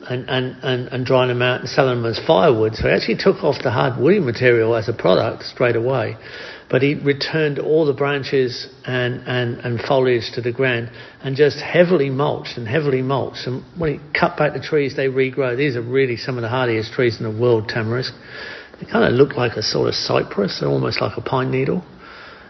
and, 0.00 0.28
and, 0.28 0.56
and, 0.64 0.88
and 0.88 1.06
drying 1.06 1.28
them 1.28 1.42
out 1.42 1.60
and 1.60 1.68
selling 1.68 2.02
them 2.02 2.10
as 2.10 2.20
firewood. 2.26 2.74
So 2.74 2.88
he 2.88 2.94
actually 2.94 3.18
took 3.18 3.44
off 3.44 3.62
the 3.62 3.70
hard 3.70 4.02
woody 4.02 4.18
material 4.18 4.74
as 4.74 4.88
a 4.88 4.92
product 4.92 5.44
straight 5.44 5.76
away 5.76 6.16
but 6.70 6.82
he 6.82 6.94
returned 6.94 7.58
all 7.58 7.84
the 7.84 7.92
branches 7.92 8.68
and, 8.84 9.22
and, 9.26 9.58
and 9.58 9.80
foliage 9.80 10.30
to 10.34 10.40
the 10.40 10.52
ground 10.52 10.88
and 11.20 11.34
just 11.34 11.58
heavily 11.58 12.10
mulched 12.10 12.56
and 12.56 12.68
heavily 12.68 13.02
mulched. 13.02 13.46
And 13.46 13.64
when 13.76 13.94
he 13.94 14.18
cut 14.18 14.36
back 14.36 14.52
the 14.52 14.60
trees, 14.60 14.94
they 14.94 15.08
regrow. 15.08 15.56
These 15.56 15.74
are 15.74 15.82
really 15.82 16.16
some 16.16 16.38
of 16.38 16.42
the 16.42 16.48
hardiest 16.48 16.92
trees 16.92 17.18
in 17.18 17.24
the 17.24 17.40
world, 17.40 17.68
tamarisk. 17.68 18.12
They 18.78 18.86
kind 18.86 19.04
of 19.04 19.12
look 19.12 19.36
like 19.36 19.56
a 19.56 19.62
sort 19.62 19.88
of 19.88 19.94
cypress, 19.94 20.60
they're 20.60 20.70
almost 20.70 21.00
like 21.00 21.16
a 21.16 21.20
pine 21.20 21.50
needle. 21.50 21.84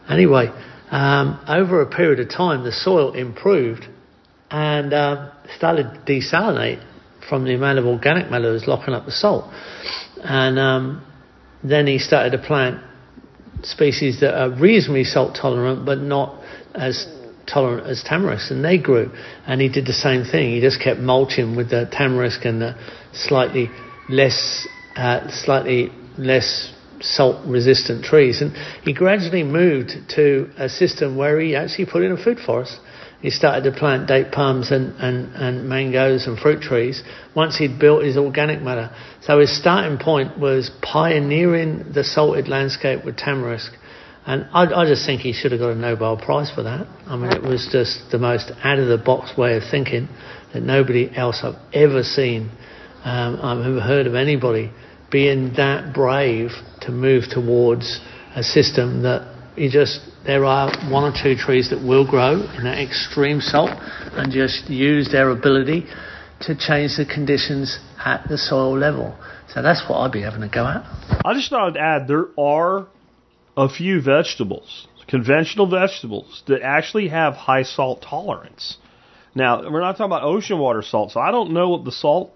Anyway, 0.09 0.49
um, 0.91 1.41
over 1.49 1.81
a 1.81 1.87
period 1.87 2.21
of 2.21 2.29
time, 2.29 2.63
the 2.63 2.73
soil 2.73 3.15
improved 3.15 3.87
and 4.51 4.93
uh, 4.93 5.33
started 5.57 5.85
to 5.95 6.13
desalinate 6.13 6.85
from 7.29 7.45
the 7.45 7.55
amount 7.55 7.79
of 7.79 7.87
organic 7.87 8.31
matter 8.31 8.49
that 8.49 8.53
was 8.53 8.67
locking 8.67 8.93
up 8.93 9.07
the 9.07 9.13
salt. 9.13 9.51
And 10.23 10.59
um, 10.59 11.07
then 11.65 11.87
he 11.87 11.99
started 11.99 12.33
to 12.33 12.39
plant 12.39 12.85
species 13.63 14.21
that 14.21 14.35
are 14.35 14.51
reasonably 14.51 15.05
salt 15.05 15.37
tolerant 15.41 15.85
but 15.85 15.99
not 15.99 16.41
as 16.75 17.07
tolerant 17.47 17.87
as 17.87 18.03
tamarisk, 18.03 18.51
and 18.51 18.65
they 18.65 18.79
grew. 18.79 19.11
And 19.47 19.61
he 19.61 19.69
did 19.69 19.87
the 19.87 19.93
same 19.93 20.25
thing. 20.25 20.53
He 20.53 20.61
just 20.61 20.81
kept 20.81 21.01
mulching 21.01 21.57
with 21.57 21.71
the 21.71 21.89
tamarisk 21.93 22.45
and 22.45 22.61
the 22.61 22.77
slightly 23.13 23.71
less, 24.09 24.67
uh, 24.97 25.29
slightly 25.31 25.91
less 26.17 26.73
salt 27.01 27.45
resistant 27.47 28.05
trees. 28.05 28.41
And 28.41 28.57
he 28.85 28.93
gradually 28.93 29.43
moved 29.43 29.93
to 30.17 30.51
a 30.59 30.69
system 30.69 31.17
where 31.17 31.41
he 31.41 31.57
actually 31.57 31.87
put 31.87 32.03
in 32.03 32.13
a 32.13 32.23
food 32.23 32.39
forest 32.39 32.79
he 33.21 33.31
started 33.31 33.71
to 33.71 33.79
plant 33.79 34.09
date 34.09 34.33
palms 34.33 34.71
and, 34.71 34.95
and, 34.99 35.35
and 35.35 35.69
mangoes 35.69 36.27
and 36.27 36.39
fruit 36.39 36.63
trees 36.63 37.03
once 37.37 37.57
he'd 37.59 37.79
built 37.79 38.03
his 38.03 38.17
organic 38.17 38.63
matter. 38.63 38.91
So 39.23 39.41
his 39.41 39.57
starting 39.59 39.99
point 39.99 40.39
was 40.39 40.71
pioneering 40.83 41.93
the 41.93 42.03
salted 42.03 42.49
landscape 42.49 43.05
with 43.05 43.17
tamarisk. 43.17 43.73
And 44.27 44.47
I, 44.53 44.65
I 44.65 44.87
just 44.87 45.05
think 45.05 45.21
he 45.21 45.33
should 45.33 45.53
have 45.53 45.61
got 45.61 45.71
a 45.71 45.75
Nobel 45.75 46.17
Prize 46.17 46.51
for 46.55 46.63
that. 46.63 46.87
I 47.07 47.17
mean, 47.17 47.33
it 47.33 47.43
was 47.43 47.69
just 47.71 48.11
the 48.11 48.19
most 48.19 48.51
out 48.63 48.79
of 48.79 48.89
the 48.89 48.99
box 48.99 49.37
way 49.37 49.57
of 49.57 49.63
thinking 49.71 50.09
that 50.53 50.63
nobody 50.63 51.11
else 51.15 51.41
I've 51.43 51.61
ever 51.73 52.03
seen, 52.03 52.51
um, 53.05 53.39
I've 53.43 53.67
ever 53.67 53.81
heard 53.81 54.07
of 54.07 54.15
anybody 54.15 54.73
being 55.11 55.55
that 55.57 55.93
brave 55.93 56.51
to 56.83 56.93
move 56.93 57.25
towards 57.31 58.01
a 58.35 58.43
system 58.43 59.03
that 59.03 59.30
you 59.57 59.71
just 59.71 60.01
there 60.25 60.45
are 60.45 60.71
one 60.91 61.05
or 61.05 61.15
two 61.17 61.35
trees 61.35 61.71
that 61.71 61.83
will 61.83 62.07
grow 62.09 62.43
in 62.57 62.65
that 62.65 62.79
extreme 62.79 63.41
salt 63.41 63.71
and 64.13 64.33
just 64.33 64.69
use 64.69 65.11
their 65.11 65.31
ability 65.31 65.87
to 66.41 66.55
change 66.57 66.97
the 66.97 67.05
conditions 67.05 67.79
at 68.05 68.27
the 68.29 68.39
soil 68.39 68.77
level. 68.77 69.17
So 69.49 69.63
that's 69.63 69.83
what 69.89 69.99
I'd 69.99 70.13
be 70.13 70.23
having 70.23 70.41
to 70.43 70.49
go 70.49 70.67
at. 70.67 70.85
I 71.25 71.35
just 71.35 71.51
thought 71.51 71.77
I'd 71.77 71.77
add 71.77 72.09
there 72.09 72.29
are 72.39 72.87
a 73.57 73.69
few 73.69 74.01
vegetables, 74.01 74.87
conventional 75.09 75.69
vegetables, 75.69 76.43
that 76.47 76.63
actually 76.63 77.09
have 77.09 77.35
high 77.35 77.65
salt 77.65 78.03
tolerance. 78.09 78.79
Now, 79.35 79.71
we're 79.71 79.81
not 79.81 79.93
talking 79.93 80.07
about 80.07 80.23
ocean 80.23 80.59
water 80.59 80.83
salt, 80.83 81.13
so 81.13 81.21
I 81.21 81.31
don't 81.31 81.53
know 81.53 81.69
what 81.69 81.85
the 81.85 81.93
salt 81.93 82.33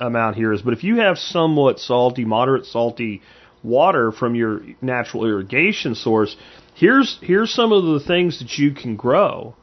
amount 0.00 0.36
here 0.36 0.52
is, 0.52 0.62
but 0.62 0.74
if 0.74 0.84
you 0.84 0.96
have 0.96 1.18
somewhat 1.18 1.78
salty, 1.78 2.24
moderate 2.24 2.66
salty 2.66 3.22
water 3.68 4.10
from 4.10 4.34
your 4.34 4.62
natural 4.80 5.24
irrigation 5.24 5.94
source, 5.94 6.36
here's 6.74 7.18
here's 7.22 7.52
some 7.52 7.72
of 7.72 7.84
the 7.84 8.00
things 8.00 8.38
that 8.40 8.58
you 8.58 8.72
can 8.72 8.96
grow 8.96 9.54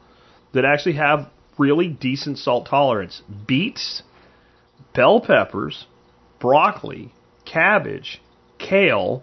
that 0.52 0.64
actually 0.64 0.94
have 0.94 1.28
really 1.58 1.88
decent 1.88 2.38
salt 2.38 2.66
tolerance. 2.66 3.22
Beets, 3.46 4.02
bell 4.94 5.20
peppers, 5.20 5.86
broccoli, 6.38 7.12
cabbage, 7.44 8.20
kale, 8.58 9.22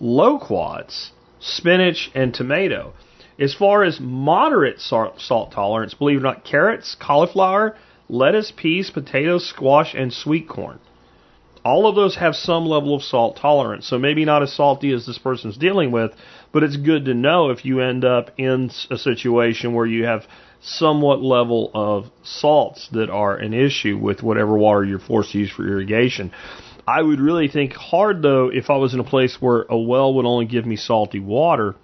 loquats, 0.00 1.12
spinach, 1.40 2.10
and 2.14 2.34
tomato. 2.34 2.92
As 3.38 3.54
far 3.54 3.84
as 3.84 4.00
moderate 4.00 4.80
salt 4.80 5.52
tolerance, 5.52 5.94
believe 5.94 6.18
it 6.18 6.20
or 6.20 6.22
not, 6.22 6.44
carrots, 6.44 6.96
cauliflower, 6.98 7.76
lettuce, 8.08 8.52
peas, 8.56 8.90
potatoes, 8.90 9.46
squash, 9.46 9.94
and 9.94 10.12
sweet 10.12 10.48
corn. 10.48 10.78
All 11.66 11.88
of 11.88 11.96
those 11.96 12.14
have 12.14 12.36
some 12.36 12.64
level 12.64 12.94
of 12.94 13.02
salt 13.02 13.38
tolerance. 13.38 13.88
So 13.88 13.98
maybe 13.98 14.24
not 14.24 14.40
as 14.40 14.52
salty 14.52 14.92
as 14.92 15.04
this 15.04 15.18
person's 15.18 15.56
dealing 15.56 15.90
with, 15.90 16.12
but 16.52 16.62
it's 16.62 16.76
good 16.76 17.06
to 17.06 17.14
know 17.14 17.50
if 17.50 17.64
you 17.64 17.80
end 17.80 18.04
up 18.04 18.30
in 18.38 18.70
a 18.88 18.96
situation 18.96 19.74
where 19.74 19.84
you 19.84 20.04
have 20.04 20.28
somewhat 20.60 21.22
level 21.22 21.72
of 21.74 22.04
salts 22.22 22.88
that 22.92 23.10
are 23.10 23.34
an 23.34 23.52
issue 23.52 23.98
with 23.98 24.22
whatever 24.22 24.56
water 24.56 24.84
you're 24.84 25.00
forced 25.00 25.32
to 25.32 25.38
use 25.38 25.50
for 25.50 25.66
irrigation. 25.66 26.30
I 26.86 27.02
would 27.02 27.18
really 27.18 27.48
think 27.48 27.72
hard 27.72 28.22
though 28.22 28.48
if 28.48 28.70
I 28.70 28.76
was 28.76 28.94
in 28.94 29.00
a 29.00 29.04
place 29.04 29.36
where 29.40 29.62
a 29.68 29.76
well 29.76 30.14
would 30.14 30.24
only 30.24 30.46
give 30.46 30.66
me 30.66 30.76
salty 30.76 31.18
water 31.18 31.74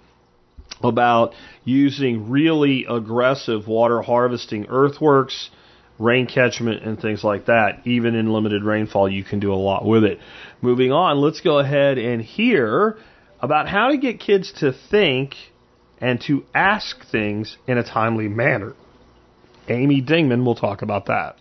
about 0.81 1.33
using 1.65 2.29
really 2.29 2.85
aggressive 2.89 3.67
water 3.67 4.01
harvesting 4.01 4.67
earthworks 4.69 5.49
rain 5.99 6.27
catchment 6.27 6.83
and 6.83 6.99
things 6.99 7.23
like 7.23 7.45
that. 7.45 7.85
Even 7.85 8.15
in 8.15 8.31
limited 8.31 8.63
rainfall, 8.63 9.09
you 9.09 9.23
can 9.23 9.39
do 9.39 9.53
a 9.53 9.55
lot 9.55 9.85
with 9.85 10.03
it. 10.03 10.19
Moving 10.61 10.91
on, 10.91 11.19
let's 11.19 11.41
go 11.41 11.59
ahead 11.59 11.97
and 11.97 12.21
hear 12.21 12.97
about 13.39 13.67
how 13.67 13.89
to 13.89 13.97
get 13.97 14.19
kids 14.19 14.51
to 14.59 14.73
think 14.89 15.35
and 15.99 16.19
to 16.21 16.43
ask 16.53 17.05
things 17.11 17.57
in 17.67 17.77
a 17.77 17.83
timely 17.83 18.27
manner. 18.27 18.73
Amy 19.69 20.01
Dingmann 20.01 20.45
will 20.45 20.55
talk 20.55 20.81
about 20.81 21.05
that. 21.05 21.37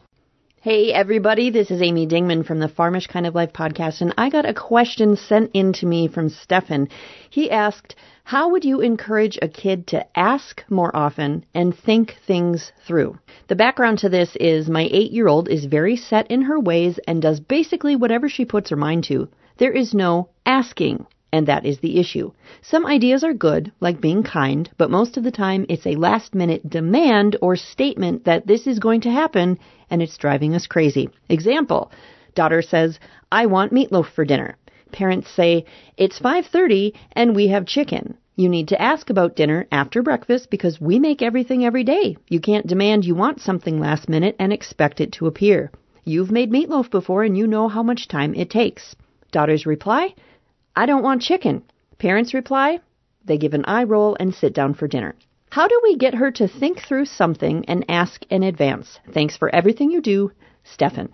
Hey 0.61 0.92
everybody, 0.92 1.50
this 1.50 1.72
is 1.72 1.82
Amy 1.82 2.07
Dingmann 2.07 2.46
from 2.46 2.61
the 2.61 2.68
Farmish 2.68 3.09
Kind 3.09 3.26
of 3.26 3.34
Life 3.34 3.53
podcast, 3.53 4.00
and 4.00 4.14
I 4.16 4.30
got 4.30 4.48
a 4.48 4.55
question 4.55 5.16
sent 5.16 5.50
in 5.55 5.72
to 5.72 5.86
me 5.86 6.07
from 6.07 6.28
Stefan. 6.28 6.88
He 7.30 7.50
asked, 7.50 7.96
how 8.25 8.51
would 8.51 8.64
you 8.64 8.81
encourage 8.81 9.39
a 9.43 9.49
kid 9.49 9.87
to 9.89 10.07
ask 10.18 10.64
more 10.70 10.95
often 10.97 11.45
and 11.55 11.77
think 11.77 12.16
things 12.27 12.73
through? 12.87 13.18
The 13.49 13.57
background 13.57 13.99
to 13.99 14.09
this 14.09 14.37
is 14.37 14.70
my 14.70 14.89
eight 14.91 15.11
year 15.11 15.29
old 15.29 15.49
is 15.49 15.64
very 15.64 15.97
set 15.97 16.31
in 16.31 16.43
her 16.43 16.59
ways 16.59 16.99
and 17.07 17.20
does 17.20 17.41
basically 17.41 17.97
whatever 17.97 18.29
she 18.29 18.45
puts 18.45 18.70
her 18.70 18.77
mind 18.77 19.05
to. 19.05 19.29
There 19.59 19.73
is 19.73 19.93
no 19.93 20.31
asking. 20.47 21.07
And 21.35 21.47
that 21.49 21.64
is 21.64 21.79
the 21.79 21.99
issue. 21.99 22.33
Some 22.61 22.85
ideas 22.85 23.25
are 23.25 23.33
good, 23.33 23.73
like 23.81 24.03
being 24.03 24.23
kind, 24.23 24.68
but 24.77 24.91
most 24.91 25.16
of 25.16 25.25
the 25.25 25.31
time 25.31 25.64
it's 25.68 25.87
a 25.87 25.97
last 25.97 26.35
minute 26.35 26.68
demand 26.68 27.37
or 27.41 27.57
statement 27.57 28.27
that 28.27 28.47
this 28.47 28.66
is 28.66 28.79
going 28.79 29.01
to 29.03 29.11
happen 29.11 29.59
and 29.91 30.03
it's 30.03 30.18
driving 30.18 30.55
us 30.55 30.66
crazy. 30.66 31.09
Example, 31.31 31.91
daughter 32.35 32.61
says, 32.61 32.99
I 33.31 33.47
want 33.47 33.73
meatloaf 33.73 34.11
for 34.14 34.27
dinner. 34.27 34.57
Parents 34.93 35.28
say, 35.30 35.64
it's 35.97 36.20
5.30 36.20 36.93
and 37.12 37.34
we 37.34 37.49
have 37.49 37.66
chicken. 37.66 38.16
You 38.36 38.49
need 38.49 38.68
to 38.68 38.80
ask 38.80 39.11
about 39.11 39.36
dinner 39.36 39.66
after 39.70 40.03
breakfast 40.03 40.51
because 40.51 40.80
we 40.80 40.99
make 40.99 41.20
everything 41.20 41.64
every 41.64 41.84
day. 41.84 42.16
You 42.28 42.40
can't 42.40 42.66
demand 42.66 43.05
you 43.05 43.14
want 43.14 43.40
something 43.40 43.78
last 43.78 44.09
minute 44.09 44.36
and 44.38 44.53
expect 44.53 45.01
it 45.01 45.12
to 45.12 45.26
appear. 45.26 45.70
You've 46.05 46.30
made 46.30 46.51
meatloaf 46.51 46.90
before 46.90 47.24
and 47.24 47.36
you 47.36 47.47
know 47.47 47.68
how 47.68 47.82
much 47.82 48.09
time 48.09 48.34
it 48.34 48.51
takes. 48.51 48.97
Daughters 49.30 49.66
reply, 49.66 50.14
I 50.74 50.86
don't 50.86 51.03
want 51.03 51.22
chicken. 51.22 51.62
Parents 51.99 52.34
reply, 52.34 52.80
they 53.24 53.38
give 53.38 53.55
an 53.55 53.64
eye 53.66 53.84
roll 53.84 54.16
and 54.18 54.34
sit 54.34 54.55
down 54.55 54.74
for 54.74 54.88
dinner. 54.88 55.14
How 55.51 55.68
do 55.68 55.80
we 55.82 55.97
get 55.97 56.14
her 56.14 56.30
to 56.32 56.49
think 56.49 56.80
through 56.80 57.05
something 57.05 57.64
and 57.66 57.84
ask 57.88 58.24
in 58.30 58.43
advance? 58.43 58.99
Thanks 59.12 59.36
for 59.36 59.55
everything 59.55 59.90
you 59.90 60.01
do, 60.01 60.32
Stefan. 60.64 61.12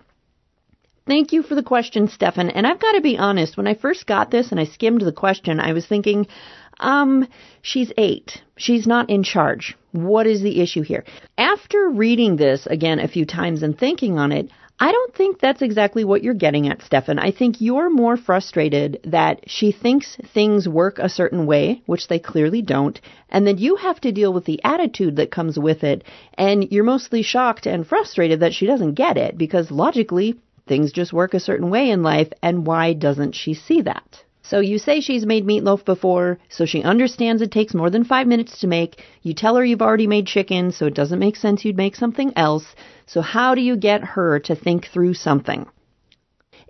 Thank 1.05 1.31
you 1.31 1.41
for 1.41 1.55
the 1.55 1.63
question, 1.63 2.07
Stefan. 2.07 2.49
And 2.49 2.67
I've 2.67 2.79
got 2.79 2.93
to 2.93 3.01
be 3.01 3.17
honest, 3.17 3.57
when 3.57 3.67
I 3.67 3.73
first 3.73 4.05
got 4.05 4.29
this 4.29 4.51
and 4.51 4.59
I 4.59 4.65
skimmed 4.65 5.01
the 5.01 5.11
question, 5.11 5.59
I 5.59 5.73
was 5.73 5.85
thinking, 5.85 6.27
um, 6.79 7.27
she's 7.61 7.91
eight. 7.97 8.41
She's 8.57 8.85
not 8.85 9.09
in 9.09 9.23
charge. 9.23 9.75
What 9.91 10.27
is 10.27 10.41
the 10.41 10.61
issue 10.61 10.81
here? 10.81 11.03
After 11.37 11.89
reading 11.89 12.35
this 12.35 12.67
again 12.67 12.99
a 12.99 13.07
few 13.07 13.25
times 13.25 13.63
and 13.63 13.77
thinking 13.77 14.19
on 14.19 14.31
it, 14.31 14.49
I 14.81 14.93
don't 14.93 15.13
think 15.13 15.39
that's 15.39 15.61
exactly 15.61 16.05
what 16.05 16.23
you're 16.23 16.33
getting 16.33 16.69
at, 16.69 16.81
Stefan. 16.81 17.19
I 17.19 17.31
think 17.31 17.59
you're 17.59 17.89
more 17.89 18.15
frustrated 18.15 19.01
that 19.03 19.41
she 19.45 19.73
thinks 19.73 20.15
things 20.33 20.69
work 20.69 20.99
a 20.99 21.09
certain 21.09 21.45
way, 21.45 21.81
which 21.85 22.07
they 22.07 22.17
clearly 22.19 22.61
don't, 22.61 22.97
and 23.27 23.45
then 23.45 23.57
you 23.57 23.75
have 23.75 23.99
to 24.01 24.13
deal 24.13 24.31
with 24.31 24.45
the 24.45 24.63
attitude 24.63 25.17
that 25.17 25.31
comes 25.31 25.59
with 25.59 25.83
it, 25.83 26.05
and 26.35 26.71
you're 26.71 26.85
mostly 26.85 27.23
shocked 27.23 27.65
and 27.65 27.85
frustrated 27.85 28.39
that 28.39 28.53
she 28.53 28.67
doesn't 28.67 28.93
get 28.93 29.17
it, 29.17 29.37
because 29.37 29.69
logically, 29.69 30.39
things 30.69 30.93
just 30.93 31.11
work 31.11 31.33
a 31.33 31.39
certain 31.41 31.69
way 31.69 31.89
in 31.89 32.01
life, 32.01 32.31
and 32.41 32.65
why 32.65 32.93
doesn't 32.93 33.35
she 33.35 33.53
see 33.53 33.81
that? 33.81 34.23
So 34.41 34.61
you 34.61 34.79
say 34.79 35.01
she's 35.01 35.25
made 35.25 35.45
meatloaf 35.45 35.83
before, 35.85 36.39
so 36.47 36.65
she 36.65 36.81
understands 36.81 37.41
it 37.41 37.51
takes 37.51 37.73
more 37.73 37.89
than 37.89 38.03
five 38.03 38.25
minutes 38.25 38.59
to 38.59 38.67
make. 38.67 39.03
You 39.21 39.33
tell 39.33 39.55
her 39.57 39.65
you've 39.65 39.81
already 39.81 40.07
made 40.07 40.25
chicken, 40.25 40.71
so 40.71 40.85
it 40.85 40.95
doesn't 40.95 41.19
make 41.19 41.35
sense 41.35 41.65
you'd 41.65 41.77
make 41.77 41.95
something 41.95 42.31
else. 42.35 42.65
So 43.05 43.21
how 43.21 43.53
do 43.53 43.61
you 43.61 43.75
get 43.75 44.03
her 44.15 44.39
to 44.39 44.55
think 44.55 44.87
through 44.87 45.15
something? 45.15 45.67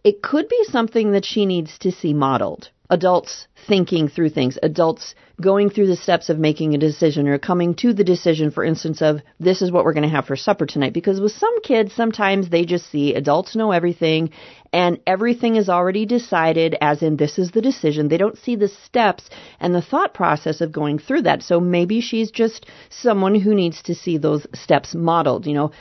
It 0.04 0.22
could 0.22 0.50
be 0.50 0.64
something 0.66 1.12
that 1.12 1.26
she 1.26 1.46
needs 1.46 1.78
to 1.80 1.92
see 1.92 2.14
modeled. 2.14 2.70
Adults 2.90 3.48
thinking 3.68 4.08
through 4.08 4.30
things, 4.30 4.58
adults 4.64 5.14
going 5.40 5.70
through 5.70 5.86
the 5.86 5.96
steps 5.96 6.30
of 6.30 6.40
making 6.40 6.74
a 6.74 6.78
decision 6.80 7.28
or 7.28 7.38
coming 7.38 7.76
to 7.76 7.94
the 7.94 8.04
decision, 8.04 8.50
for 8.50 8.64
instance, 8.64 9.02
of 9.02 9.22
this 9.40 9.62
is 9.62 9.72
what 9.72 9.86
we're 9.86 9.94
going 9.94 10.10
to 10.10 10.16
have 10.16 10.26
for 10.26 10.36
supper 10.36 10.66
tonight. 10.66 10.92
Because 10.92 11.22
with 11.22 11.32
some 11.32 11.62
kids, 11.62 11.94
sometimes 11.94 12.50
they 12.50 12.66
just 12.66 12.90
see 12.90 13.14
adults 13.14 13.56
know 13.56 13.72
everything 13.72 14.32
and 14.74 15.00
everything 15.06 15.56
is 15.56 15.70
already 15.70 16.06
decided, 16.06 16.76
as 16.82 17.02
in 17.02 17.16
this 17.18 17.38
is 17.38 17.52
the 17.52 17.62
decision. 17.62 18.08
They 18.08 18.18
don't 18.18 18.38
see 18.38 18.56
the 18.56 18.68
steps 18.68 19.30
and 19.60 19.74
the 19.74 19.82
thought 19.82 20.14
process 20.14 20.60
of 20.60 20.72
going 20.72 21.00
through 21.00 21.24
that. 21.24 21.44
So 21.44 21.60
maybe 21.60 22.02
she's 22.02 22.32
just 22.32 22.66
someone 22.90 23.36
who 23.36 23.54
needs 23.54 23.84
to 23.84 23.96
see 23.96 24.18
those 24.18 24.48
steps 24.54 24.96
modeled. 24.96 25.46
You 25.46 25.54
know, 25.54 25.72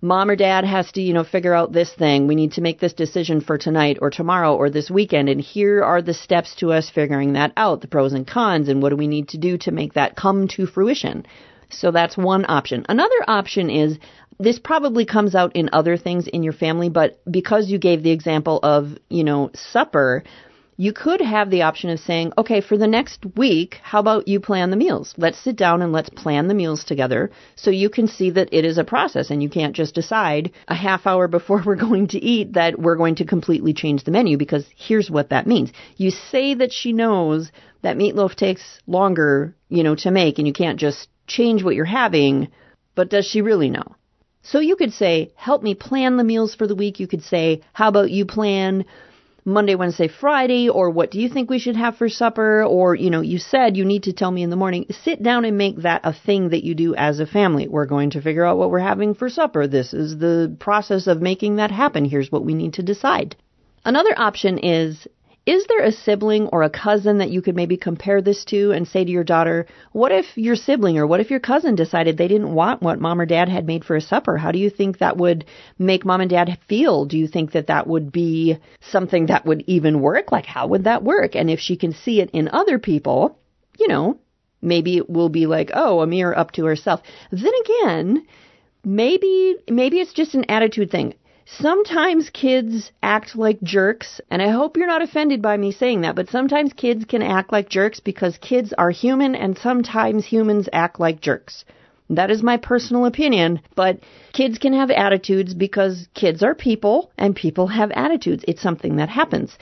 mom 0.00 0.30
or 0.30 0.36
dad 0.36 0.64
has 0.64 0.90
to, 0.92 1.00
you 1.00 1.12
know, 1.12 1.24
figure 1.24 1.54
out 1.54 1.72
this 1.72 1.92
thing. 1.92 2.26
We 2.26 2.34
need 2.34 2.52
to 2.52 2.60
make 2.60 2.80
this 2.80 2.92
decision 2.92 3.40
for 3.40 3.58
tonight 3.58 3.98
or 4.00 4.10
tomorrow 4.10 4.54
or 4.54 4.70
this 4.70 4.90
weekend. 4.90 5.28
And 5.28 5.40
here 5.40 5.82
are 5.82 6.02
the 6.02 6.14
steps 6.14 6.54
to 6.56 6.72
us 6.72 6.90
figuring 6.90 7.32
that 7.32 7.52
out, 7.56 7.80
the 7.80 7.88
pros 7.88 8.12
and 8.12 8.26
cons, 8.26 8.68
and 8.68 8.82
what 8.82 8.90
do 8.90 8.96
we 8.96 9.08
need 9.08 9.28
to 9.28 9.38
do 9.38 9.58
to 9.58 9.70
make 9.72 9.94
that 9.94 10.16
come 10.16 10.48
to 10.48 10.66
fruition. 10.66 11.26
So 11.70 11.90
that's 11.90 12.16
one 12.16 12.44
option. 12.48 12.86
Another 12.88 13.24
option 13.26 13.70
is 13.70 13.98
this 14.38 14.58
probably 14.58 15.04
comes 15.04 15.34
out 15.34 15.56
in 15.56 15.70
other 15.72 15.96
things 15.96 16.28
in 16.28 16.42
your 16.42 16.52
family, 16.52 16.88
but 16.88 17.20
because 17.30 17.68
you 17.68 17.78
gave 17.78 18.02
the 18.02 18.12
example 18.12 18.60
of, 18.62 18.96
you 19.10 19.24
know, 19.24 19.50
supper, 19.54 20.22
you 20.80 20.92
could 20.92 21.20
have 21.20 21.50
the 21.50 21.62
option 21.62 21.90
of 21.90 21.98
saying, 21.98 22.32
okay, 22.38 22.60
for 22.60 22.78
the 22.78 22.86
next 22.86 23.26
week, 23.36 23.78
how 23.82 23.98
about 23.98 24.28
you 24.28 24.38
plan 24.38 24.70
the 24.70 24.76
meals? 24.76 25.12
Let's 25.16 25.42
sit 25.42 25.56
down 25.56 25.82
and 25.82 25.92
let's 25.92 26.08
plan 26.08 26.46
the 26.46 26.54
meals 26.54 26.84
together 26.84 27.32
so 27.56 27.70
you 27.72 27.90
can 27.90 28.06
see 28.06 28.30
that 28.30 28.48
it 28.52 28.64
is 28.64 28.78
a 28.78 28.84
process 28.84 29.30
and 29.30 29.42
you 29.42 29.50
can't 29.50 29.74
just 29.74 29.96
decide 29.96 30.52
a 30.68 30.76
half 30.76 31.04
hour 31.04 31.26
before 31.38 31.64
we're 31.66 31.74
going 31.74 32.06
to 32.08 32.18
eat 32.18 32.52
that 32.52 32.78
we're 32.78 32.94
going 32.94 33.16
to 33.16 33.24
completely 33.24 33.74
change 33.74 34.04
the 34.04 34.12
menu 34.12 34.38
because 34.38 34.64
here's 34.76 35.10
what 35.10 35.30
that 35.30 35.48
means. 35.48 35.72
You 35.96 36.12
say 36.12 36.54
that 36.54 36.72
she 36.72 36.92
knows 36.92 37.50
that 37.82 37.96
meatloaf 37.96 38.36
takes 38.36 38.62
longer, 38.86 39.56
you 39.68 39.82
know, 39.82 39.96
to 39.96 40.12
make 40.12 40.38
and 40.38 40.46
you 40.46 40.52
can't 40.52 40.78
just 40.78 41.08
change 41.26 41.64
what 41.64 41.74
you're 41.74 41.84
having, 41.84 42.48
but 42.94 43.10
does 43.10 43.26
she 43.26 43.42
really 43.42 43.68
know? 43.68 43.96
So 44.42 44.60
you 44.60 44.76
could 44.76 44.92
say, 44.92 45.32
help 45.34 45.64
me 45.64 45.74
plan 45.74 46.16
the 46.16 46.24
meals 46.24 46.54
for 46.54 46.68
the 46.68 46.76
week. 46.76 47.00
You 47.00 47.08
could 47.08 47.24
say, 47.24 47.62
how 47.72 47.88
about 47.88 48.12
you 48.12 48.24
plan 48.24 48.84
Monday, 49.48 49.74
Wednesday, 49.74 50.08
Friday, 50.08 50.68
or 50.68 50.90
what 50.90 51.10
do 51.10 51.20
you 51.20 51.28
think 51.28 51.50
we 51.50 51.58
should 51.58 51.76
have 51.76 51.96
for 51.96 52.08
supper? 52.08 52.64
Or, 52.64 52.94
you 52.94 53.10
know, 53.10 53.20
you 53.20 53.38
said 53.38 53.76
you 53.76 53.84
need 53.84 54.04
to 54.04 54.12
tell 54.12 54.30
me 54.30 54.42
in 54.42 54.50
the 54.50 54.56
morning. 54.56 54.86
Sit 55.02 55.22
down 55.22 55.44
and 55.44 55.58
make 55.58 55.76
that 55.78 56.02
a 56.04 56.12
thing 56.12 56.50
that 56.50 56.64
you 56.64 56.74
do 56.74 56.94
as 56.94 57.18
a 57.18 57.26
family. 57.26 57.66
We're 57.66 57.86
going 57.86 58.10
to 58.10 58.22
figure 58.22 58.44
out 58.44 58.58
what 58.58 58.70
we're 58.70 58.78
having 58.78 59.14
for 59.14 59.28
supper. 59.28 59.66
This 59.66 59.94
is 59.94 60.18
the 60.18 60.54
process 60.60 61.06
of 61.06 61.20
making 61.20 61.56
that 61.56 61.70
happen. 61.70 62.04
Here's 62.04 62.30
what 62.30 62.44
we 62.44 62.54
need 62.54 62.74
to 62.74 62.82
decide. 62.82 63.36
Another 63.84 64.14
option 64.16 64.58
is 64.58 65.06
is 65.48 65.66
there 65.66 65.82
a 65.82 65.92
sibling 65.92 66.46
or 66.48 66.62
a 66.62 66.68
cousin 66.68 67.18
that 67.18 67.30
you 67.30 67.40
could 67.40 67.56
maybe 67.56 67.78
compare 67.78 68.20
this 68.20 68.44
to 68.44 68.72
and 68.72 68.86
say 68.86 69.02
to 69.02 69.10
your 69.10 69.24
daughter, 69.24 69.66
what 69.92 70.12
if 70.12 70.26
your 70.36 70.56
sibling 70.56 70.98
or 70.98 71.06
what 71.06 71.20
if 71.20 71.30
your 71.30 71.40
cousin 71.40 71.74
decided 71.74 72.18
they 72.18 72.28
didn't 72.28 72.52
want 72.52 72.82
what 72.82 73.00
mom 73.00 73.18
or 73.18 73.24
dad 73.24 73.48
had 73.48 73.66
made 73.66 73.82
for 73.82 73.96
a 73.96 74.00
supper? 74.02 74.36
How 74.36 74.52
do 74.52 74.58
you 74.58 74.68
think 74.68 74.98
that 74.98 75.16
would 75.16 75.46
make 75.78 76.04
mom 76.04 76.20
and 76.20 76.28
dad 76.28 76.58
feel? 76.68 77.06
Do 77.06 77.16
you 77.16 77.26
think 77.26 77.52
that 77.52 77.68
that 77.68 77.86
would 77.86 78.12
be 78.12 78.58
something 78.82 79.26
that 79.26 79.46
would 79.46 79.64
even 79.66 80.02
work? 80.02 80.30
Like, 80.30 80.44
how 80.44 80.66
would 80.66 80.84
that 80.84 81.02
work? 81.02 81.34
And 81.34 81.48
if 81.48 81.60
she 81.60 81.78
can 81.78 81.94
see 81.94 82.20
it 82.20 82.28
in 82.34 82.48
other 82.48 82.78
people, 82.78 83.38
you 83.78 83.88
know, 83.88 84.18
maybe 84.60 84.98
it 84.98 85.08
will 85.08 85.30
be 85.30 85.46
like, 85.46 85.70
oh, 85.72 86.02
a 86.02 86.06
mirror 86.06 86.38
up 86.38 86.52
to 86.52 86.66
herself. 86.66 87.00
Then 87.32 87.52
again, 87.64 88.26
maybe, 88.84 89.56
maybe 89.70 90.00
it's 90.00 90.12
just 90.12 90.34
an 90.34 90.44
attitude 90.50 90.90
thing. 90.90 91.14
Sometimes 91.56 92.28
kids 92.28 92.92
act 93.02 93.34
like 93.34 93.62
jerks, 93.62 94.20
and 94.30 94.42
I 94.42 94.48
hope 94.48 94.76
you're 94.76 94.86
not 94.86 95.00
offended 95.00 95.40
by 95.40 95.56
me 95.56 95.72
saying 95.72 96.02
that, 96.02 96.14
but 96.14 96.28
sometimes 96.28 96.74
kids 96.74 97.06
can 97.06 97.22
act 97.22 97.50
like 97.50 97.70
jerks 97.70 98.00
because 98.00 98.36
kids 98.36 98.74
are 98.76 98.90
human 98.90 99.34
and 99.34 99.56
sometimes 99.56 100.26
humans 100.26 100.68
act 100.74 101.00
like 101.00 101.22
jerks. 101.22 101.64
That 102.10 102.30
is 102.30 102.42
my 102.42 102.58
personal 102.58 103.06
opinion, 103.06 103.60
but 103.74 104.00
kids 104.34 104.58
can 104.58 104.74
have 104.74 104.90
attitudes 104.90 105.54
because 105.54 106.06
kids 106.12 106.42
are 106.42 106.54
people 106.54 107.10
and 107.16 107.34
people 107.34 107.68
have 107.68 107.90
attitudes. 107.92 108.44
It's 108.46 108.62
something 108.62 108.96
that 108.96 109.08
happens. 109.08 109.56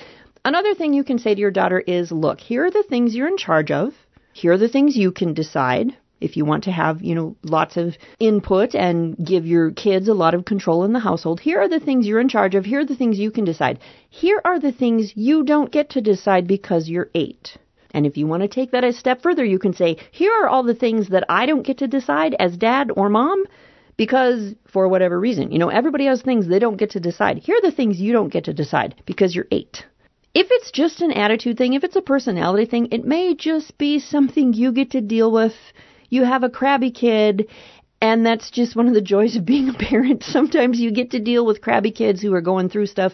Another 0.45 0.75
thing 0.75 0.93
you 0.93 1.05
can 1.05 1.21
say 1.21 1.37
to 1.37 1.41
your 1.41 1.53
daughter 1.53 1.79
is, 1.79 2.11
look, 2.11 2.41
here 2.41 2.65
are 2.65 2.71
the 2.73 2.83
things 2.89 3.15
you're 3.15 3.29
in 3.29 3.37
charge 3.37 3.71
of. 3.71 3.95
Here 4.33 4.53
are 4.53 4.59
the 4.59 4.69
things 4.69 4.97
you 4.97 5.13
can 5.13 5.35
decide 5.35 5.97
if 6.21 6.37
you 6.37 6.45
want 6.45 6.65
to 6.65 6.73
have, 6.73 7.03
you 7.03 7.15
know, 7.15 7.37
lots 7.43 7.77
of 7.77 7.95
input 8.19 8.75
and 8.75 9.17
give 9.17 9.47
your 9.47 9.71
kids 9.71 10.09
a 10.09 10.15
lot 10.15 10.35
of 10.35 10.45
control 10.45 10.85
in 10.85 10.93
the 10.93 11.01
household, 11.01 11.41
here 11.41 11.61
are 11.61 11.69
the 11.69 11.81
things 11.81 12.07
you're 12.07 12.21
in 12.21 12.29
charge 12.29 12.55
of. 12.55 12.65
Here 12.65 12.81
are 12.81 12.87
the 12.87 12.97
things 12.97 13.19
you 13.19 13.31
can 13.31 13.45
decide. 13.45 13.79
Here 14.09 14.41
are 14.45 14.59
the 14.59 14.73
things 14.73 15.13
you 15.15 15.45
don't 15.45 15.71
get 15.71 15.91
to 15.91 16.01
decide 16.01 16.47
because 16.47 16.89
you're 16.89 17.11
eight. 17.15 17.59
And 17.91 18.07
if 18.07 18.17
you 18.17 18.27
want 18.27 18.43
to 18.43 18.49
take 18.49 18.73
that 18.73 18.85
a 18.85 18.93
step 18.93 19.23
further, 19.23 19.45
you 19.45 19.59
can 19.59 19.73
say, 19.73 19.97
here 20.11 20.33
are 20.33 20.49
all 20.49 20.63
the 20.63 20.75
things 20.75 21.09
that 21.09 21.25
I 21.29 21.47
don't 21.47 21.67
get 21.67 21.79
to 21.79 21.87
decide 21.87 22.35
as 22.39 22.57
dad 22.57 22.91
or 22.95 23.09
mom 23.09 23.45
because 23.97 24.55
for 24.67 24.89
whatever 24.89 25.19
reason. 25.19 25.51
You 25.51 25.59
know, 25.59 25.69
everybody 25.69 26.07
has 26.07 26.23
things 26.23 26.47
they 26.47 26.59
don't 26.59 26.77
get 26.77 26.91
to 26.91 27.01
decide. 27.01 27.39
Here 27.39 27.57
are 27.57 27.71
the 27.71 27.75
things 27.75 28.01
you 28.01 28.13
don't 28.13 28.33
get 28.33 28.45
to 28.45 28.53
decide 28.53 28.97
because 29.07 29.35
you're 29.35 29.49
eight. 29.51 29.85
If 30.35 30.49
it's 30.51 30.71
just 30.71 31.01
an 31.01 31.13
attitude 31.13 31.57
thing, 31.57 31.73
if 31.73 31.85
it's 31.85 31.97
a 31.97 32.03
personality 32.03 32.67
thing, 32.67 32.89
it 32.93 33.07
may 33.07 33.35
just 33.35 33.79
be 33.79 33.99
something 33.99 34.53
you 34.53 34.73
get 34.73 34.91
to 34.91 35.01
deal 35.01 35.33
with 35.33 35.55
you 36.09 36.25
have 36.25 36.43
a 36.43 36.51
crabby 36.51 36.91
kid 36.91 37.49
and 38.01 38.27
that's 38.27 38.51
just 38.51 38.77
one 38.77 38.89
of 38.89 38.95
the 38.95 39.01
joys 39.01 39.37
of 39.37 39.47
being 39.47 39.69
a 39.69 39.75
parent. 39.75 40.23
Sometimes 40.27 40.79
you 40.79 40.91
get 40.93 41.13
to 41.13 41.19
deal 41.21 41.47
with 41.47 41.63
crabby 41.63 41.91
kids 41.91 42.21
who 42.21 42.35
are 42.35 42.43
going 42.43 42.69
through 42.69 42.87
stuff. 42.87 43.13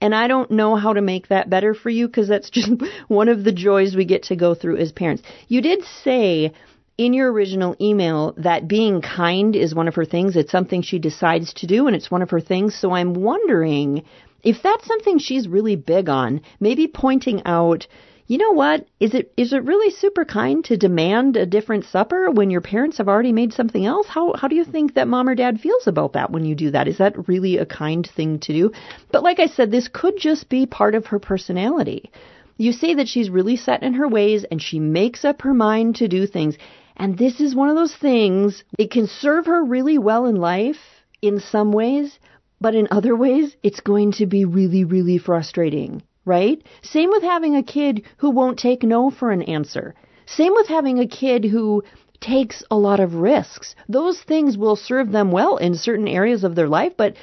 And 0.00 0.14
I 0.14 0.26
don't 0.26 0.50
know 0.50 0.74
how 0.74 0.92
to 0.92 1.00
make 1.00 1.28
that 1.28 1.48
better 1.48 1.72
for 1.72 1.88
you 1.88 2.06
because 2.08 2.28
that's 2.28 2.50
just 2.58 2.70
one 3.08 3.28
of 3.28 3.44
the 3.44 3.52
joys 3.52 3.94
we 3.94 4.04
get 4.04 4.24
to 4.24 4.36
go 4.36 4.54
through 4.54 4.78
as 4.78 4.92
parents. 4.92 5.22
You 5.48 5.62
did 5.62 5.84
say 6.02 6.52
in 6.98 7.12
your 7.12 7.32
original 7.32 7.76
email 7.80 8.34
that 8.36 8.68
being 8.68 9.00
kind 9.00 9.56
is 9.56 9.74
one 9.74 9.88
of 9.88 9.94
her 9.94 10.04
things. 10.04 10.36
It's 10.36 10.52
something 10.52 10.82
she 10.82 10.98
decides 10.98 11.54
to 11.54 11.66
do 11.66 11.86
and 11.86 11.96
it's 11.96 12.10
one 12.10 12.22
of 12.22 12.30
her 12.30 12.40
things. 12.40 12.74
So 12.74 12.92
I'm 12.92 13.14
wondering 13.14 14.04
if 14.42 14.62
that's 14.62 14.86
something 14.86 15.18
she's 15.18 15.48
really 15.48 15.76
big 15.76 16.08
on, 16.08 16.42
maybe 16.60 16.86
pointing 16.86 17.42
out 17.46 17.86
you 18.26 18.38
know 18.38 18.52
what? 18.52 18.86
Is 19.00 19.12
it 19.12 19.34
is 19.36 19.52
it 19.52 19.64
really 19.64 19.90
super 19.90 20.24
kind 20.24 20.64
to 20.64 20.78
demand 20.78 21.36
a 21.36 21.44
different 21.44 21.84
supper 21.84 22.30
when 22.30 22.48
your 22.48 22.62
parents 22.62 22.96
have 22.96 23.08
already 23.08 23.32
made 23.32 23.52
something 23.52 23.84
else? 23.84 24.06
How 24.08 24.32
how 24.32 24.48
do 24.48 24.56
you 24.56 24.64
think 24.64 24.94
that 24.94 25.08
mom 25.08 25.28
or 25.28 25.34
dad 25.34 25.60
feels 25.60 25.86
about 25.86 26.14
that 26.14 26.30
when 26.30 26.46
you 26.46 26.54
do 26.54 26.70
that? 26.70 26.88
Is 26.88 26.98
that 26.98 27.28
really 27.28 27.58
a 27.58 27.66
kind 27.66 28.08
thing 28.16 28.38
to 28.40 28.52
do? 28.54 28.72
But 29.12 29.22
like 29.22 29.40
I 29.40 29.46
said, 29.46 29.70
this 29.70 29.88
could 29.88 30.16
just 30.16 30.48
be 30.48 30.64
part 30.64 30.94
of 30.94 31.06
her 31.06 31.18
personality. 31.18 32.10
You 32.56 32.72
say 32.72 32.94
that 32.94 33.08
she's 33.08 33.28
really 33.28 33.56
set 33.56 33.82
in 33.82 33.94
her 33.94 34.08
ways 34.08 34.44
and 34.50 34.62
she 34.62 34.80
makes 34.80 35.24
up 35.24 35.42
her 35.42 35.52
mind 35.52 35.96
to 35.96 36.08
do 36.08 36.26
things. 36.26 36.56
And 36.96 37.18
this 37.18 37.40
is 37.40 37.54
one 37.54 37.68
of 37.68 37.76
those 37.76 37.94
things, 37.94 38.64
it 38.78 38.90
can 38.90 39.06
serve 39.06 39.46
her 39.46 39.62
really 39.62 39.98
well 39.98 40.24
in 40.26 40.36
life 40.36 41.04
in 41.20 41.40
some 41.40 41.72
ways, 41.72 42.18
but 42.60 42.74
in 42.74 42.88
other 42.90 43.16
ways, 43.16 43.56
it's 43.62 43.80
going 43.80 44.12
to 44.12 44.26
be 44.26 44.44
really, 44.44 44.84
really 44.84 45.18
frustrating 45.18 46.02
right? 46.24 46.62
Same 46.82 47.10
with 47.10 47.22
having 47.22 47.56
a 47.56 47.62
kid 47.62 48.02
who 48.18 48.30
won't 48.30 48.58
take 48.58 48.82
no 48.82 49.10
for 49.10 49.30
an 49.30 49.42
answer. 49.42 49.94
Same 50.26 50.54
with 50.54 50.68
having 50.68 50.98
a 50.98 51.06
kid 51.06 51.44
who 51.44 51.82
takes 52.20 52.62
a 52.70 52.76
lot 52.76 53.00
of 53.00 53.14
risks. 53.14 53.74
Those 53.88 54.20
things 54.20 54.56
will 54.56 54.76
serve 54.76 55.12
them 55.12 55.30
well 55.30 55.56
in 55.58 55.74
certain 55.74 56.08
areas 56.08 56.44
of 56.44 56.54
their 56.54 56.68
life, 56.68 56.94
but 56.96 57.14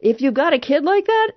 if 0.00 0.20
you've 0.20 0.34
got 0.34 0.52
a 0.52 0.60
kid 0.60 0.84
like 0.84 1.06
that, 1.06 1.32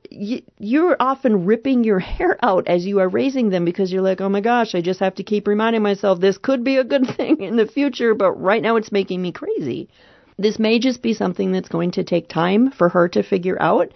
you're 0.59 0.95
often 0.99 1.45
ripping 1.45 1.83
your 1.83 1.99
hair 2.13 2.37
out 2.43 2.67
as 2.67 2.85
you 2.85 2.99
are 2.99 3.09
raising 3.09 3.49
them 3.49 3.65
because 3.65 3.91
you're 3.91 4.03
like, 4.03 4.21
oh 4.21 4.29
my 4.29 4.41
gosh, 4.41 4.75
I 4.75 4.81
just 4.81 4.99
have 4.99 5.15
to 5.15 5.23
keep 5.23 5.47
reminding 5.47 5.81
myself 5.81 6.19
this 6.19 6.37
could 6.37 6.63
be 6.63 6.77
a 6.77 6.83
good 6.83 7.07
thing 7.17 7.41
in 7.41 7.55
the 7.55 7.67
future, 7.67 8.13
but 8.13 8.33
right 8.33 8.61
now 8.61 8.75
it's 8.75 8.91
making 8.91 9.21
me 9.21 9.31
crazy. 9.31 9.89
This 10.37 10.59
may 10.59 10.79
just 10.79 11.01
be 11.01 11.13
something 11.13 11.51
that's 11.51 11.69
going 11.69 11.91
to 11.91 12.03
take 12.03 12.27
time 12.27 12.71
for 12.71 12.89
her 12.89 13.07
to 13.09 13.23
figure 13.23 13.61
out 13.61 13.91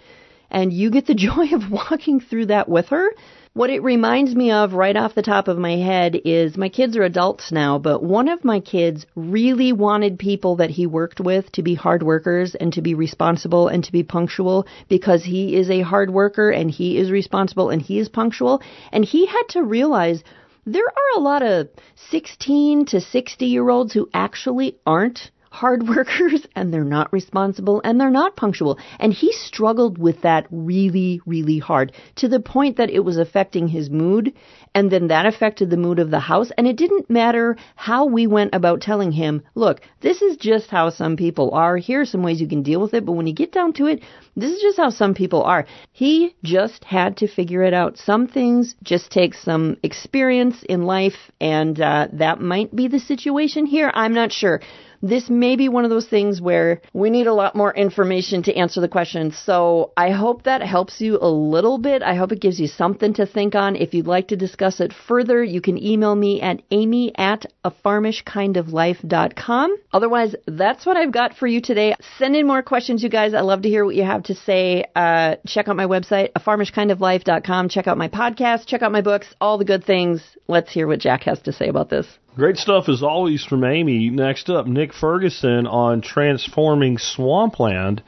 and 0.50 0.72
you 0.72 0.90
get 0.90 1.06
the 1.06 1.14
joy 1.28 1.48
of 1.52 1.70
walking 1.70 2.20
through 2.20 2.46
that 2.46 2.68
with 2.68 2.88
her. 2.88 3.10
What 3.56 3.70
it 3.70 3.82
reminds 3.82 4.34
me 4.34 4.50
of 4.50 4.74
right 4.74 4.94
off 4.94 5.14
the 5.14 5.22
top 5.22 5.48
of 5.48 5.56
my 5.56 5.76
head 5.76 6.20
is 6.26 6.58
my 6.58 6.68
kids 6.68 6.94
are 6.94 7.04
adults 7.04 7.50
now, 7.50 7.78
but 7.78 8.02
one 8.02 8.28
of 8.28 8.44
my 8.44 8.60
kids 8.60 9.06
really 9.14 9.72
wanted 9.72 10.18
people 10.18 10.56
that 10.56 10.68
he 10.68 10.86
worked 10.86 11.20
with 11.20 11.50
to 11.52 11.62
be 11.62 11.74
hard 11.74 12.02
workers 12.02 12.54
and 12.54 12.70
to 12.74 12.82
be 12.82 12.94
responsible 12.94 13.68
and 13.68 13.82
to 13.84 13.92
be 13.92 14.02
punctual 14.02 14.66
because 14.88 15.24
he 15.24 15.56
is 15.56 15.70
a 15.70 15.80
hard 15.80 16.10
worker 16.10 16.50
and 16.50 16.70
he 16.70 16.98
is 16.98 17.10
responsible 17.10 17.70
and 17.70 17.80
he 17.80 17.98
is 17.98 18.10
punctual. 18.10 18.60
And 18.92 19.06
he 19.06 19.24
had 19.24 19.44
to 19.50 19.62
realize 19.62 20.22
there 20.66 20.84
are 20.84 21.16
a 21.16 21.20
lot 21.20 21.42
of 21.42 21.68
16 22.10 22.84
to 22.86 23.00
60 23.00 23.46
year 23.46 23.70
olds 23.70 23.94
who 23.94 24.10
actually 24.12 24.76
aren't 24.84 25.30
hard 25.56 25.88
workers 25.96 26.46
and 26.54 26.72
they're 26.72 26.84
not 26.84 27.12
responsible 27.12 27.80
and 27.82 27.98
they're 27.98 28.10
not 28.10 28.36
punctual. 28.36 28.78
And 29.00 29.12
he 29.12 29.32
struggled 29.32 29.98
with 29.98 30.22
that 30.22 30.46
really, 30.50 31.20
really 31.26 31.58
hard 31.58 31.92
to 32.16 32.28
the 32.28 32.40
point 32.40 32.76
that 32.76 32.90
it 32.90 33.00
was 33.00 33.16
affecting 33.16 33.68
his 33.68 33.90
mood 33.90 34.32
and 34.74 34.90
then 34.90 35.08
that 35.08 35.24
affected 35.24 35.70
the 35.70 35.78
mood 35.78 35.98
of 35.98 36.10
the 36.10 36.20
house. 36.20 36.52
And 36.58 36.66
it 36.66 36.76
didn't 36.76 37.08
matter 37.08 37.56
how 37.74 38.04
we 38.04 38.26
went 38.26 38.54
about 38.54 38.82
telling 38.82 39.12
him, 39.12 39.42
look, 39.54 39.80
this 40.02 40.20
is 40.20 40.36
just 40.36 40.68
how 40.70 40.90
some 40.90 41.16
people 41.16 41.50
are. 41.52 41.78
Here 41.78 42.02
are 42.02 42.04
some 42.04 42.22
ways 42.22 42.40
you 42.40 42.48
can 42.48 42.62
deal 42.62 42.80
with 42.80 42.92
it. 42.92 43.06
But 43.06 43.12
when 43.12 43.26
you 43.26 43.34
get 43.34 43.52
down 43.52 43.72
to 43.74 43.86
it, 43.86 44.02
this 44.36 44.52
is 44.52 44.60
just 44.60 44.76
how 44.76 44.90
some 44.90 45.14
people 45.14 45.42
are. 45.42 45.66
He 45.92 46.36
just 46.44 46.84
had 46.84 47.16
to 47.18 47.26
figure 47.26 47.62
it 47.62 47.72
out. 47.72 47.96
Some 47.96 48.28
things 48.28 48.74
just 48.82 49.10
take 49.10 49.32
some 49.32 49.78
experience 49.82 50.62
in 50.68 50.82
life 50.82 51.30
and 51.40 51.80
uh, 51.80 52.08
that 52.12 52.40
might 52.40 52.76
be 52.76 52.88
the 52.88 53.00
situation 53.00 53.64
here. 53.64 53.90
I'm 53.94 54.12
not 54.12 54.30
sure 54.30 54.60
this 55.02 55.28
may 55.28 55.56
be 55.56 55.68
one 55.68 55.84
of 55.84 55.90
those 55.90 56.08
things 56.08 56.40
where 56.40 56.80
we 56.92 57.10
need 57.10 57.26
a 57.26 57.34
lot 57.34 57.54
more 57.54 57.74
information 57.74 58.42
to 58.44 58.54
answer 58.54 58.80
the 58.80 58.88
question. 58.88 59.32
So 59.32 59.92
I 59.96 60.10
hope 60.10 60.44
that 60.44 60.62
helps 60.62 61.00
you 61.00 61.18
a 61.20 61.28
little 61.28 61.78
bit. 61.78 62.02
I 62.02 62.14
hope 62.14 62.32
it 62.32 62.40
gives 62.40 62.60
you 62.60 62.68
something 62.68 63.14
to 63.14 63.26
think 63.26 63.54
on. 63.54 63.76
If 63.76 63.94
you'd 63.94 64.06
like 64.06 64.28
to 64.28 64.36
discuss 64.36 64.80
it 64.80 64.92
further, 64.92 65.42
you 65.42 65.60
can 65.60 65.82
email 65.82 66.14
me 66.14 66.40
at 66.40 66.62
amy 66.70 67.12
at 67.16 67.46
a 67.64 67.70
farmishkindoflife.com. 67.70 69.76
Otherwise, 69.92 70.34
that's 70.46 70.86
what 70.86 70.96
I've 70.96 71.12
got 71.12 71.36
for 71.36 71.46
you 71.46 71.60
today. 71.60 71.94
Send 72.18 72.36
in 72.36 72.46
more 72.46 72.62
questions, 72.62 73.02
you 73.02 73.08
guys. 73.08 73.34
I 73.34 73.40
love 73.40 73.62
to 73.62 73.68
hear 73.68 73.84
what 73.84 73.94
you 73.94 74.04
have 74.04 74.24
to 74.24 74.34
say. 74.34 74.84
Uh, 74.94 75.36
check 75.46 75.68
out 75.68 75.76
my 75.76 75.86
website, 75.86 76.30
a 76.34 76.40
farmishkindoflife.com. 76.40 77.68
Check 77.68 77.86
out 77.86 77.98
my 77.98 78.08
podcast. 78.08 78.66
Check 78.66 78.82
out 78.82 78.92
my 78.92 79.02
books. 79.02 79.26
All 79.40 79.58
the 79.58 79.64
good 79.64 79.84
things. 79.84 80.22
Let's 80.48 80.72
hear 80.72 80.86
what 80.86 81.00
Jack 81.00 81.24
has 81.24 81.40
to 81.42 81.52
say 81.52 81.68
about 81.68 81.90
this. 81.90 82.06
Great 82.36 82.58
stuff 82.58 82.90
as 82.90 83.02
always 83.02 83.42
from 83.46 83.64
Amy. 83.64 84.10
Next 84.10 84.50
up, 84.50 84.66
Nick 84.66 84.92
Ferguson 84.92 85.66
on 85.66 86.02
transforming 86.02 86.98
swampland 86.98 88.02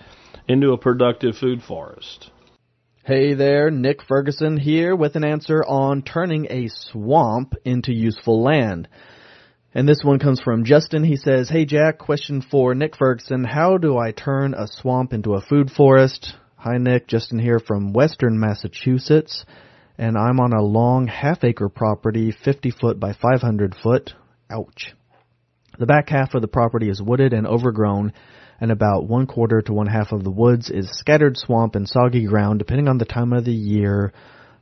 into 0.47 0.73
a 0.73 0.79
productive 0.79 1.35
food 1.39 1.63
forest. 1.63 2.31
Hey 3.03 3.33
there, 3.33 3.71
Nick 3.71 4.03
Ferguson 4.03 4.59
here 4.59 4.95
with 4.95 5.17
an 5.17 5.25
answer 5.25 5.65
on 5.65 6.03
turning 6.03 6.47
a 6.51 6.69
swamp 6.69 7.55
into 7.65 7.91
useful 7.91 8.43
land. 8.43 8.87
And 9.73 9.89
this 9.89 10.05
one 10.05 10.19
comes 10.19 10.43
from 10.43 10.67
Justin. 10.67 11.05
He 11.05 11.17
says, 11.17 11.49
Hey 11.49 11.65
Jack, 11.65 11.97
question 11.97 12.43
for 12.43 12.75
Nick 12.75 12.99
Ferguson. 12.99 13.45
How 13.45 13.79
do 13.79 13.97
I 13.97 14.13
turn 14.13 14.53
a 14.53 14.67
swamp 14.69 15.15
into 15.15 15.37
a 15.37 15.41
food 15.41 15.71
forest? 15.71 16.35
Hi 16.57 16.77
Nick, 16.77 17.07
Justin 17.07 17.39
here 17.39 17.61
from 17.61 17.95
Western 17.95 18.39
Massachusetts 18.39 19.47
and 19.99 20.17
I'm 20.17 20.39
on 20.39 20.53
a 20.53 20.63
long 20.63 21.09
half 21.09 21.43
acre 21.43 21.69
property, 21.69 22.33
50 22.45 22.71
foot 22.71 23.01
by 23.01 23.13
500 23.13 23.75
foot. 23.83 24.13
Ouch. 24.51 24.95
The 25.79 25.87
back 25.87 26.09
half 26.09 26.35
of 26.35 26.41
the 26.41 26.49
property 26.49 26.89
is 26.89 27.03
wooded 27.03 27.33
and 27.33 27.47
overgrown, 27.47 28.13
and 28.61 28.71
about 28.71 29.09
one 29.09 29.27
quarter 29.27 29.61
to 29.63 29.73
one 29.73 29.89
half 29.89 30.13
of 30.13 30.25
the 30.25 30.31
woods 30.31 30.71
is 30.71 30.89
scattered 30.91 31.37
swamp 31.37 31.75
and 31.75 31.89
soggy 31.89 32.27
ground, 32.27 32.61
depending 32.61 32.89
on 32.89 32.99
the 32.99 33.05
time 33.05 33.33
of 33.33 33.45
the 33.45 33.53
year. 33.53 34.13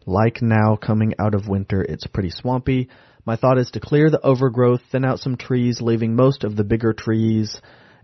Like 0.06 0.40
now, 0.40 0.76
coming 0.76 1.14
out 1.18 1.34
of 1.34 1.48
winter, 1.48 1.82
it's 1.82 2.06
pretty 2.06 2.30
swampy. 2.30 2.88
My 3.24 3.36
thought 3.36 3.58
is 3.58 3.70
to 3.72 3.80
clear 3.80 4.08
the 4.08 4.24
overgrowth, 4.24 4.80
thin 4.90 5.04
out 5.04 5.18
some 5.18 5.36
trees, 5.36 5.80
leaving 5.80 6.14
most 6.14 6.44
of 6.44 6.56
the 6.56 6.64
bigger 6.64 6.92
trees, 6.92 7.60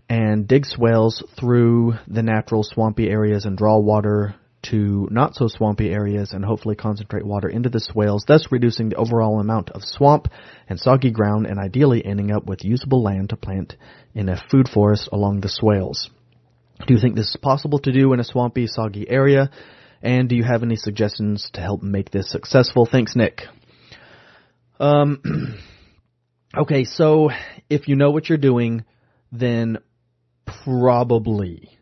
and 0.09 0.47
dig 0.47 0.65
swales 0.65 1.23
through 1.39 1.93
the 2.07 2.23
natural 2.23 2.63
swampy 2.63 3.09
areas 3.09 3.45
and 3.45 3.57
draw 3.57 3.79
water 3.79 4.35
to 4.63 5.07
not 5.11 5.35
so 5.35 5.47
swampy 5.47 5.89
areas 5.89 6.31
and 6.31 6.43
hopefully 6.43 6.75
concentrate 6.75 7.25
water 7.25 7.47
into 7.47 7.69
the 7.69 7.79
swales, 7.79 8.23
thus 8.27 8.47
reducing 8.51 8.89
the 8.89 8.95
overall 8.95 9.39
amount 9.39 9.69
of 9.71 9.83
swamp 9.83 10.27
and 10.67 10.79
soggy 10.79 11.11
ground 11.11 11.45
and 11.45 11.59
ideally 11.59 12.05
ending 12.05 12.31
up 12.31 12.45
with 12.45 12.63
usable 12.63 13.03
land 13.03 13.29
to 13.29 13.35
plant 13.35 13.75
in 14.13 14.29
a 14.29 14.41
food 14.49 14.67
forest 14.67 15.09
along 15.11 15.41
the 15.41 15.49
swales. 15.49 16.09
Do 16.87 16.93
you 16.93 16.99
think 16.99 17.15
this 17.15 17.29
is 17.29 17.37
possible 17.41 17.79
to 17.79 17.91
do 17.91 18.13
in 18.13 18.19
a 18.19 18.23
swampy, 18.23 18.67
soggy 18.67 19.09
area? 19.09 19.49
And 20.01 20.27
do 20.27 20.35
you 20.35 20.43
have 20.43 20.63
any 20.63 20.75
suggestions 20.75 21.49
to 21.53 21.61
help 21.61 21.81
make 21.81 22.11
this 22.11 22.29
successful? 22.29 22.85
Thanks, 22.85 23.15
Nick. 23.15 23.43
Um, 24.79 25.57
okay, 26.57 26.83
so 26.83 27.29
if 27.69 27.87
you 27.87 27.95
know 27.95 28.11
what 28.11 28.27
you're 28.27 28.37
doing, 28.37 28.83
then 29.31 29.77
probably 30.45 31.77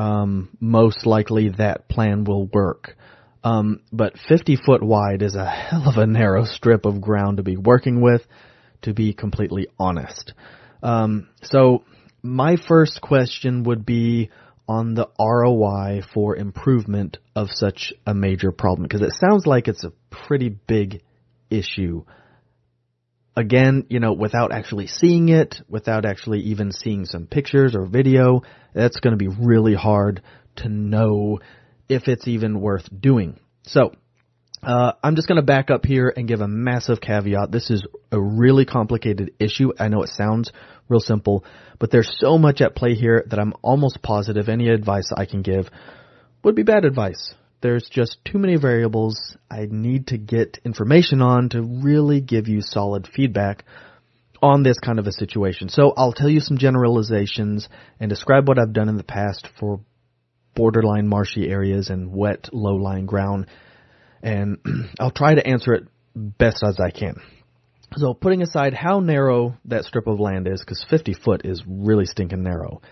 um, 0.00 0.48
most 0.60 1.04
likely 1.04 1.50
that 1.58 1.86
plan 1.86 2.24
will 2.24 2.46
work. 2.46 2.96
Um, 3.44 3.80
but 3.92 4.14
50 4.28 4.56
foot 4.56 4.82
wide 4.82 5.20
is 5.20 5.34
a 5.34 5.44
hell 5.44 5.86
of 5.86 5.98
a 5.98 6.06
narrow 6.06 6.46
strip 6.46 6.86
of 6.86 7.02
ground 7.02 7.36
to 7.36 7.42
be 7.42 7.58
working 7.58 8.00
with, 8.00 8.22
to 8.82 8.94
be 8.94 9.12
completely 9.12 9.66
honest. 9.78 10.32
Um, 10.82 11.28
so 11.42 11.84
my 12.22 12.56
first 12.56 13.02
question 13.02 13.64
would 13.64 13.84
be 13.84 14.30
on 14.66 14.94
the 14.94 15.08
ROI 15.18 16.00
for 16.14 16.34
improvement 16.34 17.18
of 17.36 17.48
such 17.50 17.92
a 18.06 18.14
major 18.14 18.52
problem, 18.52 18.84
because 18.84 19.02
it 19.02 19.12
sounds 19.20 19.44
like 19.44 19.68
it's 19.68 19.84
a 19.84 19.92
pretty 20.08 20.48
big 20.48 21.02
issue. 21.50 22.04
Again, 23.40 23.86
you 23.88 24.00
know, 24.00 24.12
without 24.12 24.52
actually 24.52 24.86
seeing 24.86 25.30
it, 25.30 25.62
without 25.66 26.04
actually 26.04 26.40
even 26.40 26.72
seeing 26.72 27.06
some 27.06 27.26
pictures 27.26 27.74
or 27.74 27.86
video, 27.86 28.42
that's 28.74 29.00
going 29.00 29.12
to 29.12 29.16
be 29.16 29.28
really 29.28 29.74
hard 29.74 30.20
to 30.56 30.68
know 30.68 31.38
if 31.88 32.06
it's 32.06 32.28
even 32.28 32.60
worth 32.60 32.86
doing. 33.00 33.40
So, 33.62 33.92
uh, 34.62 34.92
I'm 35.02 35.16
just 35.16 35.26
going 35.26 35.40
to 35.40 35.46
back 35.46 35.70
up 35.70 35.86
here 35.86 36.12
and 36.14 36.28
give 36.28 36.42
a 36.42 36.48
massive 36.48 37.00
caveat. 37.00 37.50
This 37.50 37.70
is 37.70 37.82
a 38.12 38.20
really 38.20 38.66
complicated 38.66 39.30
issue. 39.40 39.72
I 39.78 39.88
know 39.88 40.02
it 40.02 40.10
sounds 40.10 40.52
real 40.90 41.00
simple, 41.00 41.46
but 41.78 41.90
there's 41.90 42.14
so 42.18 42.36
much 42.36 42.60
at 42.60 42.76
play 42.76 42.94
here 42.94 43.24
that 43.28 43.38
I'm 43.38 43.54
almost 43.62 44.02
positive 44.02 44.50
any 44.50 44.68
advice 44.68 45.10
I 45.16 45.24
can 45.24 45.40
give 45.40 45.70
would 46.44 46.54
be 46.54 46.62
bad 46.62 46.84
advice. 46.84 47.32
There's 47.62 47.88
just 47.90 48.18
too 48.24 48.38
many 48.38 48.56
variables 48.56 49.36
I 49.50 49.66
need 49.70 50.08
to 50.08 50.18
get 50.18 50.58
information 50.64 51.20
on 51.20 51.50
to 51.50 51.62
really 51.62 52.20
give 52.20 52.48
you 52.48 52.62
solid 52.62 53.06
feedback 53.06 53.64
on 54.42 54.62
this 54.62 54.78
kind 54.78 54.98
of 54.98 55.06
a 55.06 55.12
situation. 55.12 55.68
So 55.68 55.92
I'll 55.96 56.14
tell 56.14 56.30
you 56.30 56.40
some 56.40 56.56
generalizations 56.56 57.68
and 57.98 58.08
describe 58.08 58.48
what 58.48 58.58
I've 58.58 58.72
done 58.72 58.88
in 58.88 58.96
the 58.96 59.04
past 59.04 59.46
for 59.58 59.80
borderline 60.54 61.06
marshy 61.06 61.48
areas 61.48 61.90
and 61.90 62.12
wet 62.12 62.48
low-lying 62.52 63.06
ground 63.06 63.46
and 64.22 64.58
I'll 65.00 65.10
try 65.10 65.34
to 65.34 65.46
answer 65.46 65.74
it 65.74 65.84
best 66.14 66.62
as 66.66 66.78
I 66.80 66.90
can. 66.90 67.14
So 67.96 68.14
putting 68.14 68.42
aside 68.42 68.74
how 68.74 69.00
narrow 69.00 69.56
that 69.64 69.84
strip 69.84 70.06
of 70.06 70.20
land 70.20 70.46
is, 70.46 70.60
because 70.60 70.84
50 70.88 71.14
foot 71.14 71.42
is 71.44 71.62
really 71.66 72.06
stinking 72.06 72.42
narrow. 72.42 72.82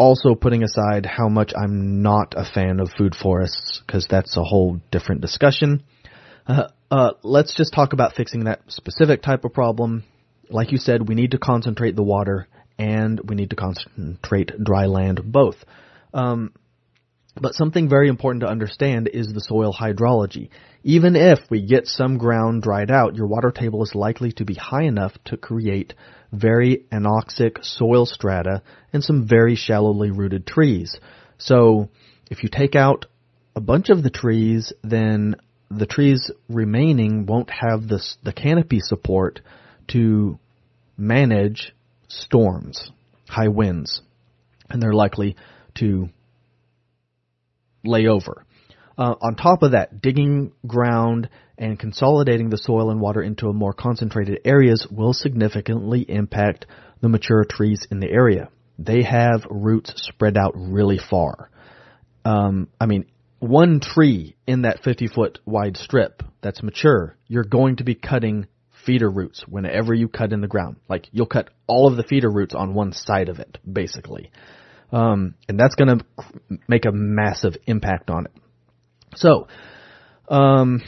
Also 0.00 0.34
putting 0.34 0.62
aside 0.62 1.04
how 1.04 1.28
much 1.28 1.52
I'm 1.54 2.00
not 2.00 2.32
a 2.34 2.50
fan 2.54 2.80
of 2.80 2.88
food 2.96 3.14
forests, 3.14 3.82
because 3.86 4.06
that's 4.08 4.34
a 4.34 4.42
whole 4.42 4.80
different 4.90 5.20
discussion. 5.20 5.82
Uh, 6.46 6.68
uh, 6.90 7.10
let's 7.22 7.54
just 7.54 7.74
talk 7.74 7.92
about 7.92 8.14
fixing 8.14 8.44
that 8.44 8.62
specific 8.68 9.20
type 9.20 9.44
of 9.44 9.52
problem. 9.52 10.04
Like 10.48 10.72
you 10.72 10.78
said, 10.78 11.06
we 11.06 11.14
need 11.14 11.32
to 11.32 11.38
concentrate 11.38 11.96
the 11.96 12.02
water 12.02 12.48
and 12.78 13.20
we 13.28 13.36
need 13.36 13.50
to 13.50 13.56
concentrate 13.56 14.52
dry 14.64 14.86
land 14.86 15.20
both. 15.22 15.56
Um, 16.14 16.54
but 17.38 17.54
something 17.54 17.88
very 17.88 18.08
important 18.08 18.42
to 18.42 18.48
understand 18.48 19.08
is 19.12 19.28
the 19.28 19.40
soil 19.40 19.72
hydrology. 19.72 20.48
Even 20.82 21.14
if 21.14 21.38
we 21.50 21.64
get 21.64 21.86
some 21.86 22.18
ground 22.18 22.62
dried 22.62 22.90
out, 22.90 23.14
your 23.14 23.26
water 23.26 23.50
table 23.50 23.82
is 23.82 23.94
likely 23.94 24.32
to 24.32 24.44
be 24.44 24.54
high 24.54 24.84
enough 24.84 25.12
to 25.26 25.36
create 25.36 25.94
very 26.32 26.84
anoxic 26.92 27.64
soil 27.64 28.06
strata 28.06 28.62
and 28.92 29.04
some 29.04 29.28
very 29.28 29.54
shallowly 29.54 30.10
rooted 30.10 30.46
trees. 30.46 30.98
So 31.38 31.88
if 32.30 32.42
you 32.42 32.48
take 32.48 32.74
out 32.74 33.06
a 33.54 33.60
bunch 33.60 33.90
of 33.90 34.02
the 34.02 34.10
trees, 34.10 34.72
then 34.82 35.36
the 35.70 35.86
trees 35.86 36.30
remaining 36.48 37.26
won't 37.26 37.50
have 37.50 37.86
the, 37.88 38.02
the 38.22 38.32
canopy 38.32 38.80
support 38.80 39.40
to 39.88 40.38
manage 40.96 41.72
storms, 42.08 42.90
high 43.28 43.48
winds, 43.48 44.02
and 44.68 44.82
they're 44.82 44.92
likely 44.92 45.36
to 45.76 46.08
lay 47.84 48.06
over. 48.06 48.44
Uh, 48.98 49.14
on 49.22 49.34
top 49.34 49.62
of 49.62 49.72
that, 49.72 50.02
digging 50.02 50.52
ground 50.66 51.28
and 51.56 51.78
consolidating 51.78 52.50
the 52.50 52.58
soil 52.58 52.90
and 52.90 53.00
water 53.00 53.22
into 53.22 53.52
more 53.52 53.72
concentrated 53.72 54.40
areas 54.44 54.86
will 54.90 55.12
significantly 55.12 56.04
impact 56.08 56.66
the 57.00 57.08
mature 57.08 57.44
trees 57.44 57.86
in 57.90 58.00
the 58.00 58.10
area. 58.10 58.48
They 58.78 59.02
have 59.02 59.46
roots 59.50 59.92
spread 59.96 60.36
out 60.36 60.52
really 60.54 60.98
far. 60.98 61.50
Um, 62.24 62.68
I 62.80 62.86
mean, 62.86 63.06
one 63.38 63.80
tree 63.80 64.36
in 64.46 64.62
that 64.62 64.82
50 64.82 65.08
foot 65.08 65.38
wide 65.46 65.76
strip 65.76 66.22
that's 66.42 66.62
mature, 66.62 67.16
you're 67.26 67.44
going 67.44 67.76
to 67.76 67.84
be 67.84 67.94
cutting 67.94 68.46
feeder 68.84 69.10
roots 69.10 69.44
whenever 69.48 69.94
you 69.94 70.08
cut 70.08 70.32
in 70.32 70.40
the 70.40 70.46
ground. 70.46 70.76
Like 70.88 71.08
you'll 71.12 71.26
cut 71.26 71.50
all 71.66 71.86
of 71.86 71.96
the 71.96 72.02
feeder 72.02 72.30
roots 72.30 72.54
on 72.54 72.74
one 72.74 72.92
side 72.92 73.28
of 73.28 73.38
it, 73.38 73.58
basically. 73.70 74.30
Um, 74.92 75.34
and 75.48 75.58
that's 75.58 75.74
going 75.74 75.98
to 75.98 76.04
make 76.68 76.84
a 76.84 76.92
massive 76.92 77.56
impact 77.66 78.10
on 78.10 78.26
it. 78.26 78.32
So, 79.14 79.48
um, 80.28 80.82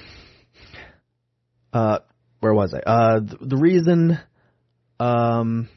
uh, 1.72 1.98
where 2.40 2.54
was 2.54 2.74
I? 2.74 2.78
Uh, 2.78 3.20
the, 3.20 3.38
the 3.40 3.56
reason, 3.56 4.18
um, 4.98 5.68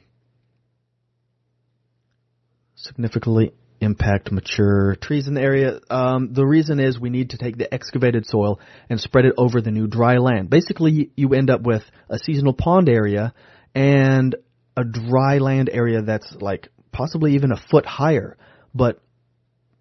significantly 2.75 3.53
impact 3.81 4.31
mature 4.31 4.95
trees 4.95 5.27
in 5.27 5.33
the 5.33 5.41
area. 5.41 5.79
Um, 5.89 6.33
the 6.33 6.45
reason 6.45 6.79
is 6.79 6.99
we 6.99 7.09
need 7.09 7.31
to 7.31 7.37
take 7.37 7.57
the 7.57 7.71
excavated 7.73 8.25
soil 8.25 8.59
and 8.89 8.99
spread 8.99 9.25
it 9.25 9.33
over 9.37 9.61
the 9.61 9.71
new 9.71 9.87
dry 9.87 10.17
land. 10.17 10.49
Basically, 10.49 11.11
you 11.15 11.33
end 11.33 11.49
up 11.49 11.61
with 11.61 11.83
a 12.09 12.17
seasonal 12.17 12.53
pond 12.53 12.89
area 12.89 13.33
and 13.73 14.35
a 14.77 14.83
dry 14.83 15.37
land 15.37 15.69
area 15.71 16.01
that's 16.01 16.33
like 16.39 16.69
possibly 16.95 17.33
even 17.35 17.51
a 17.51 17.61
foot 17.69 17.85
higher. 17.85 18.37
But 18.73 19.01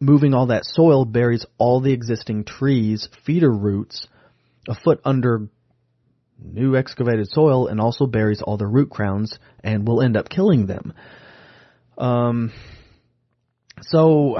moving 0.01 0.35
all 0.35 0.47
that 0.47 0.65
soil 0.65 1.05
buries 1.05 1.47
all 1.59 1.81
the 1.81 1.93
existing 1.93 2.45
trees, 2.45 3.09
feeder 3.25 3.51
roots, 3.51 4.09
a 4.69 4.75
foot 4.75 5.01
under 5.05 5.49
new 6.43 6.77
excavated 6.77 7.29
soil 7.29 7.69
and 7.69 7.81
also 7.81 8.07
buries 8.07 8.43
all 8.43 8.57
the 8.57 8.67
root 8.67 8.91
crowns 8.91 9.39
and 9.63 9.87
will 9.87 10.03
end 10.03 10.17
up 10.17 10.29
killing 10.29 10.67
them. 10.67 10.93
Um, 11.97 12.53
so, 13.83 14.37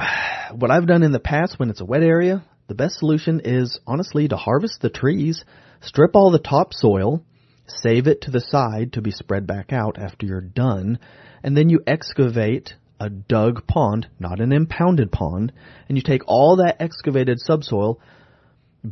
what 0.51 0.71
I've 0.71 0.87
done 0.87 1.03
in 1.03 1.11
the 1.11 1.19
past 1.19 1.57
when 1.57 1.69
it's 1.69 1.81
a 1.81 1.85
wet 1.85 2.03
area, 2.03 2.43
the 2.67 2.75
best 2.75 2.99
solution 2.99 3.41
is 3.43 3.79
honestly 3.87 4.27
to 4.27 4.35
harvest 4.35 4.81
the 4.81 4.89
trees, 4.89 5.45
strip 5.81 6.11
all 6.15 6.31
the 6.31 6.39
topsoil, 6.39 7.23
save 7.67 8.07
it 8.07 8.21
to 8.21 8.31
the 8.31 8.41
side 8.41 8.93
to 8.93 9.01
be 9.01 9.11
spread 9.11 9.47
back 9.47 9.71
out 9.71 9.97
after 9.97 10.25
you're 10.25 10.41
done, 10.41 10.99
and 11.45 11.55
then 11.55 11.69
you 11.69 11.79
excavate 11.85 12.73
a 12.99 13.07
dug 13.07 13.67
pond, 13.67 14.07
not 14.19 14.41
an 14.41 14.51
impounded 14.51 15.11
pond, 15.11 15.53
and 15.87 15.95
you 15.95 16.01
take 16.01 16.23
all 16.25 16.55
that 16.55 16.81
excavated 16.81 17.39
subsoil, 17.39 17.99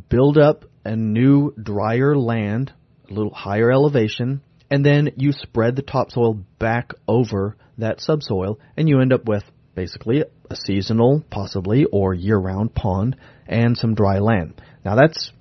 build 0.08 0.38
up 0.38 0.64
a 0.84 0.94
new 0.94 1.52
drier 1.60 2.16
land, 2.16 2.72
a 3.10 3.12
little 3.12 3.34
higher 3.34 3.72
elevation, 3.72 4.40
and 4.70 4.86
then 4.86 5.10
you 5.16 5.32
spread 5.32 5.74
the 5.74 5.82
topsoil 5.82 6.34
back 6.60 6.92
over 7.08 7.56
that 7.78 8.00
subsoil, 8.00 8.60
and 8.76 8.88
you 8.88 9.00
end 9.00 9.12
up 9.12 9.24
with 9.24 9.42
basically 9.74 10.22
a 10.48 10.54
seasonal, 10.54 11.24
possibly, 11.30 11.86
or 11.86 12.14
year-round 12.14 12.72
pond 12.72 13.16
and 13.48 13.76
some 13.76 13.96
dry 13.96 14.20
land. 14.20 14.62
Now 14.84 14.94
that's 14.94 15.32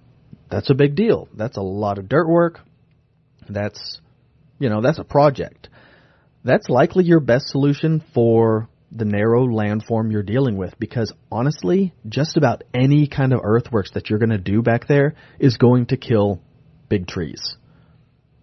that's 0.50 0.72
a 0.72 0.76
big 0.76 0.96
deal. 0.96 1.28
That's 1.36 1.58
a 1.58 1.62
lot 1.62 2.00
of 2.00 2.10
dirt 2.10 2.28
work. 2.28 2.62
That's 3.48 4.00
you 4.58 4.70
know, 4.70 4.82
that's 4.82 4.98
a 4.98 5.04
project. 5.04 5.70
That's 6.44 6.70
likely 6.70 7.06
your 7.06 7.22
best 7.22 7.48
solution 7.48 8.04
for 8.14 8.68
the 8.92 9.06
narrow 9.06 9.48
landform 9.48 10.12
you're 10.12 10.24
dealing 10.24 10.58
with 10.58 10.78
because 10.78 11.12
honestly, 11.32 11.94
just 12.08 12.38
about 12.38 12.64
any 12.74 13.08
kind 13.08 13.34
of 13.34 13.40
earthworks 13.44 13.92
that 13.94 14.10
you're 14.10 14.20
going 14.20 14.30
to 14.30 14.38
do 14.38 14.62
back 14.62 14.88
there 14.88 15.16
is 15.40 15.58
going 15.58 15.88
to 15.88 15.98
kill 15.98 16.42
big 16.90 17.08
trees. 17.08 17.56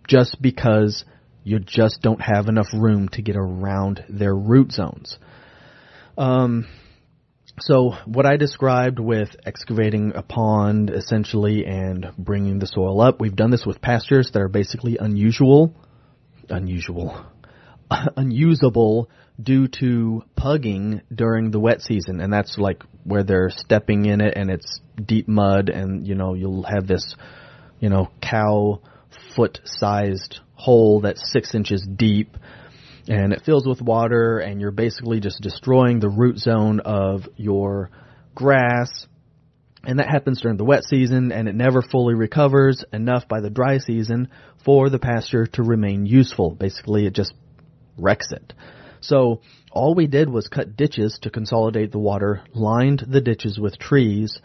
Just 0.08 0.40
because 0.40 1.04
you 1.44 1.60
just 1.60 2.00
don't 2.02 2.20
have 2.20 2.48
enough 2.48 2.66
room 2.72 3.08
to 3.10 3.22
get 3.22 3.36
around 3.36 4.04
their 4.08 4.34
root 4.34 4.72
zones. 4.72 5.18
Um, 6.18 6.66
so 7.60 7.92
what 8.06 8.26
I 8.26 8.36
described 8.36 8.98
with 8.98 9.28
excavating 9.44 10.12
a 10.14 10.22
pond 10.22 10.90
essentially 10.90 11.64
and 11.66 12.12
bringing 12.18 12.58
the 12.58 12.66
soil 12.66 13.00
up, 13.00 13.20
we've 13.20 13.36
done 13.36 13.50
this 13.50 13.66
with 13.66 13.80
pastures 13.80 14.30
that 14.32 14.40
are 14.40 14.48
basically 14.48 14.96
unusual, 14.98 15.74
unusual, 16.48 17.24
unusable 18.16 19.10
due 19.40 19.68
to 19.80 20.22
pugging 20.36 21.02
during 21.14 21.50
the 21.50 21.60
wet 21.60 21.80
season, 21.80 22.20
and 22.20 22.32
that's 22.32 22.58
like 22.58 22.82
where 23.04 23.22
they're 23.22 23.50
stepping 23.50 24.04
in 24.04 24.20
it 24.20 24.34
and 24.36 24.50
it's 24.50 24.80
deep 25.02 25.28
mud, 25.28 25.68
and 25.68 26.06
you 26.06 26.14
know 26.14 26.34
you'll 26.34 26.62
have 26.64 26.86
this, 26.86 27.14
you 27.78 27.88
know, 27.88 28.08
cow 28.20 28.80
foot 29.34 29.60
sized 29.64 30.40
hole 30.54 31.00
that's 31.00 31.32
six 31.32 31.54
inches 31.54 31.86
deep 31.96 32.36
and 33.08 33.32
it 33.32 33.42
fills 33.44 33.66
with 33.66 33.80
water 33.80 34.38
and 34.38 34.60
you're 34.60 34.70
basically 34.70 35.20
just 35.20 35.40
destroying 35.40 36.00
the 36.00 36.08
root 36.08 36.38
zone 36.38 36.80
of 36.80 37.26
your 37.36 37.90
grass 38.34 39.06
and 39.84 39.98
that 39.98 40.08
happens 40.08 40.40
during 40.42 40.58
the 40.58 40.64
wet 40.64 40.84
season 40.84 41.32
and 41.32 41.48
it 41.48 41.54
never 41.54 41.80
fully 41.80 42.14
recovers 42.14 42.84
enough 42.92 43.26
by 43.26 43.40
the 43.40 43.48
dry 43.48 43.78
season 43.78 44.28
for 44.64 44.90
the 44.90 44.98
pasture 44.98 45.46
to 45.46 45.62
remain 45.62 46.04
useful. 46.04 46.50
Basically 46.50 47.06
it 47.06 47.14
just 47.14 47.32
wrecks 48.00 48.32
it. 48.32 48.52
So 49.00 49.40
all 49.72 49.94
we 49.94 50.06
did 50.06 50.28
was 50.28 50.48
cut 50.48 50.76
ditches 50.76 51.18
to 51.22 51.30
consolidate 51.30 51.92
the 51.92 51.98
water, 51.98 52.42
lined 52.54 53.04
the 53.08 53.20
ditches 53.20 53.58
with 53.58 53.78
trees, 53.78 54.38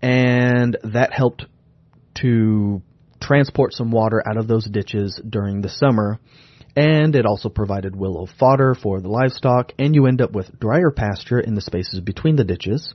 and 0.00 0.76
that 0.84 1.12
helped 1.12 1.44
to 2.22 2.82
transport 3.20 3.74
some 3.74 3.90
water 3.90 4.22
out 4.26 4.36
of 4.36 4.46
those 4.46 4.64
ditches 4.64 5.20
during 5.28 5.60
the 5.60 5.68
summer 5.68 6.18
and 6.78 7.16
it 7.16 7.26
also 7.26 7.48
provided 7.48 7.96
willow 7.96 8.28
fodder 8.38 8.72
for 8.72 9.00
the 9.00 9.08
livestock, 9.08 9.72
and 9.80 9.96
you 9.96 10.06
end 10.06 10.20
up 10.20 10.30
with 10.30 10.60
drier 10.60 10.92
pasture 10.92 11.40
in 11.40 11.56
the 11.56 11.60
spaces 11.60 11.98
between 11.98 12.36
the 12.36 12.44
ditches, 12.44 12.94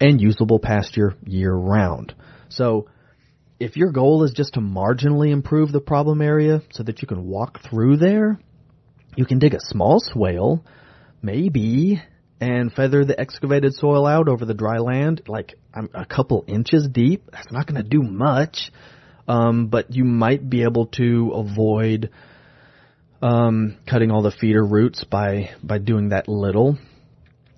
and 0.00 0.20
usable 0.20 0.60
pasture 0.60 1.14
year 1.24 1.52
round. 1.52 2.14
So, 2.48 2.88
if 3.58 3.76
your 3.76 3.90
goal 3.90 4.22
is 4.22 4.32
just 4.32 4.54
to 4.54 4.60
marginally 4.60 5.32
improve 5.32 5.72
the 5.72 5.80
problem 5.80 6.22
area 6.22 6.62
so 6.70 6.84
that 6.84 7.02
you 7.02 7.08
can 7.08 7.26
walk 7.26 7.60
through 7.68 7.96
there, 7.96 8.38
you 9.16 9.26
can 9.26 9.38
dig 9.38 9.54
a 9.54 9.60
small 9.60 10.00
swale, 10.00 10.64
maybe, 11.22 12.02
and 12.40 12.72
feather 12.72 13.04
the 13.04 13.18
excavated 13.18 13.74
soil 13.74 14.06
out 14.06 14.28
over 14.28 14.44
the 14.44 14.54
dry 14.54 14.78
land, 14.78 15.22
like 15.26 15.54
a 15.72 16.04
couple 16.04 16.44
inches 16.46 16.88
deep. 16.90 17.30
That's 17.32 17.50
not 17.50 17.66
going 17.66 17.82
to 17.82 17.88
do 17.88 18.02
much, 18.02 18.70
um, 19.28 19.68
but 19.68 19.94
you 19.94 20.04
might 20.04 20.48
be 20.48 20.62
able 20.62 20.86
to 20.98 21.32
avoid 21.34 22.10
um, 23.22 23.76
cutting 23.88 24.10
all 24.10 24.22
the 24.22 24.30
feeder 24.30 24.64
roots 24.64 25.04
by 25.04 25.50
by 25.62 25.78
doing 25.78 26.10
that 26.10 26.28
little. 26.28 26.78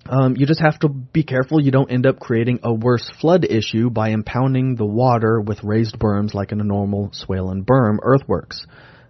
Um, 0.09 0.37
you 0.37 0.45
just 0.45 0.61
have 0.61 0.79
to 0.79 0.87
be 0.87 1.23
careful 1.23 1.61
you 1.61 1.71
don't 1.71 1.91
end 1.91 2.05
up 2.05 2.19
creating 2.19 2.59
a 2.63 2.73
worse 2.73 3.11
flood 3.19 3.43
issue 3.43 3.89
by 3.89 4.11
impounding 4.11 4.77
the 4.77 4.85
water 4.85 5.41
with 5.41 5.63
raised 5.63 5.99
berms 5.99 6.33
like 6.33 6.53
in 6.53 6.61
a 6.61 6.63
normal 6.63 7.09
swale 7.11 7.49
and 7.49 7.65
berm 7.65 7.97
earthworks. 8.01 8.65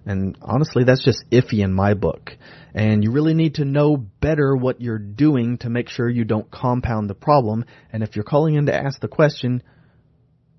And 0.08 0.38
honestly, 0.42 0.86
that's 0.86 1.04
just 1.04 1.26
iffy 1.32 1.60
in 1.64 1.74
my 1.74 1.94
book. 1.94 2.32
And 2.74 3.04
you 3.04 3.12
really 3.12 3.34
need 3.34 3.56
to 3.56 3.66
know 3.66 3.98
better 3.98 4.56
what 4.56 4.80
you're 4.80 4.98
doing 4.98 5.58
to 5.60 5.70
make 5.70 5.90
sure 5.90 6.10
you 6.10 6.24
don't 6.24 6.50
compound 6.50 7.10
the 7.10 7.14
problem. 7.14 7.66
And 7.92 8.04
if 8.04 8.16
you're 8.16 8.24
calling 8.24 8.56
in 8.56 8.68
to 8.68 8.74
ask 8.74 9.02
the 9.02 9.10
question, 9.10 9.62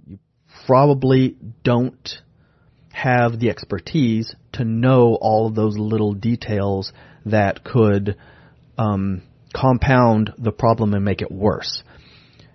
you 0.06 0.18
probably 0.66 1.36
don't 1.64 2.20
have 2.92 3.40
the 3.40 3.48
expertise 3.48 4.34
to 4.52 4.64
know 4.64 5.16
all 5.18 5.46
of 5.46 5.54
those 5.54 5.78
little 5.78 6.12
details 6.12 6.92
that 7.24 7.64
could 7.64 8.16
um, 8.76 9.22
compound 9.54 10.34
the 10.36 10.52
problem 10.52 10.92
and 10.92 11.06
make 11.06 11.22
it 11.22 11.32
worse. 11.32 11.82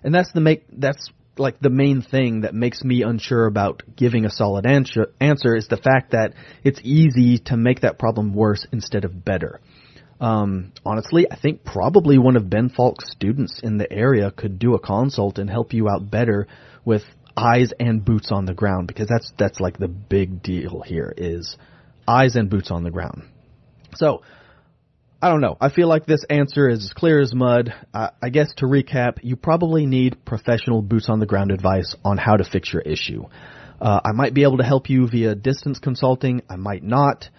And 0.04 0.14
that's 0.14 0.30
the 0.32 0.40
make 0.40 0.64
that's 0.70 1.10
like 1.36 1.58
the 1.60 1.70
main 1.70 2.02
thing 2.02 2.42
that 2.42 2.54
makes 2.54 2.84
me 2.84 3.02
unsure 3.02 3.46
about 3.46 3.82
giving 3.96 4.24
a 4.24 4.30
solid 4.30 4.66
answer, 4.66 5.12
answer 5.20 5.56
is 5.56 5.68
the 5.68 5.76
fact 5.76 6.12
that 6.12 6.34
it's 6.62 6.80
easy 6.82 7.38
to 7.38 7.56
make 7.56 7.80
that 7.80 7.98
problem 7.98 8.34
worse 8.34 8.66
instead 8.72 9.04
of 9.04 9.24
better. 9.24 9.60
Um, 10.20 10.72
honestly, 10.86 11.26
I 11.30 11.36
think 11.36 11.64
probably 11.64 12.18
one 12.18 12.36
of 12.36 12.48
Ben 12.48 12.68
Falk's 12.68 13.10
students 13.10 13.60
in 13.62 13.78
the 13.78 13.92
area 13.92 14.30
could 14.30 14.58
do 14.58 14.74
a 14.74 14.78
consult 14.78 15.38
and 15.38 15.50
help 15.50 15.72
you 15.72 15.88
out 15.88 16.10
better 16.10 16.46
with 16.84 17.02
eyes 17.36 17.72
and 17.80 18.04
boots 18.04 18.30
on 18.30 18.44
the 18.44 18.54
ground 18.54 18.86
because 18.86 19.08
that's 19.08 19.32
that's 19.36 19.58
like 19.58 19.76
the 19.76 19.88
big 19.88 20.40
deal 20.40 20.82
here 20.86 21.12
is 21.16 21.56
eyes 22.06 22.36
and 22.36 22.48
boots 22.48 22.70
on 22.70 22.84
the 22.84 22.90
ground. 22.90 23.24
So 23.96 24.22
I 25.24 25.30
don't 25.30 25.40
know. 25.40 25.56
I 25.58 25.70
feel 25.70 25.88
like 25.88 26.04
this 26.04 26.22
answer 26.28 26.68
is 26.68 26.84
as 26.84 26.92
clear 26.92 27.18
as 27.18 27.32
mud. 27.32 27.72
Uh, 27.94 28.10
I 28.22 28.28
guess 28.28 28.52
to 28.58 28.66
recap, 28.66 29.20
you 29.22 29.36
probably 29.36 29.86
need 29.86 30.22
professional 30.26 30.82
boots 30.82 31.08
on 31.08 31.18
the 31.18 31.24
ground 31.24 31.50
advice 31.50 31.96
on 32.04 32.18
how 32.18 32.36
to 32.36 32.44
fix 32.44 32.70
your 32.70 32.82
issue. 32.82 33.24
Uh, 33.80 34.00
I 34.04 34.12
might 34.12 34.34
be 34.34 34.42
able 34.42 34.58
to 34.58 34.64
help 34.64 34.90
you 34.90 35.08
via 35.08 35.34
distance 35.34 35.78
consulting. 35.78 36.42
I 36.50 36.56
might 36.56 36.82
not. 36.82 37.30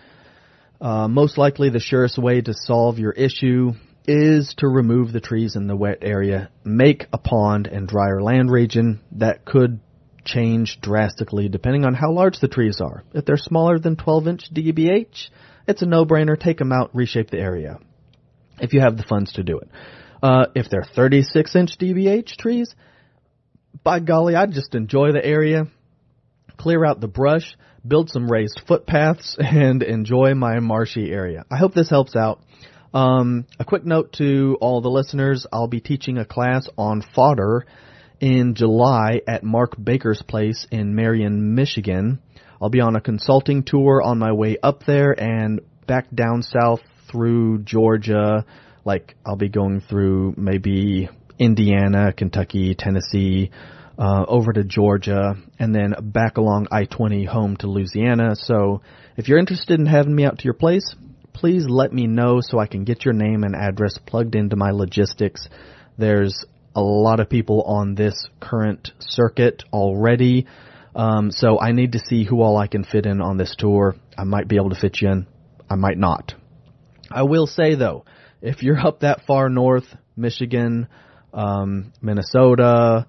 Uh, 0.81 1.07
most 1.07 1.37
likely, 1.37 1.69
the 1.69 1.79
surest 1.79 2.17
way 2.17 2.41
to 2.41 2.55
solve 2.55 2.97
your 2.97 3.11
issue 3.11 3.73
is 4.07 4.55
to 4.57 4.67
remove 4.67 5.13
the 5.13 5.21
trees 5.21 5.55
in 5.55 5.67
the 5.67 5.75
wet 5.75 5.99
area, 6.01 6.49
make 6.63 7.05
a 7.13 7.19
pond 7.19 7.67
and 7.67 7.87
drier 7.87 8.19
land 8.19 8.49
region 8.49 8.99
that 9.11 9.45
could 9.45 9.79
change 10.23 10.79
drastically 10.81 11.49
depending 11.49 11.85
on 11.85 11.93
how 11.93 12.11
large 12.11 12.39
the 12.39 12.47
trees 12.47 12.81
are. 12.81 13.03
If 13.13 13.25
they're 13.25 13.37
smaller 13.37 13.77
than 13.77 13.95
12 13.95 14.27
inch 14.27 14.51
DBH, 14.51 15.29
it's 15.67 15.81
a 15.81 15.85
no-brainer. 15.85 16.39
Take 16.39 16.57
them 16.57 16.71
out, 16.71 16.91
reshape 16.93 17.29
the 17.29 17.39
area. 17.39 17.79
If 18.59 18.73
you 18.73 18.81
have 18.81 18.97
the 18.97 19.03
funds 19.03 19.33
to 19.33 19.43
do 19.43 19.59
it. 19.59 19.69
Uh, 20.23 20.45
if 20.55 20.69
they're 20.69 20.85
36 20.95 21.55
inch 21.55 21.77
DBH 21.77 22.37
trees, 22.37 22.73
by 23.83 23.99
golly, 23.99 24.35
I'd 24.35 24.53
just 24.53 24.73
enjoy 24.73 25.11
the 25.11 25.23
area, 25.23 25.67
clear 26.57 26.85
out 26.85 27.01
the 27.01 27.07
brush, 27.07 27.55
build 27.85 28.09
some 28.09 28.31
raised 28.31 28.61
footpaths, 28.67 29.35
and 29.39 29.83
enjoy 29.83 30.33
my 30.33 30.59
marshy 30.59 31.11
area. 31.11 31.45
I 31.51 31.57
hope 31.57 31.73
this 31.73 31.89
helps 31.89 32.15
out. 32.15 32.41
Um, 32.93 33.45
a 33.59 33.65
quick 33.65 33.85
note 33.85 34.13
to 34.13 34.57
all 34.61 34.81
the 34.81 34.89
listeners: 34.89 35.45
I'll 35.51 35.67
be 35.67 35.81
teaching 35.81 36.17
a 36.17 36.25
class 36.25 36.67
on 36.77 37.03
fodder 37.13 37.65
in 38.21 38.55
July 38.55 39.21
at 39.27 39.43
Mark 39.43 39.75
Baker's 39.81 40.21
place 40.21 40.65
in 40.71 40.95
Marion, 40.95 41.55
Michigan. 41.55 42.19
I'll 42.61 42.69
be 42.69 42.81
on 42.81 42.95
a 42.95 43.01
consulting 43.01 43.63
tour 43.63 44.01
on 44.01 44.19
my 44.19 44.31
way 44.31 44.57
up 44.61 44.85
there 44.85 45.11
and 45.11 45.61
back 45.87 46.07
down 46.13 46.41
south 46.41 46.81
through 47.09 47.59
Georgia. 47.59 48.45
Like 48.83 49.15
I'll 49.25 49.35
be 49.35 49.49
going 49.49 49.81
through 49.81 50.35
maybe 50.37 51.09
Indiana, 51.37 52.13
Kentucky, 52.13 52.75
Tennessee, 52.75 53.51
uh, 53.97 54.25
over 54.27 54.51
to 54.53 54.63
Georgia, 54.63 55.35
and 55.59 55.73
then 55.73 55.95
back 56.01 56.37
along 56.37 56.67
I-20 56.71 57.27
home 57.27 57.57
to 57.57 57.67
Louisiana. 57.67 58.35
So 58.35 58.81
if 59.17 59.27
you're 59.27 59.39
interested 59.39 59.79
in 59.79 59.85
having 59.85 60.15
me 60.15 60.25
out 60.25 60.39
to 60.39 60.43
your 60.43 60.53
place, 60.53 60.95
please 61.33 61.65
let 61.67 61.93
me 61.93 62.07
know 62.07 62.39
so 62.41 62.59
I 62.59 62.67
can 62.67 62.83
get 62.83 63.05
your 63.05 63.13
name 63.13 63.43
and 63.43 63.55
address 63.55 63.97
plugged 64.05 64.35
into 64.35 64.55
my 64.55 64.71
logistics. 64.71 65.47
There's 65.97 66.45
a 66.75 66.81
lot 66.81 67.19
of 67.19 67.29
people 67.29 67.61
on 67.63 67.95
this 67.95 68.27
current 68.39 68.91
circuit 68.99 69.63
already. 69.71 70.45
Um, 70.95 71.29
so 71.29 71.59
I 71.59 71.73
need 71.73 71.91
to 71.91 71.99
see 71.99 72.23
who 72.23 72.41
all 72.41 72.57
I 72.57 72.67
can 72.67 72.85
fit 72.85 73.05
in 73.05 73.21
on 73.21 73.37
this 73.37 73.55
tour. 73.57 73.95
I 74.17 74.23
might 74.23 74.47
be 74.47 74.55
able 74.55 74.69
to 74.69 74.79
fit 74.79 75.01
you 75.01 75.09
in. 75.09 75.27
I 75.69 75.75
might 75.75 75.97
not. 75.97 76.33
I 77.11 77.23
will 77.23 77.47
say 77.47 77.75
though, 77.75 78.05
if 78.41 78.63
you're 78.63 78.79
up 78.79 79.01
that 79.01 79.25
far 79.27 79.49
north, 79.49 79.85
Michigan, 80.15 80.87
um, 81.33 81.91
Minnesota, 82.01 83.07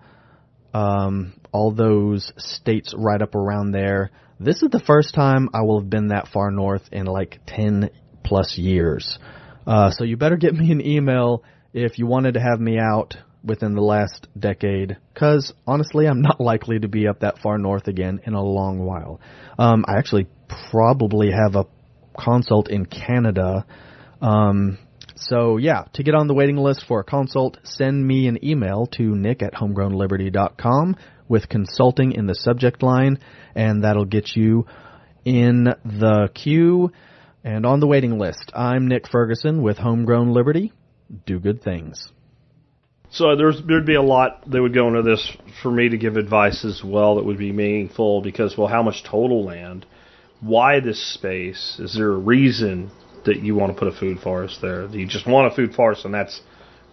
um, 0.74 1.34
all 1.53 1.72
those 1.72 2.32
states 2.39 2.93
right 2.97 3.22
up 3.22 3.34
around 3.34 3.70
there, 3.70 4.11
this 4.41 4.62
is 4.62 4.70
the 4.70 4.80
first 4.80 5.14
time 5.14 5.49
I 5.55 5.62
will 5.62 5.80
have 5.80 5.89
been 5.89 6.09
that 6.09 6.28
far 6.28 6.51
north 6.51 6.82
in 6.91 7.07
like 7.07 7.41
10 7.47 7.91
plus 8.24 8.59
years. 8.59 9.18
Uh, 9.66 9.91
so 9.91 10.05
you 10.05 10.16
better 10.16 10.37
get 10.37 10.55
me 10.55 10.72
an 10.72 10.84
email 10.84 11.45
if 11.72 11.99
you 11.99 12.07
wanted 12.07 12.34
to 12.34 12.41
have 12.41 12.61
me 12.61 12.78
out 12.78 13.16
within 13.47 13.74
the 13.74 13.80
last 13.80 14.26
decade, 14.38 14.97
because 15.14 15.53
honestly, 15.66 16.07
I'm 16.07 16.20
not 16.20 16.40
likely 16.40 16.80
to 16.80 16.88
be 16.88 17.07
up 17.07 17.20
that 17.20 17.38
far 17.38 17.57
north 17.57 17.88
again 17.88 18.20
in 18.24 18.34
a 18.34 18.42
long 18.42 18.78
while. 18.78 19.20
Um, 19.59 19.84
I 19.88 19.99
actually 19.99 20.26
probably 20.70 21.30
have 21.30 21.55
a 21.55 21.66
consult 22.18 22.68
in 22.68 22.86
Canada. 22.86 23.64
Um, 24.20 24.78
so 25.14 25.57
yeah, 25.57 25.84
to 25.94 26.03
get 26.03 26.14
on 26.14 26.26
the 26.26 26.34
waiting 26.34 26.57
list 26.57 26.84
for 26.86 27.01
a 27.01 27.05
consult, 27.05 27.59
send 27.62 28.07
me 28.07 28.28
an 28.28 28.44
email 28.44 28.86
to 28.97 29.03
nick 29.03 29.42
at 29.42 29.55
homegrownliberty.com 29.55 30.97
with 31.28 31.49
consulting 31.49 32.12
in 32.12 32.26
the 32.26 32.34
subject 32.34 32.82
line, 32.82 33.18
and 33.55 33.84
that'll 33.84 34.05
get 34.05 34.36
you 34.36 34.66
in 35.24 35.64
the 35.84 36.28
queue 36.34 36.92
and 37.42 37.66
on 37.66 37.80
the 37.80 37.86
waiting 37.86 38.18
list. 38.18 38.53
I'm 38.55 38.88
Nick 38.88 39.09
Ferguson 39.09 39.62
with 39.62 39.78
Homegrown 39.78 40.32
Liberty. 40.32 40.72
Do 41.26 41.38
good 41.38 41.62
things. 41.62 42.12
So 43.11 43.36
there's 43.36 43.62
there'd 43.66 43.86
be 43.86 43.94
a 43.94 44.02
lot 44.02 44.50
that 44.50 44.61
would 44.61 44.74
go 44.74 44.88
into 44.88 45.02
this 45.02 45.36
for 45.62 45.70
me 45.70 45.88
to 45.88 45.96
give 45.96 46.16
advice 46.16 46.64
as 46.64 46.82
well 46.84 47.16
that 47.16 47.24
would 47.24 47.38
be 47.38 47.52
meaningful 47.52 48.20
because 48.20 48.57
well 48.59 48.68
how 48.68 48.82
much 48.82 49.04
total 49.04 49.44
land? 49.44 49.86
Why 50.40 50.80
this 50.80 51.14
space? 51.14 51.78
Is 51.78 51.94
there 51.94 52.11
a 52.11 52.18
reason 52.18 52.90
that 53.24 53.38
you 53.42 53.54
want 53.54 53.72
to 53.72 53.78
put 53.78 53.88
a 53.88 53.96
food 53.96 54.20
forest 54.20 54.61
there? 54.61 54.86
Do 54.86 54.98
you 54.98 55.07
just 55.07 55.26
want 55.26 55.52
a 55.52 55.57
food 55.57 55.74
forest 55.74 56.04
and 56.04 56.12
that's 56.12 56.40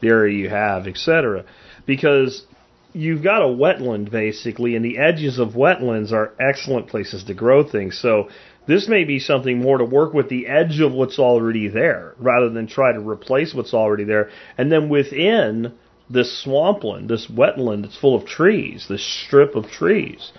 the 0.02 0.10
area 0.10 0.38
you 0.38 0.50
have, 0.50 0.88
etc. 0.88 1.46
Because 1.86 2.46
you've 2.94 3.24
got 3.24 3.42
a 3.42 3.46
wetland 3.46 4.12
basically 4.12 4.76
and 4.76 4.86
the 4.86 5.00
edges 5.00 5.40
of 5.40 5.50
wetlands 5.50 6.12
are 6.12 6.34
excellent 6.40 6.88
places 6.88 7.24
to 7.26 7.34
grow 7.34 7.68
things. 7.68 8.00
So 8.00 8.30
this 8.68 8.88
may 8.88 9.04
be 9.04 9.20
something 9.20 9.60
more 9.60 9.80
to 9.80 9.86
work 9.86 10.14
with 10.14 10.30
the 10.30 10.48
edge 10.48 10.80
of 10.80 10.94
what's 10.94 11.20
already 11.20 11.68
there 11.68 12.14
rather 12.20 12.50
than 12.50 12.68
try 12.68 12.94
to 12.94 13.00
replace 13.00 13.54
what's 13.54 13.74
already 13.74 14.04
there. 14.04 14.30
And 14.58 14.72
then 14.72 14.90
within 14.90 15.74
this 16.10 16.44
swampland, 16.44 17.10
this 17.10 17.28
wetland 17.28 17.84
that's 17.84 17.98
full 17.98 18.16
of 18.16 18.26
trees, 18.26 18.88
this 18.90 19.06
strip 19.06 19.56
of 19.56 19.68
trees. 19.68 20.32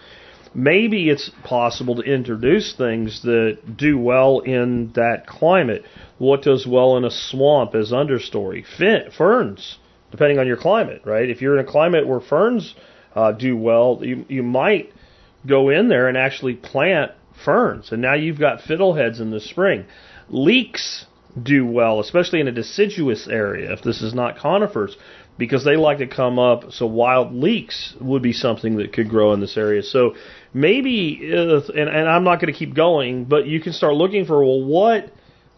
Maybe 0.54 1.10
it's 1.10 1.30
possible 1.42 1.96
to 1.96 2.02
introduce 2.02 2.74
things 2.74 3.22
that 3.22 3.76
do 3.76 3.98
well 3.98 4.38
in 4.40 4.92
that 4.94 5.26
climate. 5.26 5.84
What 6.18 6.42
does 6.42 6.64
well 6.66 6.96
in 6.96 7.04
a 7.04 7.10
swamp 7.10 7.74
as 7.74 7.90
understory? 7.90 8.64
Fin- 8.64 9.10
ferns, 9.10 9.78
depending 10.12 10.38
on 10.38 10.46
your 10.46 10.56
climate, 10.56 11.02
right? 11.04 11.28
If 11.28 11.42
you're 11.42 11.58
in 11.58 11.66
a 11.66 11.70
climate 11.70 12.06
where 12.06 12.20
ferns 12.20 12.74
uh, 13.16 13.32
do 13.32 13.56
well, 13.56 13.98
you, 14.02 14.24
you 14.28 14.44
might 14.44 14.92
go 15.44 15.70
in 15.70 15.88
there 15.88 16.08
and 16.08 16.16
actually 16.16 16.54
plant 16.54 17.12
ferns. 17.44 17.90
And 17.90 18.00
now 18.00 18.14
you've 18.14 18.38
got 18.38 18.60
fiddleheads 18.60 19.20
in 19.20 19.30
the 19.30 19.40
spring. 19.40 19.86
Leeks 20.28 21.06
do 21.40 21.66
well, 21.66 21.98
especially 21.98 22.40
in 22.40 22.46
a 22.46 22.52
deciduous 22.52 23.26
area, 23.26 23.72
if 23.72 23.82
this 23.82 24.02
is 24.02 24.14
not 24.14 24.38
conifers 24.38 24.96
because 25.36 25.64
they 25.64 25.76
like 25.76 25.98
to 25.98 26.06
come 26.06 26.38
up. 26.38 26.72
So 26.72 26.86
wild 26.86 27.34
leeks 27.34 27.94
would 28.00 28.22
be 28.22 28.32
something 28.32 28.76
that 28.76 28.92
could 28.92 29.08
grow 29.08 29.32
in 29.32 29.40
this 29.40 29.56
area. 29.56 29.82
So 29.82 30.14
maybe, 30.52 31.32
uh, 31.32 31.60
and, 31.74 31.88
and 31.88 32.08
I'm 32.08 32.24
not 32.24 32.40
going 32.40 32.52
to 32.52 32.58
keep 32.58 32.74
going, 32.74 33.24
but 33.24 33.46
you 33.46 33.60
can 33.60 33.72
start 33.72 33.94
looking 33.94 34.24
for 34.24 34.44
well, 34.44 34.62
what 34.62 35.12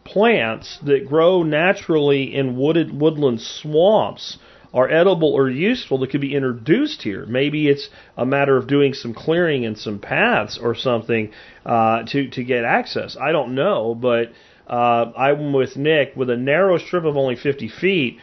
plants 0.05 0.79
that 0.85 1.07
grow 1.07 1.43
naturally 1.43 2.35
in 2.35 2.57
wooded 2.57 2.99
woodland 2.99 3.41
swamps 3.41 4.39
are 4.73 4.91
edible 4.91 5.33
or 5.33 5.49
useful 5.49 5.99
that 5.99 6.11
could 6.11 6.21
be 6.21 6.35
introduced 6.35 7.03
here. 7.03 7.25
Maybe 7.27 7.69
it's 7.69 7.89
a 8.17 8.27
matter 8.27 8.57
of 8.57 8.67
doing 8.67 8.93
some 8.93 9.15
clearing 9.15 9.65
and 9.65 9.77
some 9.77 9.99
paths 9.99 10.59
or 10.61 10.75
something 10.75 11.33
uh, 11.65 12.03
to 12.09 12.29
to 12.31 12.45
get 12.45 12.65
access. 12.65 13.17
I 13.21 13.33
don't 13.33 13.55
know, 13.55 13.95
but 13.95 14.33
uh, 14.67 15.13
I'm 15.17 15.53
with 15.53 15.77
Nick 15.77 16.15
with 16.15 16.29
a 16.29 16.37
narrow 16.37 16.79
strip 16.79 17.05
of 17.05 17.17
only 17.17 17.37
50 17.37 17.69
feet 17.69 18.19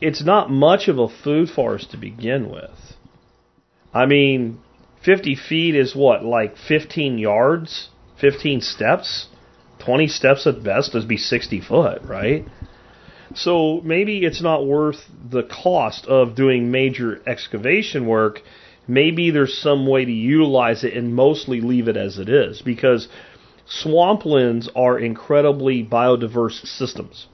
it's 0.00 0.24
not 0.24 0.50
much 0.50 0.88
of 0.88 0.98
a 0.98 1.08
food 1.08 1.50
forest 1.50 1.90
to 1.90 1.96
begin 1.96 2.50
with. 2.50 2.96
I 3.92 4.06
mean, 4.06 4.60
50 5.04 5.34
feet 5.34 5.74
is 5.74 5.94
what, 5.94 6.24
like 6.24 6.56
15 6.56 7.18
yards? 7.18 7.88
15 8.20 8.60
steps? 8.60 9.28
20 9.80 10.08
steps 10.08 10.46
at 10.46 10.62
best 10.62 10.94
would 10.94 11.08
be 11.08 11.16
60 11.16 11.60
foot, 11.60 12.02
right? 12.02 12.44
So 13.34 13.80
maybe 13.82 14.24
it's 14.24 14.42
not 14.42 14.66
worth 14.66 15.04
the 15.30 15.42
cost 15.42 16.06
of 16.06 16.34
doing 16.34 16.70
major 16.70 17.20
excavation 17.26 18.06
work. 18.06 18.40
Maybe 18.88 19.30
there's 19.30 19.56
some 19.56 19.86
way 19.86 20.04
to 20.04 20.12
utilize 20.12 20.84
it 20.84 20.94
and 20.94 21.14
mostly 21.14 21.60
leave 21.60 21.88
it 21.88 21.96
as 21.96 22.18
it 22.18 22.28
is 22.28 22.60
because 22.60 23.08
swamplands 23.68 24.68
are 24.74 24.98
incredibly 24.98 25.84
biodiverse 25.84 26.66
systems 26.66 27.26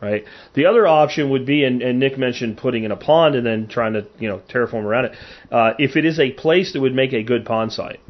right? 0.00 0.24
The 0.54 0.66
other 0.66 0.86
option 0.86 1.30
would 1.30 1.46
be, 1.46 1.64
and, 1.64 1.82
and, 1.82 1.98
Nick 1.98 2.18
mentioned 2.18 2.58
putting 2.58 2.84
in 2.84 2.92
a 2.92 2.96
pond 2.96 3.34
and 3.34 3.46
then 3.46 3.68
trying 3.68 3.94
to, 3.94 4.06
you 4.18 4.28
know, 4.28 4.40
terraform 4.48 4.84
around 4.84 5.06
it. 5.06 5.12
Uh, 5.50 5.72
if 5.78 5.96
it 5.96 6.04
is 6.04 6.18
a 6.18 6.30
place 6.32 6.72
that 6.72 6.80
would 6.80 6.94
make 6.94 7.12
a 7.12 7.22
good 7.22 7.44
pond 7.44 7.72
site, 7.72 8.00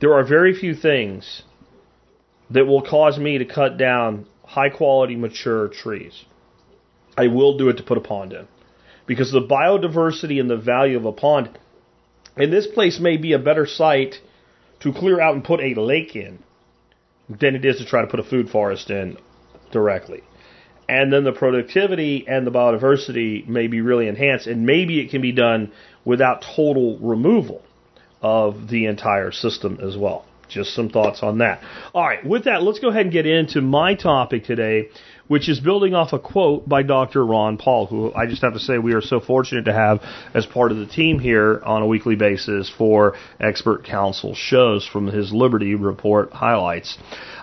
there 0.00 0.14
are 0.14 0.24
very 0.24 0.54
few 0.54 0.74
things 0.74 1.42
that 2.50 2.66
will 2.66 2.82
cause 2.82 3.18
me 3.18 3.38
to 3.38 3.44
cut 3.44 3.78
down 3.78 4.26
high 4.44 4.70
quality 4.70 5.16
mature 5.16 5.68
trees. 5.68 6.24
I 7.16 7.28
will 7.28 7.56
do 7.56 7.68
it 7.68 7.76
to 7.76 7.82
put 7.82 7.98
a 7.98 8.00
pond 8.00 8.32
in 8.32 8.48
because 9.06 9.32
the 9.32 9.40
biodiversity 9.40 10.40
and 10.40 10.48
the 10.48 10.56
value 10.56 10.96
of 10.96 11.04
a 11.04 11.12
pond, 11.12 11.58
and 12.36 12.52
this 12.52 12.66
place 12.66 12.98
may 13.00 13.16
be 13.16 13.32
a 13.32 13.38
better 13.38 13.66
site 13.66 14.16
to 14.80 14.92
clear 14.92 15.20
out 15.20 15.34
and 15.34 15.44
put 15.44 15.60
a 15.60 15.74
lake 15.74 16.16
in 16.16 16.42
than 17.28 17.54
it 17.54 17.64
is 17.64 17.78
to 17.78 17.84
try 17.84 18.00
to 18.00 18.06
put 18.06 18.20
a 18.20 18.24
food 18.24 18.48
forest 18.48 18.90
in 18.90 19.16
directly 19.70 20.22
and 20.90 21.12
then 21.12 21.22
the 21.22 21.32
productivity 21.32 22.26
and 22.26 22.44
the 22.44 22.50
biodiversity 22.50 23.46
may 23.46 23.68
be 23.68 23.80
really 23.80 24.08
enhanced, 24.08 24.48
and 24.48 24.66
maybe 24.66 24.98
it 24.98 25.10
can 25.10 25.22
be 25.22 25.30
done 25.30 25.70
without 26.04 26.44
total 26.56 26.98
removal 26.98 27.62
of 28.20 28.68
the 28.68 28.86
entire 28.86 29.30
system 29.30 29.78
as 29.80 29.96
well. 29.96 30.26
Just 30.48 30.74
some 30.74 30.88
thoughts 30.88 31.22
on 31.22 31.38
that. 31.38 31.62
All 31.94 32.02
right, 32.02 32.26
with 32.26 32.46
that, 32.46 32.64
let's 32.64 32.80
go 32.80 32.88
ahead 32.88 33.02
and 33.02 33.12
get 33.12 33.24
into 33.24 33.60
my 33.60 33.94
topic 33.94 34.42
today, 34.44 34.88
which 35.28 35.48
is 35.48 35.60
building 35.60 35.94
off 35.94 36.12
a 36.12 36.18
quote 36.18 36.68
by 36.68 36.82
Dr. 36.82 37.24
Ron 37.24 37.56
Paul, 37.56 37.86
who 37.86 38.12
I 38.12 38.26
just 38.26 38.42
have 38.42 38.54
to 38.54 38.58
say 38.58 38.76
we 38.78 38.94
are 38.94 39.00
so 39.00 39.20
fortunate 39.20 39.66
to 39.66 39.72
have 39.72 40.00
as 40.34 40.44
part 40.44 40.72
of 40.72 40.78
the 40.78 40.86
team 40.86 41.20
here 41.20 41.62
on 41.64 41.82
a 41.82 41.86
weekly 41.86 42.16
basis 42.16 42.68
for 42.68 43.14
expert 43.38 43.84
council 43.84 44.34
shows 44.34 44.84
from 44.84 45.06
his 45.06 45.32
Liberty 45.32 45.76
Report 45.76 46.32
highlights. 46.32 46.98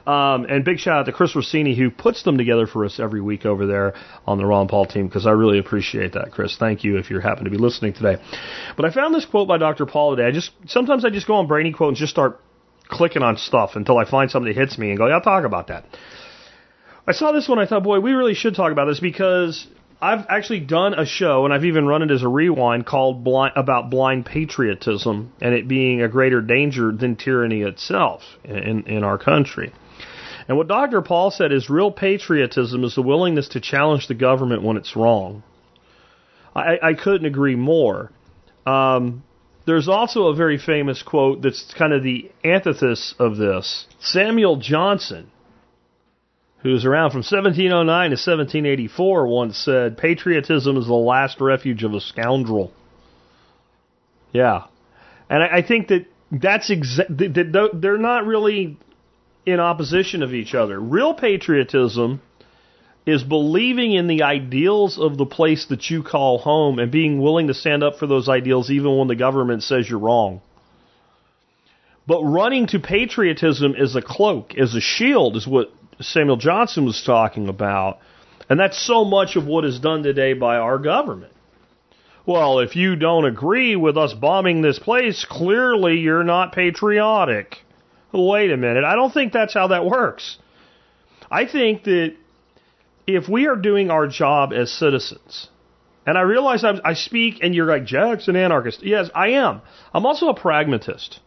Um, 0.08 0.46
and 0.46 0.64
big 0.64 0.80
shout 0.80 1.00
out 1.00 1.06
to 1.08 1.12
Chris 1.12 1.36
Rossini 1.36 1.76
who 1.76 1.92
puts 1.92 2.24
them 2.24 2.38
together 2.38 2.66
for 2.66 2.86
us 2.86 2.98
every 2.98 3.20
week 3.20 3.46
over 3.46 3.68
there 3.68 3.94
on 4.26 4.38
the 4.38 4.46
Ron 4.46 4.70
Paul 4.70 4.86
team 4.86 5.08
because 5.08 5.28
I 5.28 5.32
really 5.32 5.60
appreciate 5.60 6.14
that, 6.14 6.32
Chris. 6.32 6.56
Thank 6.58 6.86
you 6.86 6.98
if 6.98 7.10
you 7.10 7.20
happen 7.20 7.44
to 7.44 7.50
be 7.50 7.58
listening 7.58 7.92
today. 7.92 8.16
But 8.78 8.86
I 8.86 8.92
found 8.92 9.14
this 9.14 9.26
quote 9.26 9.50
by 9.50 9.58
Dr. 9.58 9.86
Paul 9.86 10.16
today. 10.16 10.30
I 10.30 10.32
just 10.32 10.52
sometimes 10.68 11.04
I 11.04 11.10
just 11.10 11.28
go 11.28 11.36
on 11.36 11.48
Brainy 11.48 11.74
quote 11.74 11.90
and 11.90 11.98
just 11.98 12.14
start 12.14 12.40
clicking 12.88 13.22
on 13.22 13.36
stuff 13.36 13.72
until 13.76 13.98
I 13.98 14.10
find 14.10 14.32
something 14.32 14.54
that 14.54 14.58
hits 14.58 14.78
me 14.78 14.90
and 14.90 14.98
go, 14.98 15.08
yeah, 15.08 15.16
I'll 15.16 15.22
talk 15.22 15.44
about 15.44 15.68
that. 15.68 15.84
I 17.06 17.12
saw 17.12 17.34
this 17.34 17.50
one. 17.50 17.60
I 17.60 17.66
thought, 17.66 17.84
boy, 17.84 18.00
we 18.00 18.12
really 18.12 18.34
should 18.34 18.56
talk 18.56 18.72
about 18.72 18.86
this 18.86 19.02
because 19.02 19.68
I've 20.02 20.26
actually 20.30 20.62
done 20.62 20.94
a 20.94 21.06
show, 21.06 21.44
and 21.44 21.54
I've 21.54 21.66
even 21.66 21.86
run 21.86 22.02
it 22.02 22.12
as 22.12 22.24
a 22.24 22.28
rewind 22.30 22.86
called 22.86 23.26
blind, 23.26 23.54
about 23.58 23.90
blind 23.90 24.26
patriotism 24.26 25.34
and 25.42 25.54
it 25.54 25.68
being 25.68 26.02
a 26.02 26.08
greater 26.08 26.42
danger 26.42 26.94
than 26.94 27.18
tyranny 27.18 27.62
itself 27.62 28.22
in, 28.46 28.84
in 28.84 29.04
our 29.04 29.18
country. 29.18 29.74
And 30.48 30.58
what 30.58 30.68
Dr. 30.68 31.02
Paul 31.02 31.32
said 31.32 31.52
is 31.52 31.70
real 31.70 31.92
patriotism 31.92 32.84
is 32.84 32.96
the 32.96 33.02
willingness 33.02 33.50
to 33.50 33.60
challenge 33.60 34.08
the 34.08 34.14
government 34.14 34.64
when 34.64 34.78
it's 34.78 34.96
wrong. 34.96 35.44
I, 36.56 36.78
I 36.82 36.94
couldn't 36.94 37.28
agree 37.28 37.56
more. 37.56 38.12
Um, 38.66 39.24
there's 39.66 39.90
also 39.90 40.28
a 40.28 40.36
very 40.36 40.58
famous 40.58 41.04
quote 41.04 41.42
that's 41.42 41.74
kind 41.78 41.92
of 41.92 42.02
the 42.02 42.32
antithesis 42.44 43.14
of 43.20 43.36
this. 43.36 43.86
Samuel 44.00 44.56
Johnson, 44.56 45.30
who 46.60 46.72
was 46.72 46.86
around 46.86 47.12
from 47.12 47.20
1709 47.20 47.86
to 47.86 48.14
1784, 48.14 49.28
once 49.28 49.58
said, 49.58 49.98
Patriotism 49.98 50.78
is 50.78 50.88
the 50.88 50.94
last 50.94 51.42
refuge 51.42 51.84
of 51.84 51.94
a 51.94 52.00
scoundrel. 52.00 52.72
Yeah. 54.32 54.64
And 55.30 55.44
I, 55.44 55.58
I 55.58 55.62
think 55.62 55.90
that 55.90 56.06
that's 56.32 56.72
exa- 56.72 57.08
that 57.10 57.70
they're 57.74 57.98
not 57.98 58.26
really 58.26 58.78
in 59.48 59.62
opposition 59.62 60.24
of 60.24 60.34
each 60.34 60.54
other. 60.54 60.78
Real 60.78 61.14
patriotism 61.14 62.22
is 63.06 63.24
believing 63.24 63.94
in 63.94 64.08
the 64.08 64.24
ideals 64.24 65.00
of 65.00 65.18
the 65.18 65.26
place 65.26 65.68
that 65.68 65.90
you 65.90 66.04
call 66.04 66.38
home 66.38 66.80
and 66.80 66.92
being 66.92 67.22
willing 67.22 67.48
to 67.48 67.54
stand 67.54 67.82
up 67.82 67.98
for 67.98 68.08
those 68.08 68.28
ideals 68.28 68.70
even 68.70 68.98
when 68.98 69.08
the 69.08 69.16
government 69.16 69.64
says 69.64 69.90
you're 69.90 70.00
wrong. 70.00 70.42
But 72.06 72.24
running 72.24 72.68
to 72.68 72.80
patriotism 72.80 73.74
as 73.76 73.96
a 73.96 74.02
cloak, 74.02 74.58
as 74.58 74.76
a 74.76 74.82
shield, 74.82 75.38
is 75.38 75.48
what 75.48 75.72
Samuel 76.02 76.36
Johnson 76.36 76.84
was 76.84 77.02
talking 77.02 77.48
about. 77.48 78.00
And 78.50 78.60
that's 78.60 78.86
so 78.86 79.06
much 79.06 79.38
of 79.38 79.46
what 79.46 79.64
is 79.64 79.80
done 79.80 80.04
today 80.04 80.34
by 80.34 80.58
our 80.58 80.78
government. 80.78 81.32
Well, 82.26 82.60
if 82.60 82.76
you 82.76 82.98
don't 82.98 83.24
agree 83.24 83.78
with 83.78 83.98
us 83.98 84.14
bombing 84.14 84.62
this 84.62 84.80
place, 84.80 85.26
clearly 85.30 86.00
you're 86.00 86.26
not 86.26 86.52
patriotic. 86.52 87.60
Wait 88.14 88.52
a 88.52 88.58
minute. 88.58 88.84
I 88.84 88.96
don't 88.96 89.14
think 89.14 89.34
that's 89.34 89.54
how 89.54 89.68
that 89.68 89.86
works. 89.86 90.38
I 91.30 91.46
think 91.46 91.84
that 91.84 92.16
if 93.06 93.28
we 93.28 93.48
are 93.48 93.56
doing 93.56 93.90
our 93.90 94.08
job 94.08 94.54
as 94.54 94.72
citizens, 94.72 95.50
and 96.06 96.18
I 96.18 96.22
realize 96.22 96.64
I'm, 96.64 96.80
i 96.86 96.94
speak 96.94 97.40
and 97.42 97.54
you're 97.54 97.66
like, 97.66 97.86
Jack's 97.86 98.30
an 98.30 98.38
anarchist. 98.38 98.82
Yes, 98.82 99.10
I 99.14 99.30
am. 99.32 99.62
I'm 99.94 100.06
also 100.06 100.30
a 100.30 100.34
pragmatist. 100.34 101.20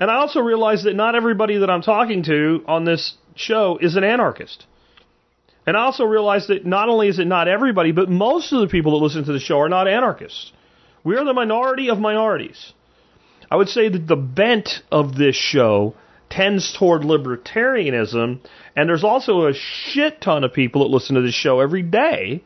And 0.00 0.10
I 0.10 0.16
also 0.16 0.40
realize 0.40 0.84
that 0.84 0.96
not 0.96 1.14
everybody 1.14 1.58
that 1.58 1.70
I'm 1.70 1.82
talking 1.82 2.24
to 2.24 2.64
on 2.66 2.84
this 2.84 3.16
show 3.36 3.78
is 3.80 3.96
an 3.96 4.02
anarchist. 4.02 4.66
And 5.66 5.76
I 5.76 5.82
also 5.82 6.04
realize 6.04 6.48
that 6.48 6.66
not 6.66 6.88
only 6.88 7.08
is 7.08 7.18
it 7.18 7.26
not 7.26 7.46
everybody, 7.46 7.92
but 7.92 8.08
most 8.08 8.52
of 8.52 8.60
the 8.60 8.66
people 8.66 8.98
that 8.98 9.04
listen 9.04 9.24
to 9.24 9.32
the 9.32 9.38
show 9.38 9.60
are 9.60 9.68
not 9.68 9.86
anarchists. 9.86 10.52
We 11.04 11.16
are 11.16 11.24
the 11.24 11.34
minority 11.34 11.90
of 11.90 11.98
minorities. 12.00 12.72
I 13.50 13.56
would 13.56 13.68
say 13.68 13.88
that 13.88 14.06
the 14.06 14.16
bent 14.16 14.82
of 14.92 15.16
this 15.16 15.34
show 15.34 15.94
tends 16.28 16.72
toward 16.72 17.02
libertarianism, 17.02 18.38
and 18.76 18.88
there's 18.88 19.04
also 19.04 19.46
a 19.46 19.54
shit 19.54 20.20
ton 20.20 20.44
of 20.44 20.52
people 20.52 20.82
that 20.82 20.94
listen 20.94 21.16
to 21.16 21.22
this 21.22 21.34
show 21.34 21.60
every 21.60 21.82
day 21.82 22.44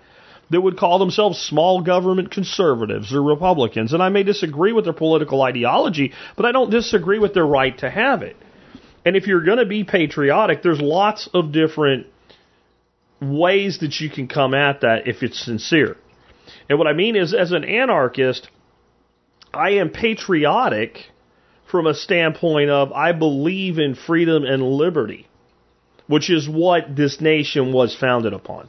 that 0.51 0.61
would 0.61 0.79
call 0.79 0.99
themselves 0.99 1.39
small 1.39 1.83
government 1.83 2.31
conservatives 2.31 3.15
or 3.15 3.23
Republicans. 3.23 3.93
And 3.93 4.03
I 4.03 4.09
may 4.09 4.23
disagree 4.23 4.73
with 4.73 4.85
their 4.85 4.95
political 4.95 5.43
ideology, 5.43 6.13
but 6.37 6.47
I 6.47 6.53
don't 6.53 6.71
disagree 6.71 7.19
with 7.19 7.35
their 7.35 7.47
right 7.47 7.77
to 7.79 7.91
have 7.91 8.23
it. 8.23 8.37
And 9.05 9.17
if 9.17 9.27
you're 9.27 9.45
going 9.45 9.59
to 9.59 9.67
be 9.67 9.85
patriotic, 9.85 10.63
there's 10.63 10.81
lots 10.81 11.29
of 11.35 11.53
different 11.53 12.07
ways 13.21 13.79
that 13.81 14.01
you 14.01 14.09
can 14.09 14.29
come 14.29 14.55
at 14.55 14.81
that 14.81 15.07
if 15.07 15.23
it's 15.23 15.45
sincere. 15.45 15.97
And 16.69 16.79
what 16.79 16.89
I 16.89 16.93
mean 16.95 17.17
is, 17.17 17.35
as 17.35 17.53
an 17.53 17.65
anarchist, 17.65 18.49
I 19.55 19.71
am 19.73 19.91
patriotic 19.91 21.07
from 21.71 21.87
a 21.87 21.95
standpoint 21.95 22.71
of 22.71 22.93
I 22.93 23.13
believe 23.13 23.79
in 23.79 23.95
freedom 23.95 24.45
and 24.45 24.63
liberty, 24.63 25.27
which 26.07 26.31
is 26.31 26.49
what 26.49 26.97
this 26.97 27.21
nation 27.21 27.73
was 27.73 27.97
founded 27.97 28.33
upon. 28.33 28.69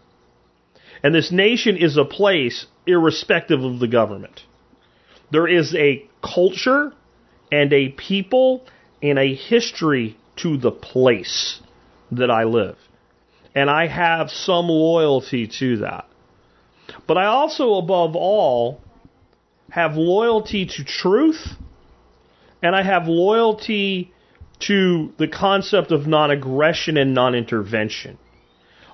And 1.04 1.14
this 1.14 1.32
nation 1.32 1.78
is 1.78 1.98
a 1.98 2.06
place 2.06 2.66
irrespective 2.88 3.64
of 3.64 3.80
the 3.80 3.88
government. 3.88 4.42
There 5.32 5.48
is 5.48 5.76
a 5.76 6.08
culture 6.24 6.94
and 7.52 7.72
a 7.74 7.90
people 7.90 8.66
and 9.02 9.20
a 9.20 9.36
history 9.36 10.18
to 10.38 10.58
the 10.58 10.72
place 10.72 11.60
that 12.12 12.32
I 12.32 12.46
live. 12.46 12.78
And 13.54 13.70
I 13.70 13.88
have 13.88 14.30
some 14.30 14.68
loyalty 14.68 15.48
to 15.60 15.78
that. 15.78 16.08
But 17.08 17.18
I 17.18 17.26
also, 17.26 17.76
above 17.76 18.16
all, 18.16 18.82
have 19.72 19.96
loyalty 19.96 20.66
to 20.66 20.84
truth 20.84 21.56
and 22.62 22.76
I 22.76 22.82
have 22.82 23.08
loyalty 23.08 24.12
to 24.62 25.14
the 25.18 25.28
concept 25.28 25.92
of 25.92 26.08
non 26.08 26.32
aggression 26.32 26.98
and 26.98 27.14
non 27.14 27.36
intervention. 27.36 28.18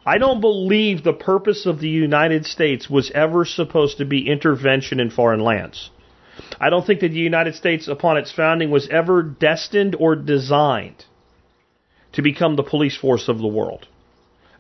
I 0.06 0.18
don't 0.18 0.42
believe 0.42 1.04
the 1.04 1.14
purpose 1.14 1.66
of 1.66 1.80
the 1.80 1.90
United 1.90 2.46
States 2.46 2.90
was 2.90 3.12
ever 3.12 3.46
supposed 3.46 4.00
to 4.00 4.06
be 4.06 4.28
intervention 4.28 5.00
in 5.00 5.12
foreign 5.12 5.40
lands. 5.40 5.92
I 6.60 6.70
don't 6.70 6.86
think 6.86 7.02
that 7.02 7.12
the 7.12 7.20
United 7.20 7.56
States, 7.56 7.88
upon 7.88 8.18
its 8.18 8.32
founding, 8.32 8.72
was 8.72 8.90
ever 8.90 9.22
destined 9.22 9.96
or 10.00 10.16
designed 10.16 11.06
to 12.14 12.22
become 12.22 12.56
the 12.56 12.64
police 12.64 12.98
force 12.98 13.30
of 13.30 13.38
the 13.38 13.48
world. 13.48 13.88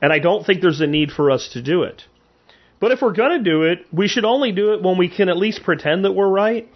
And 0.02 0.14
I 0.14 0.20
don't 0.20 0.46
think 0.46 0.62
there's 0.62 0.82
a 0.82 0.88
need 0.88 1.12
for 1.12 1.32
us 1.32 1.50
to 1.54 1.62
do 1.62 1.84
it. 1.84 2.06
But 2.82 2.92
if 2.92 3.02
we're 3.02 3.14
going 3.14 3.38
to 3.38 3.50
do 3.50 3.64
it, 3.64 3.86
we 3.94 4.10
should 4.10 4.26
only 4.26 4.52
do 4.52 4.74
it 4.74 4.84
when 4.84 4.98
we 4.98 5.08
can 5.08 5.30
at 5.30 5.38
least 5.38 5.64
pretend 5.64 6.04
that 6.04 6.12
we're 6.12 6.28
right 6.28 6.68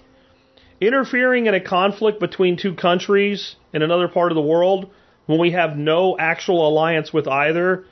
interfering 0.82 1.46
in 1.46 1.54
a 1.54 1.60
conflict 1.60 2.20
between 2.20 2.58
two 2.58 2.76
countries 2.76 3.56
in 3.74 3.82
another 3.82 4.08
part 4.08 4.32
of 4.32 4.36
the 4.36 4.42
world 4.42 4.90
when 5.26 5.40
we 5.40 5.52
have 5.52 5.78
no 5.78 6.18
actual 6.18 6.68
alliance 6.68 7.12
with 7.14 7.28
either, 7.28 7.86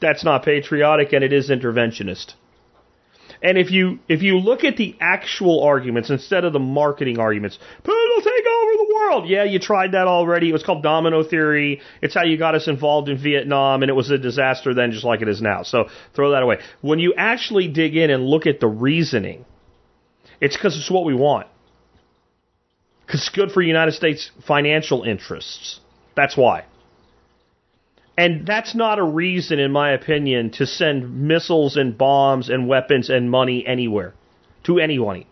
that's 0.00 0.24
not 0.24 0.44
patriotic 0.44 1.12
and 1.12 1.24
it 1.24 1.32
is 1.32 1.50
interventionist. 1.50 2.34
And 3.40 3.56
if 3.56 3.70
you 3.70 4.00
if 4.08 4.22
you 4.22 4.38
look 4.38 4.64
at 4.64 4.76
the 4.76 4.96
actual 5.00 5.62
arguments 5.62 6.10
instead 6.10 6.44
of 6.44 6.52
the 6.52 6.58
marketing 6.58 7.18
arguments, 7.18 7.58
Putin 7.84 8.08
will 8.16 8.22
take 8.22 8.44
over 8.46 8.72
the 8.72 8.94
world. 8.94 9.28
Yeah, 9.28 9.44
you 9.44 9.60
tried 9.60 9.92
that 9.92 10.08
already. 10.08 10.48
It 10.48 10.52
was 10.52 10.64
called 10.64 10.82
domino 10.82 11.22
theory. 11.22 11.80
It's 12.02 12.14
how 12.14 12.24
you 12.24 12.36
got 12.36 12.56
us 12.56 12.66
involved 12.66 13.08
in 13.08 13.18
Vietnam, 13.18 13.82
and 13.82 13.90
it 13.90 13.94
was 13.94 14.10
a 14.10 14.18
disaster 14.18 14.74
then, 14.74 14.90
just 14.90 15.04
like 15.04 15.22
it 15.22 15.28
is 15.28 15.40
now. 15.40 15.62
So 15.62 15.88
throw 16.14 16.32
that 16.32 16.42
away. 16.42 16.58
When 16.80 16.98
you 16.98 17.14
actually 17.16 17.68
dig 17.68 17.96
in 17.96 18.10
and 18.10 18.24
look 18.26 18.46
at 18.46 18.58
the 18.58 18.66
reasoning, 18.66 19.44
it's 20.40 20.56
because 20.56 20.76
it's 20.76 20.90
what 20.90 21.04
we 21.04 21.14
want. 21.14 21.46
Because 23.06 23.20
it's 23.20 23.30
good 23.30 23.52
for 23.52 23.62
United 23.62 23.92
States 23.92 24.30
financial 24.46 25.02
interests. 25.04 25.80
That's 26.16 26.36
why. 26.36 26.64
And 28.18 28.44
that's 28.44 28.74
not 28.74 28.98
a 28.98 29.04
reason, 29.04 29.60
in 29.60 29.70
my 29.70 29.92
opinion, 29.92 30.50
to 30.54 30.66
send 30.66 31.28
missiles 31.28 31.76
and 31.76 31.96
bombs 31.96 32.48
and 32.48 32.66
weapons 32.66 33.10
and 33.10 33.30
money 33.30 33.64
anywhere 33.64 34.12
to 34.64 34.80
anyone. 34.80 35.24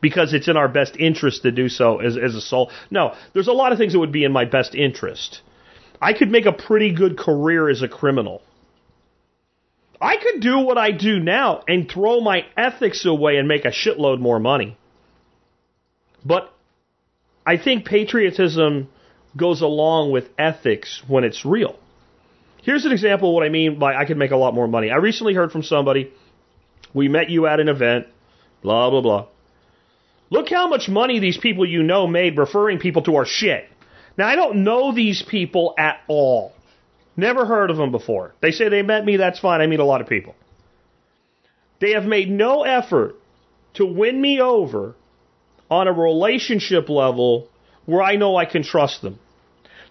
Because 0.00 0.34
it's 0.34 0.48
in 0.48 0.56
our 0.56 0.66
best 0.66 0.96
interest 0.96 1.42
to 1.42 1.52
do 1.52 1.68
so 1.68 1.98
as, 1.98 2.16
as 2.16 2.34
a 2.34 2.40
soul. 2.40 2.72
No, 2.90 3.14
there's 3.32 3.46
a 3.46 3.52
lot 3.52 3.70
of 3.70 3.78
things 3.78 3.92
that 3.92 4.00
would 4.00 4.10
be 4.10 4.24
in 4.24 4.32
my 4.32 4.44
best 4.44 4.74
interest. 4.74 5.40
I 6.02 6.14
could 6.14 6.28
make 6.28 6.46
a 6.46 6.52
pretty 6.52 6.92
good 6.92 7.16
career 7.16 7.68
as 7.68 7.82
a 7.82 7.88
criminal. 7.88 8.42
I 10.00 10.16
could 10.16 10.40
do 10.40 10.58
what 10.58 10.78
I 10.78 10.90
do 10.90 11.20
now 11.20 11.62
and 11.68 11.88
throw 11.88 12.20
my 12.20 12.44
ethics 12.56 13.06
away 13.06 13.36
and 13.36 13.46
make 13.46 13.64
a 13.64 13.70
shitload 13.70 14.18
more 14.18 14.40
money. 14.40 14.76
But 16.24 16.52
I 17.46 17.56
think 17.56 17.84
patriotism 17.84 18.88
goes 19.36 19.60
along 19.60 20.10
with 20.10 20.24
ethics 20.36 21.04
when 21.06 21.22
it's 21.22 21.44
real. 21.44 21.78
Here's 22.66 22.84
an 22.84 22.90
example 22.90 23.28
of 23.28 23.34
what 23.34 23.44
I 23.44 23.48
mean 23.48 23.78
by 23.78 23.94
I 23.94 24.06
could 24.06 24.16
make 24.16 24.32
a 24.32 24.36
lot 24.36 24.52
more 24.52 24.66
money. 24.66 24.90
I 24.90 24.96
recently 24.96 25.34
heard 25.34 25.52
from 25.52 25.62
somebody, 25.62 26.12
we 26.92 27.06
met 27.06 27.30
you 27.30 27.46
at 27.46 27.60
an 27.60 27.68
event, 27.68 28.08
blah, 28.60 28.90
blah, 28.90 29.00
blah. 29.00 29.26
Look 30.30 30.48
how 30.50 30.66
much 30.66 30.88
money 30.88 31.20
these 31.20 31.38
people 31.38 31.64
you 31.64 31.84
know 31.84 32.08
made 32.08 32.36
referring 32.36 32.80
people 32.80 33.02
to 33.02 33.14
our 33.14 33.24
shit. 33.24 33.66
Now, 34.18 34.26
I 34.26 34.34
don't 34.34 34.64
know 34.64 34.92
these 34.92 35.22
people 35.22 35.74
at 35.78 36.00
all. 36.08 36.54
Never 37.16 37.46
heard 37.46 37.70
of 37.70 37.76
them 37.76 37.92
before. 37.92 38.34
They 38.40 38.50
say 38.50 38.68
they 38.68 38.82
met 38.82 39.04
me, 39.04 39.16
that's 39.16 39.38
fine. 39.38 39.60
I 39.60 39.68
meet 39.68 39.78
a 39.78 39.84
lot 39.84 40.00
of 40.00 40.08
people. 40.08 40.34
They 41.80 41.92
have 41.92 42.04
made 42.04 42.28
no 42.28 42.64
effort 42.64 43.14
to 43.74 43.86
win 43.86 44.20
me 44.20 44.40
over 44.40 44.96
on 45.70 45.86
a 45.86 45.92
relationship 45.92 46.88
level 46.88 47.48
where 47.84 48.02
I 48.02 48.16
know 48.16 48.34
I 48.34 48.44
can 48.44 48.64
trust 48.64 49.02
them. 49.02 49.20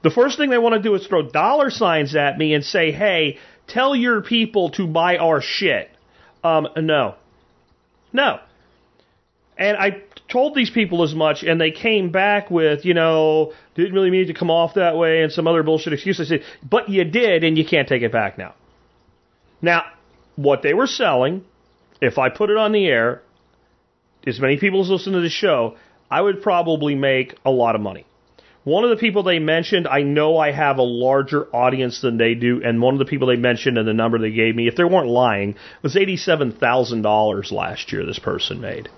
The 0.06 0.12
first 0.12 0.38
thing 0.38 0.52
they 0.52 0.60
want 0.60 0.76
to 0.76 0.82
do 0.88 0.94
is 0.94 1.08
throw 1.08 1.24
dollar 1.24 1.72
signs 1.72 2.16
at 2.16 2.38
me 2.38 2.54
and 2.54 2.64
say, 2.64 2.92
hey, 2.92 3.40
tell 3.66 3.96
your 3.96 4.22
people 4.22 4.70
to 4.78 4.86
buy 4.86 5.18
our 5.18 5.42
shit. 5.42 5.90
Um, 6.44 6.68
no. 6.78 7.16
No. 8.14 8.40
And 9.58 9.76
I 9.76 10.04
told 10.32 10.54
these 10.54 10.70
people 10.70 11.02
as 11.02 11.16
much, 11.16 11.42
and 11.42 11.60
they 11.60 11.72
came 11.72 12.12
back 12.12 12.52
with, 12.52 12.86
you 12.86 12.94
know, 12.94 13.54
didn't 13.74 13.94
really 13.94 14.12
mean 14.12 14.28
to 14.28 14.36
come 14.36 14.52
off 14.52 14.76
that 14.76 14.96
way, 14.96 15.24
and 15.24 15.32
some 15.32 15.48
other 15.48 15.64
bullshit 15.64 15.94
excuse. 15.94 16.20
I 16.20 16.26
said, 16.26 16.44
but 16.62 16.88
you 16.88 17.04
did, 17.04 17.44
and 17.44 17.58
you 17.58 17.66
can't 17.66 17.88
take 17.88 18.04
it 18.04 18.12
back 18.12 18.38
now. 18.38 18.54
Now, 19.60 19.86
what 20.36 20.62
they 20.62 20.76
were 20.76 20.86
selling, 20.86 21.46
if 22.00 22.20
I 22.20 22.30
put 22.30 22.52
it 22.52 22.58
on 22.58 22.74
the 22.74 22.86
air, 22.86 23.24
as 24.28 24.40
many 24.40 24.58
people 24.58 24.82
as 24.82 24.90
listen 24.90 25.14
to 25.14 25.22
the 25.22 25.30
show, 25.30 25.78
I 26.12 26.22
would 26.22 26.44
probably 26.44 26.94
make 26.94 27.34
a 27.44 27.50
lot 27.50 27.74
of 27.74 27.82
money. 27.82 28.06
One 28.66 28.84
of 28.84 28.90
the 28.90 28.96
people 28.96 29.22
they 29.22 29.38
mentioned, 29.38 29.88
I 29.88 30.02
know 30.02 30.40
I 30.40 30.52
have 30.52 30.80
a 30.80 30.84
larger 30.84 31.46
audience 31.56 32.02
than 32.02 32.18
they 32.18 32.34
do, 32.34 32.64
and 32.64 32.82
one 32.82 32.96
of 32.96 33.00
the 33.00 33.06
people 33.06 33.28
they 33.28 33.36
mentioned 33.36 33.78
and 33.78 33.88
the 33.88 33.94
number 33.94 34.18
they 34.18 34.32
gave 34.32 34.56
me, 34.56 34.68
if 34.68 34.76
they 34.76 34.84
weren't 34.84 35.08
lying, 35.08 35.56
was 35.84 35.94
$87,000 35.94 37.52
last 37.52 37.94
year 37.94 38.04
this 38.04 38.18
person 38.18 38.60
made. 38.60 38.90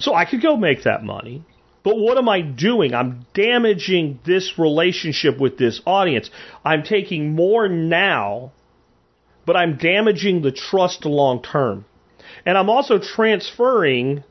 So 0.00 0.12
I 0.12 0.24
could 0.24 0.42
go 0.42 0.56
make 0.56 0.82
that 0.82 1.04
money. 1.04 1.44
But 1.84 1.98
what 1.98 2.18
am 2.18 2.28
I 2.28 2.40
doing? 2.40 2.94
I'm 2.94 3.26
damaging 3.32 4.18
this 4.24 4.58
relationship 4.58 5.38
with 5.38 5.56
this 5.56 5.80
audience. 5.86 6.30
I'm 6.64 6.82
taking 6.82 7.36
more 7.36 7.68
now, 7.68 8.50
but 9.46 9.56
I'm 9.56 9.76
damaging 9.76 10.42
the 10.42 10.50
trust 10.50 11.06
long 11.06 11.42
term. 11.42 11.84
And 12.44 12.58
I'm 12.58 12.70
also 12.70 12.98
transferring 12.98 14.24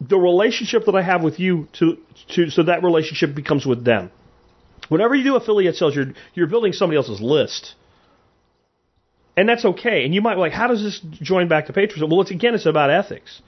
the 0.00 0.18
relationship 0.18 0.84
that 0.86 0.94
I 0.94 1.02
have 1.02 1.22
with 1.22 1.38
you 1.38 1.68
to, 1.74 1.98
to 2.34 2.50
so 2.50 2.64
that 2.64 2.82
relationship 2.82 3.34
becomes 3.34 3.64
with 3.64 3.84
them. 3.84 4.10
Whenever 4.88 5.14
you 5.14 5.24
do 5.24 5.36
affiliate 5.36 5.76
sales, 5.76 5.94
you're 5.96 6.12
you're 6.34 6.46
building 6.46 6.72
somebody 6.72 6.96
else's 6.96 7.20
list. 7.20 7.74
And 9.36 9.48
that's 9.48 9.64
okay. 9.64 10.04
And 10.04 10.14
you 10.14 10.20
might 10.20 10.34
be 10.34 10.40
like, 10.40 10.52
how 10.52 10.68
does 10.68 10.82
this 10.82 11.00
join 11.20 11.48
back 11.48 11.66
to 11.66 11.72
patriotism? 11.72 12.10
Well, 12.10 12.20
it's 12.20 12.30
again, 12.30 12.54
it's 12.54 12.66
about 12.66 12.90
ethics. 12.90 13.42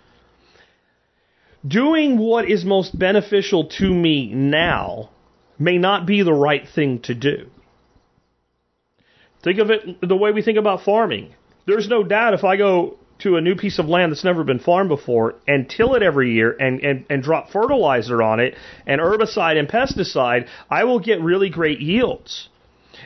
Doing 1.66 2.18
what 2.18 2.48
is 2.48 2.64
most 2.64 2.98
beneficial 2.98 3.68
to 3.78 3.92
me 3.92 4.32
now 4.32 5.10
may 5.58 5.78
not 5.78 6.06
be 6.06 6.22
the 6.22 6.32
right 6.32 6.66
thing 6.68 7.00
to 7.02 7.14
do. 7.14 7.50
Think 9.42 9.58
of 9.58 9.70
it 9.70 10.00
the 10.00 10.16
way 10.16 10.32
we 10.32 10.42
think 10.42 10.58
about 10.58 10.82
farming. 10.82 11.34
There's 11.66 11.88
no 11.88 12.02
doubt 12.02 12.34
if 12.34 12.44
I 12.44 12.56
go 12.56 12.98
to 13.18 13.36
a 13.36 13.40
new 13.40 13.54
piece 13.54 13.78
of 13.78 13.88
land 13.88 14.12
that's 14.12 14.24
never 14.24 14.44
been 14.44 14.58
farmed 14.58 14.88
before 14.88 15.34
and 15.48 15.68
till 15.68 15.94
it 15.94 16.02
every 16.02 16.34
year 16.34 16.54
and, 16.58 16.80
and, 16.80 17.06
and 17.08 17.22
drop 17.22 17.50
fertilizer 17.50 18.22
on 18.22 18.40
it 18.40 18.54
and 18.86 19.00
herbicide 19.00 19.58
and 19.58 19.68
pesticide, 19.68 20.48
I 20.70 20.84
will 20.84 20.98
get 20.98 21.20
really 21.20 21.48
great 21.48 21.80
yields. 21.80 22.48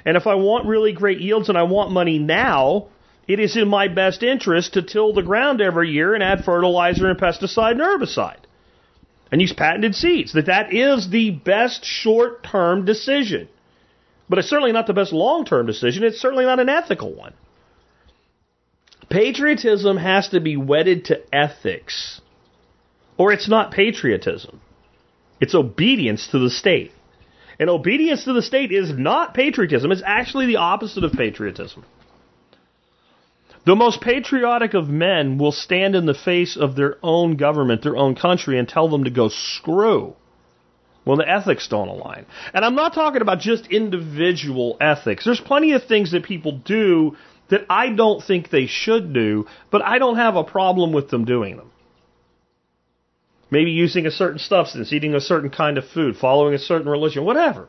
And 0.04 0.16
if 0.16 0.26
I 0.26 0.34
want 0.34 0.66
really 0.66 0.92
great 0.92 1.20
yields 1.20 1.48
and 1.48 1.58
I 1.58 1.64
want 1.64 1.92
money 1.92 2.18
now, 2.18 2.88
it 3.28 3.38
is 3.38 3.56
in 3.56 3.68
my 3.68 3.88
best 3.88 4.22
interest 4.22 4.74
to 4.74 4.82
till 4.82 5.12
the 5.12 5.22
ground 5.22 5.61
every 5.61 5.90
year 5.90 6.14
and 6.14 6.22
add 6.22 6.44
fertilizer 6.44 7.08
and 7.08 7.18
pesticide 7.18 7.72
and 7.72 7.80
herbicide. 7.80 8.38
And 9.30 9.40
use 9.40 9.52
patented 9.52 9.94
seeds. 9.94 10.32
That 10.32 10.46
that 10.46 10.72
is 10.72 11.08
the 11.08 11.30
best 11.30 11.84
short-term 11.84 12.84
decision. 12.84 13.48
But 14.28 14.40
it's 14.40 14.48
certainly 14.48 14.72
not 14.72 14.88
the 14.88 14.92
best 14.92 15.12
long-term 15.12 15.66
decision. 15.66 16.02
It's 16.02 16.20
certainly 16.20 16.44
not 16.44 16.58
an 16.58 16.68
ethical 16.68 17.14
one. 17.14 17.34
Patriotism 19.11 19.96
has 19.96 20.28
to 20.28 20.40
be 20.40 20.56
wedded 20.56 21.06
to 21.06 21.20
ethics, 21.34 22.20
or 23.18 23.32
it's 23.32 23.48
not 23.48 23.72
patriotism. 23.72 24.61
It's 25.40 25.54
obedience 25.54 26.28
to 26.28 26.38
the 26.38 26.50
state. 26.50 26.92
And 27.58 27.68
obedience 27.68 28.24
to 28.24 28.32
the 28.32 28.40
state 28.40 28.72
is 28.72 28.90
not 28.90 29.34
patriotism, 29.34 29.90
it's 29.92 30.02
actually 30.06 30.46
the 30.46 30.56
opposite 30.56 31.04
of 31.04 31.12
patriotism. 31.12 31.84
The 33.66 33.76
most 33.76 34.00
patriotic 34.00 34.74
of 34.74 34.88
men 34.88 35.36
will 35.36 35.52
stand 35.52 35.94
in 35.94 36.06
the 36.06 36.14
face 36.14 36.56
of 36.56 36.76
their 36.76 36.96
own 37.02 37.36
government, 37.36 37.82
their 37.82 37.96
own 37.96 38.14
country, 38.14 38.58
and 38.58 38.66
tell 38.66 38.88
them 38.88 39.04
to 39.04 39.11
go 39.11 39.28
screw 39.28 40.14
when 41.04 41.18
the 41.18 41.28
ethics 41.28 41.68
don't 41.68 41.88
align. 41.88 42.26
And 42.54 42.64
I'm 42.64 42.74
not 42.74 42.94
talking 42.94 43.20
about 43.20 43.40
just 43.40 43.66
individual 43.66 44.76
ethics. 44.80 45.24
There's 45.24 45.40
plenty 45.40 45.72
of 45.72 45.84
things 45.84 46.12
that 46.12 46.24
people 46.24 46.52
do 46.52 47.16
that 47.51 47.66
I 47.68 47.90
don't 47.90 48.22
think 48.24 48.51
they 48.51 48.66
should 48.66 49.12
do, 49.12 49.46
but 49.70 49.82
I 49.82 49.98
don't 49.98 50.16
have 50.16 50.36
a 50.36 50.44
problem 50.44 50.92
with 50.92 51.11
them 51.11 51.24
doing 51.24 51.57
them. 51.57 51.70
Maybe 53.51 53.72
using 53.72 54.07
a 54.07 54.11
certain 54.11 54.38
substance, 54.38 54.92
eating 54.92 55.14
a 55.14 55.20
certain 55.20 55.51
kind 55.51 55.76
of 55.76 55.84
food, 55.88 56.16
following 56.16 56.55
a 56.55 56.59
certain 56.59 56.88
religion, 56.88 57.24
whatever. 57.24 57.68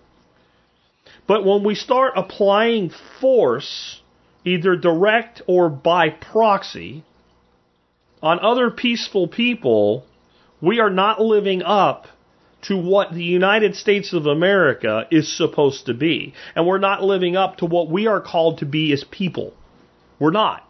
But 1.28 1.44
when 1.46 1.64
we 1.64 1.76
start 1.76 2.14
applying 2.16 2.92
force, 3.20 4.02
either 4.46 4.76
direct 4.76 5.42
or 5.48 5.70
by 5.70 6.10
proxy, 6.10 7.04
on 8.22 8.40
other 8.40 8.70
peaceful 8.70 9.28
people, 9.28 10.06
we 10.62 10.80
are 10.80 10.92
not 10.92 11.20
living 11.20 11.64
up 11.64 12.08
to 12.64 12.78
what 12.78 13.12
the 13.12 13.24
United 13.24 13.76
States 13.76 14.14
of 14.14 14.28
America 14.28 15.08
is 15.10 15.36
supposed 15.36 15.88
to 15.88 15.96
be. 15.96 16.36
And 16.56 16.68
we're 16.68 16.78
not 16.78 17.04
living 17.04 17.36
up 17.36 17.58
to 17.58 17.66
what 17.66 17.90
we 17.90 18.06
are 18.06 18.22
called 18.22 18.60
to 18.60 18.66
be 18.66 18.94
as 18.94 19.04
people. 19.04 19.54
We're 20.22 20.30
not. 20.30 20.62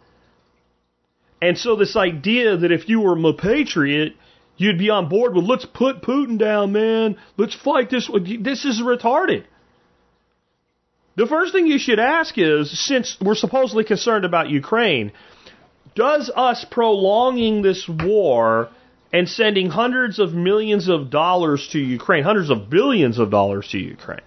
And 1.42 1.58
so 1.58 1.76
this 1.76 1.94
idea 1.94 2.56
that 2.56 2.72
if 2.72 2.88
you 2.88 3.00
were 3.00 3.18
a 3.28 3.34
patriot, 3.34 4.14
you'd 4.56 4.78
be 4.78 4.88
on 4.88 5.10
board 5.10 5.34
with 5.34 5.44
let's 5.44 5.66
put 5.66 6.00
Putin 6.00 6.38
down, 6.38 6.72
man. 6.72 7.18
Let's 7.36 7.54
fight 7.54 7.90
this. 7.90 8.10
This 8.40 8.64
is 8.64 8.80
retarded. 8.80 9.44
The 11.16 11.26
first 11.26 11.52
thing 11.52 11.66
you 11.66 11.78
should 11.78 11.98
ask 11.98 12.38
is, 12.38 12.70
since 12.88 13.18
we're 13.20 13.34
supposedly 13.34 13.84
concerned 13.84 14.24
about 14.24 14.48
Ukraine, 14.48 15.12
does 15.94 16.30
us 16.34 16.64
prolonging 16.70 17.60
this 17.60 17.86
war 17.86 18.70
and 19.12 19.28
sending 19.28 19.68
hundreds 19.68 20.18
of 20.18 20.32
millions 20.32 20.88
of 20.88 21.10
dollars 21.10 21.68
to 21.72 21.78
Ukraine, 21.78 22.24
hundreds 22.24 22.48
of 22.48 22.70
billions 22.70 23.18
of 23.18 23.30
dollars 23.30 23.68
to 23.72 23.78
Ukraine, 23.78 24.26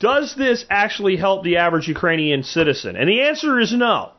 does 0.00 0.34
this 0.34 0.64
actually 0.68 1.16
help 1.16 1.44
the 1.44 1.58
average 1.58 1.86
Ukrainian 1.86 2.42
citizen? 2.42 2.96
And 2.96 3.08
the 3.08 3.20
answer 3.20 3.60
is 3.60 3.72
no. 3.72 4.12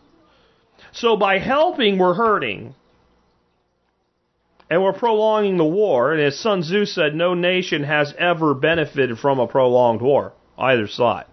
So 0.94 1.18
by 1.18 1.40
helping, 1.40 1.98
we're 1.98 2.14
hurting. 2.14 2.76
And 4.70 4.82
we're 4.84 4.94
prolonging 4.94 5.58
the 5.58 5.66
war. 5.66 6.14
And 6.14 6.22
as 6.22 6.40
Sun 6.40 6.62
Tzu 6.62 6.86
said, 6.86 7.16
no 7.16 7.34
nation 7.34 7.84
has 7.84 8.14
ever 8.18 8.54
benefited 8.54 9.18
from 9.20 9.40
a 9.40 9.48
prolonged 9.48 10.02
war, 10.02 10.34
either 10.58 10.88
side. 10.88 11.26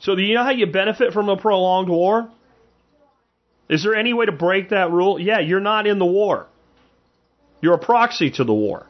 So 0.00 0.14
do 0.14 0.22
you 0.22 0.34
know 0.34 0.44
how 0.44 0.50
you 0.50 0.66
benefit 0.66 1.12
from 1.12 1.28
a 1.28 1.36
prolonged 1.36 1.88
war? 1.88 2.28
Is 3.68 3.84
there 3.84 3.94
any 3.94 4.12
way 4.12 4.26
to 4.26 4.32
break 4.32 4.70
that 4.70 4.90
rule? 4.90 5.18
Yeah, 5.20 5.38
you're 5.38 5.60
not 5.60 5.86
in 5.86 5.98
the 5.98 6.06
war. 6.06 6.46
You're 7.60 7.74
a 7.74 7.78
proxy 7.78 8.30
to 8.32 8.44
the 8.44 8.54
war. 8.54 8.87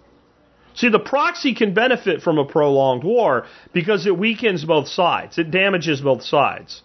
See, 0.79 0.91
the 0.91 1.01
proxy 1.01 1.55
can 1.55 1.75
benefit 1.75 2.23
from 2.23 2.39
a 2.39 2.45
prolonged 2.45 3.03
war 3.03 3.47
because 3.73 4.07
it 4.07 4.17
weakens 4.17 4.65
both 4.65 4.87
sides. 4.87 5.37
It 5.37 5.51
damages 5.51 6.01
both 6.01 6.23
sides. 6.23 6.83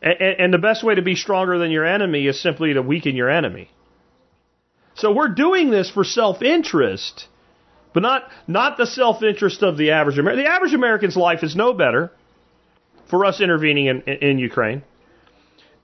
And, 0.00 0.18
and, 0.20 0.54
the 0.54 0.58
best 0.58 0.82
way 0.82 0.94
to 0.94 1.02
be 1.02 1.14
stronger 1.14 1.58
than 1.58 1.70
your 1.70 1.84
enemy 1.84 2.26
is 2.26 2.40
simply 2.40 2.72
to 2.72 2.80
weaken 2.80 3.16
your 3.16 3.28
enemy. 3.28 3.68
So 4.94 5.12
we're 5.12 5.34
doing 5.34 5.70
this 5.70 5.90
for 5.90 6.04
self-interest, 6.04 7.26
but 7.92 8.02
not, 8.02 8.22
not 8.46 8.78
the 8.78 8.86
self-interest 8.86 9.62
of 9.62 9.76
the 9.76 9.90
average 9.90 10.18
American. 10.18 10.44
The 10.44 10.50
average 10.50 10.72
American's 10.72 11.16
life 11.16 11.42
is 11.42 11.54
no 11.54 11.74
better 11.74 12.10
for 13.10 13.26
us 13.26 13.42
intervening 13.42 13.86
in, 13.88 14.00
in, 14.06 14.30
in 14.30 14.38
Ukraine 14.38 14.84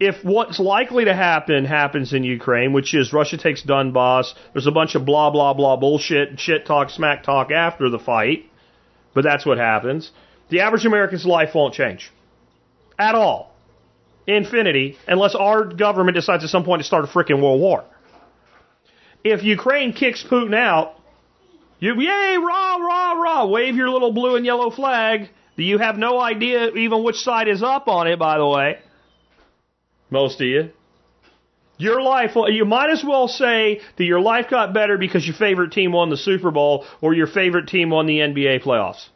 if 0.00 0.24
what's 0.24 0.58
likely 0.58 1.04
to 1.04 1.14
happen 1.14 1.64
happens 1.64 2.12
in 2.12 2.24
Ukraine, 2.24 2.72
which 2.72 2.94
is 2.94 3.12
Russia 3.12 3.36
takes 3.36 3.62
Donbass, 3.62 4.34
there's 4.52 4.66
a 4.66 4.72
bunch 4.72 4.94
of 4.94 5.04
blah 5.04 5.30
blah 5.30 5.54
blah 5.54 5.76
bullshit, 5.76 6.38
shit 6.40 6.66
talk, 6.66 6.90
smack 6.90 7.22
talk 7.22 7.50
after 7.50 7.88
the 7.88 7.98
fight, 7.98 8.44
but 9.14 9.24
that's 9.24 9.46
what 9.46 9.58
happens. 9.58 10.10
The 10.48 10.60
average 10.60 10.84
American's 10.84 11.24
life 11.24 11.54
won't 11.54 11.74
change 11.74 12.12
at 12.98 13.14
all, 13.14 13.54
infinity, 14.26 14.98
unless 15.06 15.34
our 15.34 15.64
government 15.64 16.16
decides 16.16 16.44
at 16.44 16.50
some 16.50 16.64
point 16.64 16.80
to 16.80 16.86
start 16.86 17.04
a 17.04 17.08
freaking 17.08 17.40
world 17.40 17.60
war. 17.60 17.84
If 19.22 19.42
Ukraine 19.42 19.92
kicks 19.92 20.22
Putin 20.22 20.54
out, 20.54 21.00
you 21.78 21.94
yay 22.00 22.36
rah 22.36 22.76
rah 22.76 23.12
rah, 23.12 23.46
wave 23.46 23.76
your 23.76 23.90
little 23.90 24.12
blue 24.12 24.36
and 24.36 24.44
yellow 24.44 24.70
flag. 24.70 25.30
You 25.56 25.78
have 25.78 25.96
no 25.96 26.20
idea 26.20 26.70
even 26.72 27.04
which 27.04 27.16
side 27.16 27.46
is 27.46 27.62
up 27.62 27.86
on 27.86 28.08
it, 28.08 28.18
by 28.18 28.38
the 28.38 28.46
way. 28.46 28.78
Most 30.14 30.40
of 30.40 30.46
you. 30.46 30.70
Your 31.76 32.00
life, 32.00 32.30
you 32.36 32.64
might 32.64 32.90
as 32.90 33.02
well 33.04 33.26
say 33.26 33.80
that 33.96 34.04
your 34.04 34.20
life 34.20 34.46
got 34.48 34.72
better 34.72 34.96
because 34.96 35.26
your 35.26 35.34
favorite 35.34 35.72
team 35.72 35.90
won 35.90 36.08
the 36.08 36.16
Super 36.16 36.52
Bowl 36.52 36.86
or 37.00 37.14
your 37.14 37.26
favorite 37.26 37.66
team 37.66 37.90
won 37.90 38.06
the 38.06 38.18
NBA 38.18 38.62
playoffs. 38.62 39.08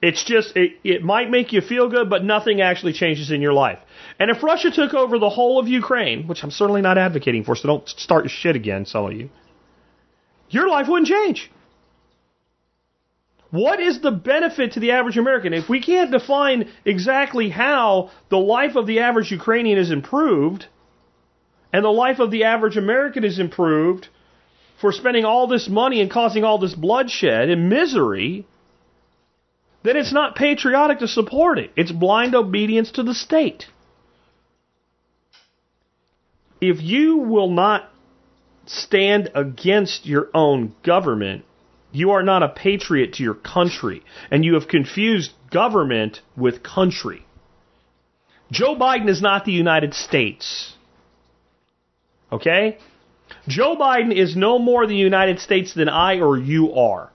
It's 0.00 0.24
just, 0.24 0.56
it, 0.56 0.72
it 0.82 1.02
might 1.02 1.30
make 1.30 1.52
you 1.52 1.60
feel 1.60 1.88
good, 1.90 2.08
but 2.08 2.24
nothing 2.24 2.60
actually 2.60 2.94
changes 2.94 3.30
in 3.30 3.42
your 3.42 3.52
life. 3.52 3.78
And 4.18 4.30
if 4.30 4.42
Russia 4.42 4.70
took 4.70 4.94
over 4.94 5.18
the 5.18 5.28
whole 5.30 5.58
of 5.58 5.68
Ukraine, 5.68 6.26
which 6.26 6.42
I'm 6.42 6.50
certainly 6.50 6.80
not 6.80 6.96
advocating 6.96 7.44
for, 7.44 7.54
so 7.54 7.68
don't 7.68 7.88
start 7.88 8.24
your 8.24 8.30
shit 8.30 8.56
again, 8.56 8.86
some 8.86 9.04
of 9.04 9.12
you, 9.12 9.28
your 10.48 10.68
life 10.68 10.86
wouldn't 10.88 11.08
change. 11.08 11.50
What 13.50 13.80
is 13.80 14.00
the 14.00 14.10
benefit 14.10 14.72
to 14.72 14.80
the 14.80 14.92
average 14.92 15.16
American? 15.16 15.52
If 15.52 15.68
we 15.68 15.80
can't 15.80 16.10
define 16.10 16.68
exactly 16.84 17.48
how 17.48 18.10
the 18.28 18.38
life 18.38 18.76
of 18.76 18.86
the 18.86 19.00
average 19.00 19.30
Ukrainian 19.30 19.78
is 19.78 19.90
improved 19.90 20.66
and 21.72 21.84
the 21.84 21.88
life 21.88 22.18
of 22.18 22.30
the 22.30 22.44
average 22.44 22.76
American 22.76 23.24
is 23.24 23.38
improved 23.38 24.08
for 24.80 24.92
spending 24.92 25.24
all 25.24 25.46
this 25.46 25.68
money 25.68 26.00
and 26.00 26.10
causing 26.10 26.44
all 26.44 26.58
this 26.58 26.74
bloodshed 26.74 27.48
and 27.48 27.70
misery, 27.70 28.46
then 29.82 29.96
it's 29.96 30.12
not 30.12 30.36
patriotic 30.36 30.98
to 30.98 31.08
support 31.08 31.58
it. 31.58 31.70
It's 31.76 31.92
blind 31.92 32.34
obedience 32.34 32.90
to 32.92 33.02
the 33.02 33.14
state. 33.14 33.66
If 36.60 36.82
you 36.82 37.18
will 37.18 37.50
not 37.50 37.88
stand 38.66 39.30
against 39.34 40.06
your 40.06 40.28
own 40.34 40.74
government, 40.82 41.44
you 41.96 42.10
are 42.10 42.22
not 42.22 42.42
a 42.42 42.48
patriot 42.48 43.14
to 43.14 43.22
your 43.22 43.34
country, 43.34 44.02
and 44.30 44.44
you 44.44 44.54
have 44.54 44.68
confused 44.68 45.32
government 45.50 46.20
with 46.36 46.62
country. 46.62 47.24
Joe 48.50 48.76
Biden 48.76 49.08
is 49.08 49.22
not 49.22 49.44
the 49.44 49.52
United 49.52 49.94
States. 49.94 50.74
Okay? 52.30 52.78
Joe 53.48 53.76
Biden 53.76 54.14
is 54.14 54.36
no 54.36 54.58
more 54.58 54.86
the 54.86 54.94
United 54.94 55.40
States 55.40 55.74
than 55.74 55.88
I 55.88 56.20
or 56.20 56.36
you 56.36 56.74
are. 56.74 57.10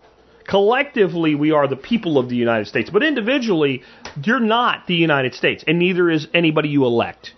Collectively, 0.48 1.36
we 1.36 1.52
are 1.52 1.68
the 1.68 1.76
people 1.76 2.18
of 2.18 2.28
the 2.28 2.36
United 2.36 2.68
States, 2.68 2.90
but 2.90 3.04
individually, 3.04 3.84
you're 4.24 4.40
not 4.40 4.88
the 4.88 4.96
United 4.96 5.36
States, 5.36 5.64
and 5.68 5.78
neither 5.78 6.10
is 6.10 6.28
anybody 6.34 6.70
you 6.70 6.86
elect. 6.86 7.34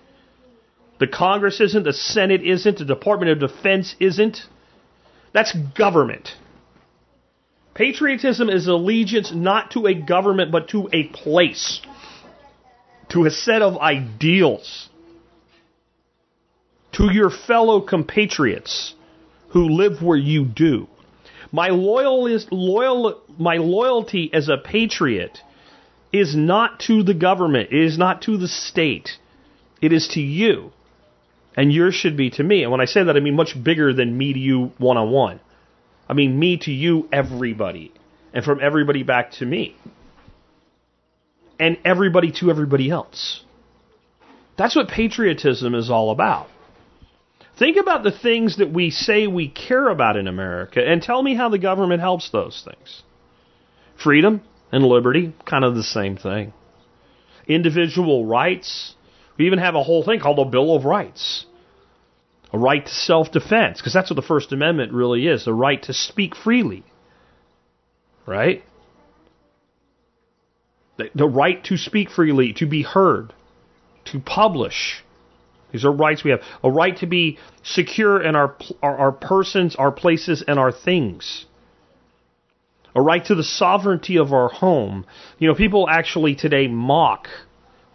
The 0.99 1.07
Congress 1.07 1.59
isn't, 1.59 1.83
the 1.83 1.93
Senate 1.93 2.41
isn't, 2.41 2.77
the 2.77 2.85
Department 2.85 3.31
of 3.31 3.39
Defense 3.39 3.95
isn't. 3.99 4.37
That's 5.33 5.53
government. 5.77 6.29
Patriotism 7.73 8.49
is 8.49 8.67
allegiance 8.67 9.31
not 9.33 9.71
to 9.71 9.87
a 9.87 9.95
government, 9.95 10.51
but 10.51 10.69
to 10.69 10.89
a 10.93 11.05
place, 11.05 11.81
to 13.09 13.25
a 13.25 13.31
set 13.31 13.61
of 13.61 13.77
ideals, 13.77 14.89
to 16.93 17.11
your 17.11 17.31
fellow 17.31 17.81
compatriots 17.81 18.93
who 19.49 19.69
live 19.69 20.03
where 20.03 20.17
you 20.17 20.45
do. 20.45 20.87
My 21.51 21.69
loyal 21.69 22.27
is 22.27 22.47
loyal. 22.51 23.21
My 23.39 23.57
loyalty 23.57 24.29
as 24.33 24.49
a 24.49 24.57
patriot 24.57 25.39
is 26.11 26.35
not 26.35 26.79
to 26.81 27.01
the 27.03 27.13
government. 27.15 27.69
It 27.71 27.83
is 27.83 27.97
not 27.97 28.21
to 28.23 28.37
the 28.37 28.47
state. 28.47 29.17
It 29.81 29.91
is 29.91 30.07
to 30.09 30.21
you, 30.21 30.71
and 31.57 31.73
yours 31.73 31.95
should 31.95 32.15
be 32.15 32.29
to 32.31 32.43
me. 32.43 32.63
And 32.63 32.71
when 32.71 32.81
I 32.81 32.85
say 32.85 33.03
that, 33.03 33.17
I 33.17 33.19
mean 33.19 33.35
much 33.35 33.61
bigger 33.61 33.93
than 33.93 34.17
me 34.17 34.31
to 34.33 34.39
you 34.39 34.71
one 34.77 34.97
on 34.97 35.11
one. 35.11 35.39
I 36.07 36.13
mean 36.13 36.37
me 36.37 36.57
to 36.57 36.71
you, 36.71 37.07
everybody, 37.11 37.93
and 38.33 38.43
from 38.43 38.59
everybody 38.61 39.03
back 39.03 39.31
to 39.33 39.45
me, 39.45 39.75
and 41.59 41.77
everybody 41.85 42.31
to 42.39 42.49
everybody 42.49 42.89
else. 42.89 43.43
That's 44.57 44.75
what 44.75 44.87
patriotism 44.87 45.73
is 45.73 45.89
all 45.89 46.11
about. 46.11 46.47
Think 47.57 47.77
about 47.77 48.03
the 48.03 48.11
things 48.11 48.57
that 48.57 48.71
we 48.71 48.89
say 48.89 49.27
we 49.27 49.47
care 49.47 49.87
about 49.89 50.17
in 50.17 50.27
America 50.27 50.81
and 50.85 51.01
tell 51.01 51.21
me 51.21 51.35
how 51.35 51.49
the 51.49 51.59
government 51.59 52.01
helps 52.01 52.29
those 52.31 52.63
things. 52.65 53.03
Freedom 54.01 54.41
and 54.71 54.83
liberty, 54.83 55.33
kind 55.45 55.63
of 55.63 55.75
the 55.75 55.83
same 55.83 56.17
thing. 56.17 56.51
Individual 57.47 58.25
rights. 58.25 58.95
We 59.37 59.45
even 59.45 59.59
have 59.59 59.75
a 59.75 59.83
whole 59.83 60.03
thing 60.03 60.19
called 60.19 60.39
a 60.39 60.45
Bill 60.45 60.75
of 60.75 60.85
Rights. 60.85 61.45
A 62.53 62.57
right 62.57 62.85
to 62.85 62.91
self 62.91 63.31
defense, 63.31 63.79
because 63.79 63.93
that's 63.93 64.09
what 64.09 64.15
the 64.15 64.21
First 64.21 64.51
Amendment 64.51 64.93
really 64.93 65.27
is 65.27 65.45
the 65.45 65.53
right 65.53 65.81
to 65.83 65.93
speak 65.93 66.35
freely. 66.35 66.83
Right? 68.25 68.63
The, 70.97 71.09
the 71.15 71.27
right 71.27 71.63
to 71.65 71.77
speak 71.77 72.11
freely, 72.11 72.53
to 72.53 72.67
be 72.67 72.83
heard, 72.83 73.33
to 74.05 74.19
publish, 74.19 75.03
these 75.73 75.83
are 75.83 75.91
rights 75.91 76.23
we 76.23 76.31
have. 76.31 76.41
A 76.63 76.69
right 76.69 76.95
to 76.97 77.07
be 77.07 77.39
secure 77.63 78.21
in 78.21 78.35
our, 78.35 78.55
our, 78.83 78.95
our, 78.95 79.11
persons, 79.11 79.75
our 79.75 79.91
places, 79.91 80.43
and 80.47 80.59
our 80.59 80.71
things. 80.71 81.45
A 82.95 83.01
right 83.01 83.25
to 83.25 83.33
the 83.33 83.43
sovereignty 83.43 84.17
of 84.17 84.31
our 84.31 84.49
home. 84.49 85.05
You 85.39 85.47
know, 85.47 85.55
people 85.55 85.89
actually 85.89 86.35
today 86.35 86.67
mock, 86.67 87.27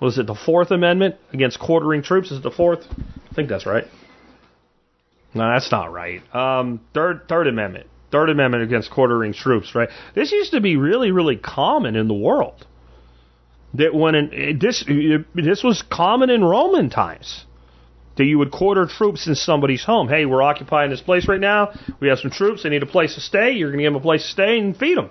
what 0.01 0.09
is 0.09 0.19
it, 0.19 0.27
the 0.27 0.35
Fourth 0.35 0.73
Amendment 0.73 1.15
against 1.33 1.61
quartering 1.61 2.03
troops? 2.03 2.33
Is 2.33 2.39
it 2.39 2.43
the 2.43 2.51
Fourth? 2.51 2.85
I 3.31 3.35
think 3.35 3.49
that's 3.49 3.65
right. 3.65 3.85
No, 5.39 5.53
that's 5.53 5.71
not 5.71 5.93
right. 5.93 6.21
Um, 6.35 6.81
third, 6.93 7.29
third 7.29 7.47
Amendment. 7.47 7.87
Third 8.11 8.29
Amendment 8.29 8.65
against 8.65 8.91
quartering 8.91 9.33
troops, 9.33 9.75
right? 9.75 9.89
This 10.15 10.33
used 10.33 10.53
to 10.53 10.61
be 10.61 10.77
really, 10.77 11.13
really 11.13 11.37
common 11.37 11.95
in 11.95 12.09
the 12.09 12.15
world. 12.15 12.67
That 13.75 13.95
when 13.95 14.15
in, 14.15 14.59
this 14.59 14.85
this 15.35 15.63
was 15.63 15.83
common 15.91 16.31
in 16.31 16.43
Roman 16.43 16.91
times 16.91 17.45
that 18.17 18.25
you 18.25 18.39
would 18.39 18.51
quarter 18.51 18.87
troops 18.87 19.29
in 19.29 19.37
somebody's 19.37 19.85
home. 19.85 20.09
Hey, 20.09 20.27
we're 20.27 20.43
occupying 20.43 20.91
this 20.91 21.01
place 21.01 21.29
right 21.29 21.41
now. 21.41 21.73
We 22.01 22.09
have 22.09 22.19
some 22.19 22.33
troops. 22.33 22.65
They 22.65 22.71
need 22.71 22.83
a 22.83 22.87
place 22.87 23.15
to 23.15 23.21
stay. 23.21 23.53
You're 23.53 23.69
going 23.69 23.79
to 23.79 23.85
give 23.85 23.93
them 23.93 24.01
a 24.01 24.03
place 24.03 24.23
to 24.23 24.29
stay 24.29 24.59
and 24.59 24.77
feed 24.77 24.97
them. 24.97 25.11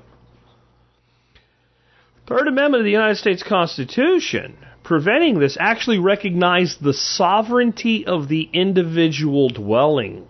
Third 2.28 2.48
Amendment 2.50 2.82
of 2.82 2.86
the 2.86 2.92
United 2.92 3.16
States 3.16 3.44
Constitution, 3.44 4.58
preventing 4.88 5.38
this, 5.38 5.58
actually 5.60 6.00
recognized 6.00 6.82
the 6.82 6.94
sovereignty 6.94 8.06
of 8.06 8.30
the 8.30 8.50
individual 8.54 9.50
dwelling. 9.50 10.26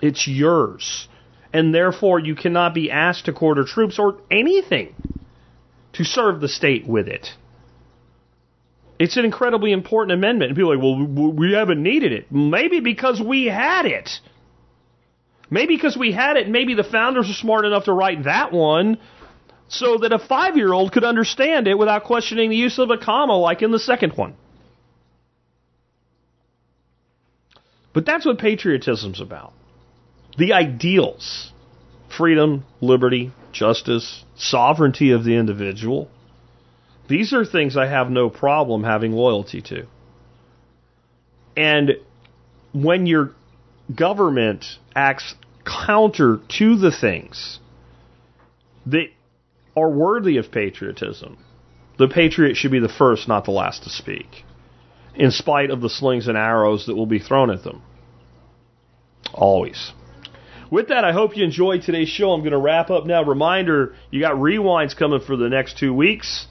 It's 0.00 0.26
yours. 0.26 1.08
And 1.52 1.74
therefore, 1.74 2.18
you 2.18 2.34
cannot 2.34 2.72
be 2.72 2.90
asked 2.90 3.26
to 3.26 3.34
quarter 3.34 3.64
troops 3.64 3.98
or 3.98 4.16
anything 4.30 4.94
to 5.92 6.04
serve 6.04 6.40
the 6.40 6.48
state 6.48 6.86
with 6.86 7.06
it. 7.06 7.28
It's 8.98 9.18
an 9.18 9.26
incredibly 9.26 9.72
important 9.72 10.12
amendment. 10.12 10.50
And 10.50 10.56
people 10.56 10.72
are 10.72 10.76
like, 10.76 10.82
well, 10.82 11.32
we 11.32 11.52
haven't 11.52 11.82
needed 11.82 12.12
it. 12.12 12.32
Maybe 12.32 12.80
because 12.80 13.20
we 13.20 13.44
had 13.44 13.84
it. 13.84 14.08
Maybe 15.50 15.76
because 15.76 15.98
we 15.98 16.12
had 16.12 16.38
it, 16.38 16.48
maybe 16.48 16.74
the 16.74 16.82
founders 16.82 17.28
are 17.28 17.34
smart 17.34 17.66
enough 17.66 17.84
to 17.84 17.92
write 17.92 18.24
that 18.24 18.52
one 18.52 18.98
so 19.72 19.98
that 19.98 20.12
a 20.12 20.18
five 20.18 20.56
year 20.56 20.72
old 20.72 20.92
could 20.92 21.04
understand 21.04 21.66
it 21.66 21.76
without 21.76 22.04
questioning 22.04 22.50
the 22.50 22.56
use 22.56 22.78
of 22.78 22.90
a 22.90 22.98
comma 22.98 23.36
like 23.36 23.62
in 23.62 23.72
the 23.72 23.78
second 23.78 24.12
one. 24.16 24.34
But 27.92 28.06
that's 28.06 28.24
what 28.24 28.38
patriotism's 28.38 29.20
about. 29.20 29.52
The 30.38 30.52
ideals 30.52 31.52
freedom, 32.16 32.64
liberty, 32.80 33.32
justice, 33.52 34.24
sovereignty 34.36 35.12
of 35.12 35.24
the 35.24 35.36
individual 35.36 36.10
these 37.08 37.32
are 37.32 37.44
things 37.44 37.76
I 37.76 37.86
have 37.86 38.10
no 38.10 38.30
problem 38.30 38.84
having 38.84 39.12
loyalty 39.12 39.60
to. 39.62 39.86
And 41.56 41.92
when 42.72 43.04
your 43.04 43.32
government 43.94 44.64
acts 44.94 45.34
counter 45.66 46.40
to 46.58 46.76
the 46.76 46.90
things 46.90 47.58
that 48.86 49.08
are 49.76 49.90
worthy 49.90 50.36
of 50.36 50.50
patriotism, 50.50 51.38
the 51.98 52.08
patriot 52.08 52.56
should 52.56 52.70
be 52.70 52.80
the 52.80 52.88
first, 52.88 53.28
not 53.28 53.44
the 53.44 53.50
last 53.50 53.84
to 53.84 53.90
speak, 53.90 54.44
in 55.14 55.30
spite 55.30 55.70
of 55.70 55.80
the 55.80 55.90
slings 55.90 56.28
and 56.28 56.36
arrows 56.36 56.86
that 56.86 56.96
will 56.96 57.06
be 57.06 57.18
thrown 57.18 57.50
at 57.50 57.64
them. 57.64 57.82
Always. 59.34 59.92
With 60.70 60.88
that, 60.88 61.04
I 61.04 61.12
hope 61.12 61.36
you 61.36 61.44
enjoyed 61.44 61.82
today's 61.82 62.08
show. 62.08 62.32
I'm 62.32 62.40
going 62.40 62.52
to 62.52 62.58
wrap 62.58 62.90
up 62.90 63.04
now. 63.04 63.22
Reminder 63.22 63.94
you 64.10 64.20
got 64.20 64.36
rewinds 64.36 64.96
coming 64.96 65.20
for 65.20 65.36
the 65.36 65.50
next 65.50 65.78
two 65.78 65.92
weeks. 65.92 66.46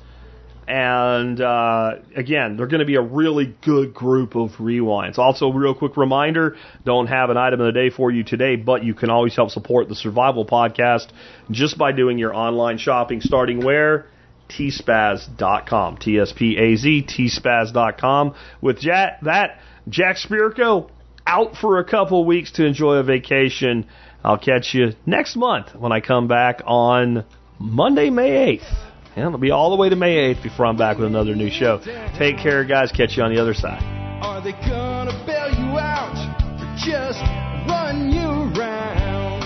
And 0.67 1.41
uh, 1.41 1.95
again, 2.15 2.55
they're 2.55 2.67
going 2.67 2.79
to 2.79 2.85
be 2.85 2.95
a 2.95 3.01
really 3.01 3.55
good 3.61 3.93
group 3.93 4.35
of 4.35 4.51
rewinds. 4.51 5.17
Also, 5.17 5.51
real 5.51 5.73
quick 5.73 5.97
reminder 5.97 6.55
don't 6.85 7.07
have 7.07 7.29
an 7.29 7.37
item 7.37 7.59
of 7.59 7.65
the 7.65 7.71
day 7.71 7.89
for 7.89 8.11
you 8.11 8.23
today, 8.23 8.55
but 8.55 8.83
you 8.83 8.93
can 8.93 9.09
always 9.09 9.35
help 9.35 9.49
support 9.49 9.89
the 9.89 9.95
Survival 9.95 10.45
Podcast 10.45 11.07
just 11.49 11.77
by 11.77 11.91
doing 11.91 12.17
your 12.17 12.33
online 12.33 12.77
shopping, 12.77 13.21
starting 13.21 13.63
where? 13.63 14.05
tspaz.com. 14.49 15.97
T 15.97 16.19
S 16.19 16.33
P 16.33 16.57
A 16.57 16.75
Z, 16.75 17.05
tspaz.com. 17.07 18.35
With 18.61 18.79
Jack, 18.79 19.21
that, 19.21 19.59
Jack 19.87 20.17
Spirko 20.17 20.89
out 21.25 21.55
for 21.55 21.79
a 21.79 21.83
couple 21.83 22.25
weeks 22.25 22.51
to 22.53 22.65
enjoy 22.65 22.95
a 22.95 23.03
vacation. 23.03 23.87
I'll 24.23 24.37
catch 24.37 24.73
you 24.73 24.93
next 25.05 25.35
month 25.35 25.73
when 25.75 25.91
I 25.91 26.01
come 26.01 26.27
back 26.27 26.61
on 26.65 27.25
Monday, 27.59 28.09
May 28.09 28.57
8th. 28.57 28.90
And 29.15 29.25
it'll 29.25 29.37
be 29.37 29.51
all 29.51 29.71
the 29.71 29.75
way 29.75 29.89
to 29.89 29.95
May 29.95 30.33
8th 30.33 30.43
before 30.43 30.65
I'm 30.65 30.77
back 30.77 30.97
with 30.97 31.07
another 31.07 31.35
new 31.35 31.49
show. 31.49 31.79
Take 32.17 32.37
care, 32.37 32.63
guys. 32.63 32.91
Catch 32.91 33.17
you 33.17 33.23
on 33.23 33.33
the 33.33 33.41
other 33.41 33.53
side. 33.53 33.83
Are 34.23 34.41
they 34.41 34.53
gonna 34.53 35.11
bail 35.25 35.49
you 35.51 35.77
out 35.77 36.15
or 36.61 36.75
just 36.77 37.19
run 37.67 38.09
you 38.09 38.55
around? 38.55 39.41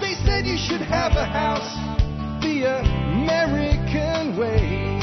They 0.00 0.12
said 0.26 0.44
you 0.44 0.58
should 0.58 0.82
have 0.82 1.12
a 1.12 1.24
house 1.24 1.72
the 2.42 2.64
American 2.66 4.36
way. 4.36 5.00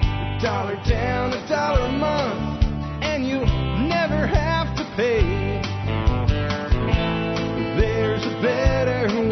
A 0.00 0.38
dollar 0.40 0.76
down, 0.88 1.32
a 1.34 1.48
dollar 1.48 1.86
a 1.86 1.92
month, 1.92 2.64
and 3.02 3.26
you'll 3.26 3.44
never 3.88 4.26
have 4.26 4.74
to 4.76 4.84
pay. 4.96 5.60
There's 7.78 8.24
a 8.24 8.40
better 8.40 9.28
way 9.28 9.31